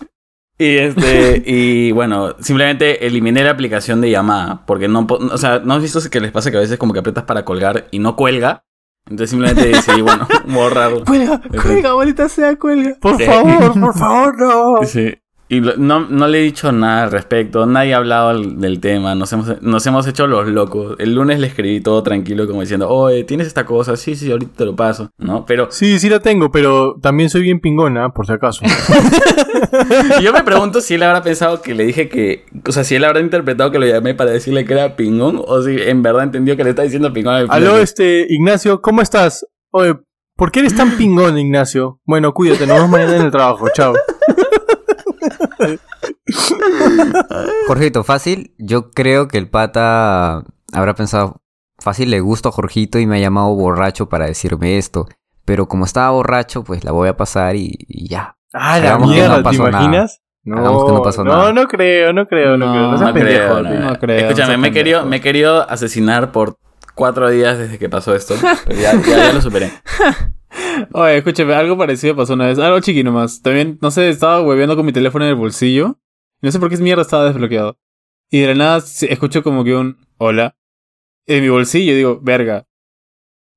Y 0.57 0.77
este, 0.77 1.43
y 1.45 1.91
bueno, 1.91 2.35
simplemente 2.39 3.05
eliminé 3.05 3.43
la 3.43 3.51
aplicación 3.51 4.01
de 4.01 4.09
llamada. 4.11 4.65
Porque 4.65 4.87
no, 4.87 5.05
o 5.09 5.37
sea, 5.37 5.59
¿no 5.59 5.73
has 5.75 5.81
visto 5.81 5.99
que 6.09 6.19
les 6.21 6.31
pasa 6.31 6.51
que 6.51 6.57
a 6.57 6.61
veces 6.61 6.77
como 6.77 6.93
que 6.93 6.99
aprietas 6.99 7.25
para 7.25 7.43
colgar 7.45 7.87
y 7.91 7.99
no 7.99 8.15
cuelga? 8.15 8.63
Entonces 9.07 9.29
simplemente 9.29 9.67
decidí, 9.67 10.01
bueno, 10.01 10.27
borrarlo. 10.47 11.03
Cuelga, 11.05 11.39
cuelga, 11.61 11.93
bonita 11.93 12.27
sea, 12.27 12.55
cuelga. 12.55 12.95
Por 12.99 13.17
Sí. 13.17 13.25
favor, 13.25 13.79
por 13.79 13.93
favor, 13.97 14.37
no. 14.39 14.85
Sí. 14.85 15.13
Y 15.47 15.61
no, 15.61 15.99
no 15.99 16.27
le 16.27 16.39
he 16.39 16.41
dicho 16.41 16.71
nada 16.71 17.03
al 17.03 17.11
respecto, 17.11 17.67
nadie 17.67 17.93
ha 17.93 17.97
hablado 17.97 18.33
del 18.39 18.79
tema, 18.79 19.13
nos 19.13 19.31
hemos, 19.31 19.61
nos 19.61 19.85
hemos 19.85 20.07
hecho 20.07 20.25
los 20.25 20.47
locos. 20.47 20.95
El 20.97 21.13
lunes 21.13 21.39
le 21.39 21.45
escribí 21.45 21.81
todo 21.81 22.01
tranquilo 22.01 22.47
como 22.47 22.61
diciendo, 22.61 22.89
oye, 22.89 23.23
¿tienes 23.25 23.45
esta 23.45 23.63
cosa? 23.63 23.95
Sí, 23.95 24.15
sí, 24.15 24.31
ahorita 24.31 24.53
te 24.57 24.65
lo 24.65 24.75
paso, 24.75 25.11
¿no? 25.19 25.45
Pero 25.45 25.67
Sí, 25.69 25.99
sí 25.99 26.09
la 26.09 26.19
tengo, 26.19 26.49
pero 26.49 26.95
también 26.99 27.29
soy 27.29 27.43
bien 27.43 27.59
pingona, 27.59 28.09
por 28.09 28.25
si 28.25 28.33
acaso. 28.33 28.65
yo 30.21 30.33
me 30.33 30.41
pregunto 30.43 30.81
si 30.81 30.95
él 30.95 31.03
habrá 31.03 31.21
pensado 31.21 31.61
que 31.61 31.75
le 31.75 31.85
dije 31.85 32.09
que, 32.09 32.45
o 32.67 32.71
sea, 32.71 32.83
si 32.83 32.95
él 32.95 33.03
habrá 33.03 33.19
interpretado 33.19 33.69
que 33.69 33.77
lo 33.77 33.85
llamé 33.85 34.15
para 34.15 34.31
decirle 34.31 34.65
que 34.65 34.73
era 34.73 34.95
pingón 34.95 35.39
o 35.45 35.61
si 35.61 35.79
en 35.79 36.01
verdad 36.01 36.23
entendió 36.23 36.57
que 36.57 36.63
le 36.63 36.71
está 36.71 36.81
diciendo 36.81 37.13
pingón. 37.13 37.35
al 37.35 37.47
Aló, 37.51 37.77
este, 37.77 38.25
Ignacio, 38.29 38.81
¿cómo 38.81 39.03
estás? 39.03 39.45
Oye, 39.69 39.95
¿por 40.35 40.51
qué 40.51 40.61
eres 40.61 40.75
tan 40.75 40.97
pingón, 40.97 41.37
Ignacio? 41.37 41.99
Bueno, 42.03 42.33
cuídate, 42.33 42.65
nos 42.65 42.77
vemos 42.77 42.89
mañana 42.89 43.17
en 43.17 43.21
el 43.25 43.31
trabajo, 43.31 43.67
chao. 43.75 43.93
Jorgito, 47.67 48.03
fácil. 48.03 48.53
Yo 48.57 48.91
creo 48.91 49.27
que 49.27 49.37
el 49.37 49.49
pata 49.49 50.43
habrá 50.73 50.95
pensado, 50.95 51.41
fácil 51.79 52.11
le 52.11 52.19
gusto 52.19 52.49
a 52.49 52.51
Jorgito 52.51 52.99
y 52.99 53.05
me 53.07 53.17
ha 53.17 53.19
llamado 53.21 53.53
borracho 53.55 54.09
para 54.09 54.25
decirme 54.25 54.77
esto. 54.77 55.07
Pero 55.45 55.67
como 55.67 55.85
estaba 55.85 56.09
borracho, 56.11 56.63
pues 56.63 56.83
la 56.83 56.91
voy 56.91 57.07
a 57.09 57.17
pasar 57.17 57.55
y, 57.55 57.75
y 57.87 58.09
ya. 58.09 58.35
Ah, 58.53 58.79
la 58.79 58.89
Hagamos 58.95 59.09
mierda, 59.11 59.29
no 59.29 59.37
¿te 59.37 59.43
pasó 59.43 59.63
nada. 59.63 59.83
imaginas? 59.83 60.21
No, 60.43 60.55
no 60.87 61.01
pasó 61.03 61.23
no, 61.23 61.31
nada. 61.35 61.53
no 61.53 61.67
creo, 61.67 62.13
no 62.13 62.27
creo, 62.27 62.55
no, 62.57 62.67
No, 62.67 62.71
creo. 62.73 62.91
No 62.91 62.97
No 63.07 63.13
pendejo, 63.13 63.37
creo, 63.53 63.61
no, 63.63 63.69
tío. 63.69 63.79
no 63.79 63.89
no. 63.91 63.99
creo, 63.99 64.19
Escúchame, 64.29 64.53
no 64.53 64.59
me 64.59 64.67
he, 64.67 64.71
querido, 64.71 65.05
me 65.05 65.15
he 65.17 65.21
querido 65.21 65.69
asesinar 65.69 66.31
por 66.31 66.57
cuatro 66.95 67.29
días 67.29 67.57
desde 67.57 67.77
que 67.77 67.89
pasó 67.89 68.15
esto. 68.15 68.35
Pero 68.65 68.79
ya, 68.79 68.93
ya, 68.93 69.17
ya 69.17 69.33
lo 69.33 69.41
superé. 69.41 69.71
Oye, 70.93 71.17
escúchame, 71.17 71.53
algo 71.53 71.77
parecido 71.77 72.15
pasó 72.15 72.33
una 72.33 72.47
vez. 72.47 72.59
Algo 72.59 72.79
chiqui 72.79 73.03
nomás. 73.03 73.41
También, 73.41 73.77
no 73.81 73.91
sé, 73.91 74.09
estaba 74.09 74.41
hueveando 74.41 74.75
con 74.75 74.85
mi 74.85 74.93
teléfono 74.93 75.25
en 75.25 75.29
el 75.31 75.35
bolsillo. 75.35 75.99
No 76.41 76.51
sé 76.51 76.59
por 76.59 76.69
qué 76.69 76.77
mierda 76.77 77.01
estaba 77.01 77.25
desbloqueado. 77.25 77.77
Y 78.29 78.41
de 78.41 78.47
la 78.47 78.55
nada 78.55 78.83
escucho 79.01 79.43
como 79.43 79.63
que 79.63 79.75
un 79.75 79.97
hola. 80.17 80.55
En 81.27 81.41
mi 81.43 81.49
bolsillo 81.49 81.95
digo, 81.95 82.19
verga. 82.21 82.65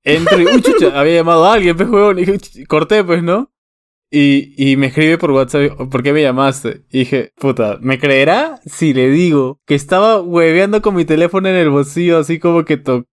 Entro 0.05 0.41
y, 0.41 0.61
chucha, 0.63 0.99
había 0.99 1.17
llamado 1.17 1.45
a 1.45 1.55
alguien, 1.55 1.77
pues, 1.77 1.89
huevón. 1.89 2.19
Y 2.19 2.25
dije, 2.25 2.39
"Ch- 2.39 2.67
corté, 2.67 3.05
pues, 3.05 3.23
¿no? 3.23 3.51
Y, 4.11 4.55
y 4.57 4.77
me 4.77 4.87
escribe 4.87 5.19
por 5.19 5.31
WhatsApp, 5.33 5.73
¿por 5.91 6.03
qué 6.03 6.15
me 6.15 6.23
llamaste? 6.23 6.83
Y 6.91 7.01
dije, 7.01 7.33
puta, 7.39 7.77
¿me 7.83 7.99
creerá 7.99 8.59
si 8.65 8.95
le 8.95 9.11
digo 9.11 9.61
que 9.67 9.75
estaba 9.75 10.23
hueveando 10.23 10.81
con 10.81 10.95
mi 10.95 11.05
teléfono 11.05 11.47
en 11.49 11.57
el 11.57 11.69
bolsillo, 11.69 12.19
así 12.19 12.39
como 12.39 12.65
que 12.65 12.79
to 12.79 13.05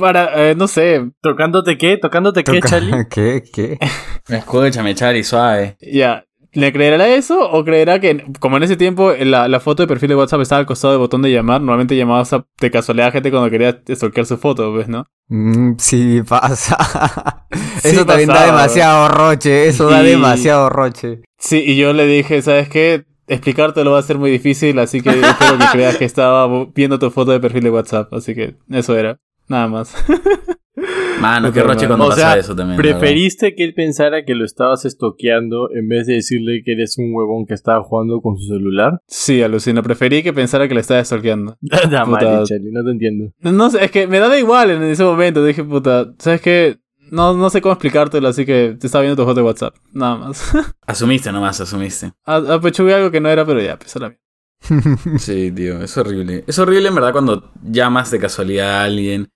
para, 0.00 0.50
eh, 0.50 0.54
no 0.56 0.66
sé, 0.66 1.08
¿Tocándote 1.22 1.78
qué? 1.78 1.98
¿Tocándote 1.98 2.42
qué, 2.42 2.52
Toca- 2.60 2.68
Charlie? 2.68 2.92
¿Qué? 3.10 3.44
¿Qué? 3.52 3.78
Escúchame, 4.28 4.94
Chari, 4.96 5.22
suave. 5.22 5.76
Ya. 5.80 6.24
¿Le 6.52 6.72
creerá 6.72 7.08
eso 7.14 7.48
o 7.50 7.64
creerá 7.64 8.00
que, 8.00 8.24
como 8.40 8.56
en 8.56 8.64
ese 8.64 8.76
tiempo 8.76 9.12
la, 9.20 9.46
la 9.46 9.60
foto 9.60 9.82
de 9.82 9.86
perfil 9.86 10.08
de 10.08 10.16
WhatsApp 10.16 10.40
estaba 10.40 10.58
al 10.58 10.66
costado 10.66 10.92
del 10.92 10.98
botón 10.98 11.22
de 11.22 11.30
llamar? 11.30 11.60
Normalmente 11.60 11.96
llamabas 11.96 12.32
a- 12.32 12.44
de 12.60 12.70
casualidad 12.70 13.08
a 13.08 13.12
gente 13.12 13.30
cuando 13.30 13.50
quería 13.50 13.80
stalkear 13.88 14.26
su 14.26 14.36
foto, 14.36 14.72
¿ves, 14.72 14.88
no? 14.88 15.06
Mm, 15.28 15.74
sí, 15.78 16.22
pasa. 16.28 16.76
Sí 17.82 17.88
eso 17.88 18.04
también 18.04 18.28
da 18.28 18.46
demasiado 18.46 19.08
roche. 19.08 19.66
Eso 19.68 19.88
da 19.88 20.02
demasiado 20.02 20.68
roche. 20.68 21.22
Sí, 21.38 21.62
y 21.64 21.76
yo 21.76 21.92
le 21.92 22.06
dije, 22.06 22.42
¿sabes 22.42 22.68
qué? 22.68 23.04
Explicártelo 23.26 23.92
va 23.92 24.00
a 24.00 24.02
ser 24.02 24.18
muy 24.18 24.30
difícil, 24.30 24.78
así 24.80 25.00
que 25.00 25.10
espero 25.20 25.56
que 25.58 25.64
creas 25.72 25.96
que 25.96 26.04
estaba 26.04 26.46
viendo 26.74 26.98
tu 26.98 27.10
foto 27.10 27.30
de 27.30 27.40
perfil 27.40 27.62
de 27.64 27.70
WhatsApp. 27.70 28.12
Así 28.12 28.34
que 28.34 28.56
eso 28.70 28.96
era. 28.98 29.18
Nada 29.48 29.68
más. 29.68 29.94
Mano, 31.20 31.52
qué 31.52 31.62
roche 31.62 31.86
cuando 31.86 32.06
O 32.06 32.08
pasa 32.08 32.38
eso 32.38 32.56
también. 32.56 32.78
verdad. 32.78 32.98
Preferiste 32.98 33.54
que 33.54 33.62
él 33.64 33.74
pensara 33.74 34.24
que 34.24 34.34
lo 34.34 34.44
estabas 34.46 34.86
estoqueando 34.86 35.68
en 35.74 35.86
vez 35.86 36.06
de 36.06 36.14
decirle 36.14 36.62
que 36.64 36.72
eres 36.72 36.96
un 36.96 37.12
huevón 37.14 37.44
que 37.44 37.52
estaba 37.52 37.82
jugando 37.82 38.20
con 38.22 38.38
su 38.38 38.46
celular. 38.54 39.00
Sí, 39.06 39.42
alucina. 39.42 39.82
Preferí 39.82 40.22
que 40.22 40.32
pensara 40.32 40.66
que 40.66 40.74
le 40.74 40.80
estaba 40.80 41.04
stalkeando. 41.04 41.56
Da 41.60 41.80
Puta. 41.80 42.06
madre, 42.06 42.44
Charlie, 42.44 42.72
no 42.72 42.82
te 42.84 42.90
entiendo. 42.90 43.32
No 43.40 43.68
sé, 43.70 43.84
es 43.84 43.90
que 43.90 44.06
me 44.06 44.18
daba 44.18 44.38
igual 44.38 44.70
en 44.70 44.82
ese 44.84 45.04
momento. 45.04 45.44
Dije, 45.44 45.62
puta, 45.62 46.06
¿sabes 46.18 46.40
qué? 46.40 46.78
No, 47.10 47.34
no 47.34 47.50
sé 47.50 47.60
cómo 47.60 47.72
explicártelo, 47.74 48.28
así 48.28 48.46
que 48.46 48.76
te 48.80 48.86
estaba 48.86 49.02
viendo 49.02 49.20
tu 49.20 49.28
foto 49.28 49.40
de 49.40 49.46
WhatsApp. 49.46 49.74
Nada 49.92 50.16
más. 50.16 50.52
Asumiste 50.86 51.30
nomás, 51.32 51.60
asumiste. 51.60 52.12
Apechugué 52.24 52.94
algo 52.94 53.10
que 53.10 53.20
no 53.20 53.28
era, 53.28 53.44
pero 53.44 53.60
ya, 53.60 53.76
pues 53.78 53.94
a 53.96 53.98
la 53.98 54.08
mierda. 54.10 55.18
Sí, 55.18 55.50
tío, 55.52 55.82
es 55.82 55.96
horrible. 55.98 56.44
Es 56.46 56.58
horrible 56.58 56.88
en 56.88 56.94
verdad 56.94 57.12
cuando 57.12 57.50
llamas 57.64 58.10
de 58.10 58.18
casualidad 58.20 58.80
a 58.80 58.84
alguien 58.84 59.28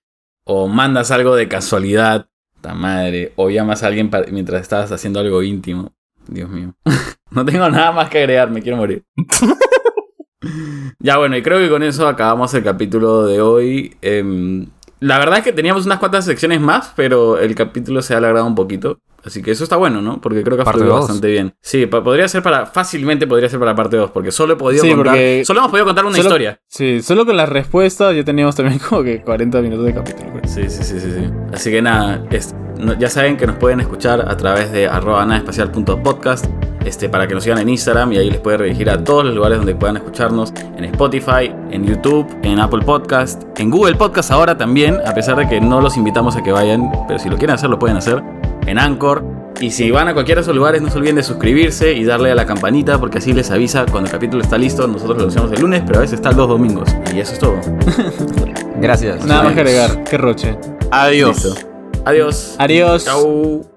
o 0.45 0.67
mandas 0.67 1.11
algo 1.11 1.35
de 1.35 1.47
casualidad, 1.47 2.27
ta 2.61 2.73
madre, 2.73 3.33
o 3.35 3.49
llamas 3.49 3.83
a 3.83 3.87
alguien 3.87 4.09
pa- 4.09 4.23
mientras 4.31 4.61
estás 4.61 4.91
haciendo 4.91 5.19
algo 5.19 5.43
íntimo. 5.43 5.91
Dios 6.27 6.49
mío. 6.49 6.73
no 7.31 7.43
tengo 7.45 7.69
nada 7.69 7.91
más 7.91 8.09
que 8.09 8.19
agregar, 8.19 8.49
me 8.49 8.61
quiero 8.61 8.77
morir. 8.77 9.03
ya 10.99 11.17
bueno, 11.17 11.35
y 11.37 11.41
creo 11.43 11.59
que 11.59 11.69
con 11.69 11.83
eso 11.83 12.07
acabamos 12.07 12.53
el 12.53 12.63
capítulo 12.63 13.25
de 13.25 13.41
hoy. 13.41 13.95
Em, 14.01 14.67
la 14.99 15.19
verdad 15.19 15.39
es 15.39 15.43
que 15.43 15.53
teníamos 15.53 15.85
unas 15.85 15.99
cuantas 15.99 16.25
secciones 16.25 16.61
más, 16.61 16.93
pero 16.95 17.37
el 17.39 17.55
capítulo 17.55 18.01
se 18.01 18.13
ha 18.13 18.17
alargado 18.17 18.45
un 18.45 18.55
poquito. 18.55 18.99
Así 19.25 19.41
que 19.41 19.51
eso 19.51 19.63
está 19.63 19.75
bueno, 19.75 20.01
¿no? 20.01 20.21
Porque 20.21 20.43
creo 20.43 20.55
que 20.55 20.63
ha 20.63 20.71
fluido 20.71 20.93
bastante 20.93 21.27
bien. 21.29 21.55
Sí, 21.61 21.87
podría 21.87 22.27
ser 22.27 22.43
para. 22.43 22.67
Fácilmente 22.67 23.25
podría 23.25 23.49
ser 23.49 23.59
para 23.59 23.75
parte 23.75 23.97
2, 23.97 24.11
porque 24.11 24.31
solo 24.31 24.53
he 24.53 24.57
podido 24.57 24.83
Sí, 24.83 24.93
contar. 24.93 25.17
Solo 25.43 25.59
hemos 25.61 25.71
podido 25.71 25.85
contar 25.85 26.05
una 26.05 26.15
Solo- 26.15 26.27
historia. 26.29 26.59
Sí, 26.67 27.01
solo 27.01 27.25
con 27.25 27.35
las 27.35 27.49
respuestas 27.49 28.15
ya 28.15 28.23
teníamos 28.23 28.55
también 28.55 28.79
como 28.89 29.03
que 29.03 29.21
40 29.21 29.61
minutos 29.61 29.85
de 29.85 29.93
capítulo. 29.95 30.31
creo. 30.33 30.47
Sí, 30.47 30.69
sí, 30.69 30.83
sí, 30.83 30.99
sí, 30.99 31.11
sí. 31.11 31.29
Así 31.51 31.71
que 31.71 31.81
nada, 31.81 32.23
es- 32.31 32.53
no- 32.79 32.93
ya 32.93 33.09
saben 33.09 33.37
que 33.37 33.47
nos 33.47 33.55
pueden 33.57 33.79
escuchar 33.79 34.21
a 34.29 34.35
través 34.37 34.71
de 34.71 34.87
arroba 34.87 35.25
nadaespacial.podcast 35.25 36.45
este, 36.85 37.09
para 37.09 37.27
que 37.27 37.33
nos 37.33 37.43
sigan 37.43 37.57
en 37.59 37.69
Instagram 37.69 38.13
y 38.13 38.17
ahí 38.17 38.29
les 38.29 38.39
puede 38.39 38.57
redirigir 38.57 38.89
a 38.91 39.03
todos 39.03 39.25
los 39.25 39.33
lugares 39.33 39.57
donde 39.57 39.73
puedan 39.73 39.97
escucharnos, 39.97 40.53
en 40.77 40.85
Spotify, 40.85 41.51
en 41.71 41.83
YouTube, 41.83 42.27
en 42.43 42.59
Apple 42.59 42.83
Podcast, 42.85 43.41
en 43.59 43.71
Google 43.71 43.95
Podcast 43.95 44.29
ahora 44.31 44.55
también, 44.55 44.99
a 45.05 45.13
pesar 45.15 45.35
de 45.35 45.47
que 45.47 45.59
no 45.59 45.81
los 45.81 45.97
invitamos 45.97 46.35
a 46.35 46.43
que 46.43 46.51
vayan, 46.51 46.91
pero 47.07 47.17
si 47.19 47.27
lo 47.29 47.37
quieren 47.37 47.55
hacer 47.55 47.69
lo 47.71 47.79
pueden 47.79 47.97
hacer, 47.97 48.21
en 48.67 48.77
Anchor. 48.77 49.23
Y 49.61 49.71
si 49.71 49.89
van 49.89 50.09
a 50.09 50.13
cualquiera 50.13 50.41
de 50.41 50.43
esos 50.43 50.55
lugares, 50.55 50.81
no 50.81 50.89
se 50.91 50.97
olviden 50.97 51.15
de 51.15 51.23
suscribirse 51.23 51.93
y 51.93 52.03
darle 52.03 52.29
a 52.29 52.35
la 52.35 52.45
campanita 52.45 52.99
porque 52.99 53.19
así 53.19 53.31
les 53.33 53.49
avisa 53.51 53.85
cuando 53.89 54.07
el 54.07 54.11
capítulo 54.11 54.43
está 54.43 54.57
listo. 54.57 54.85
Nosotros 54.85 55.17
lo 55.21 55.27
hacemos 55.29 55.49
el 55.53 55.61
lunes, 55.61 55.81
pero 55.87 55.99
a 55.99 56.01
veces 56.01 56.15
está 56.19 56.33
los 56.33 56.47
domingos. 56.49 56.93
Y 57.15 57.19
eso 57.21 57.33
es 57.33 57.39
todo. 57.39 57.55
Gracias. 58.81 59.25
Nada 59.25 59.43
más 59.43 59.53
que 59.53 59.61
agregar, 59.61 60.03
qué 60.03 60.17
roche. 60.17 60.57
Adiós. 60.91 61.45
Listo. 61.45 61.74
Adiós. 62.05 62.55
Adiós. 62.59 63.03
Chau. 63.03 63.65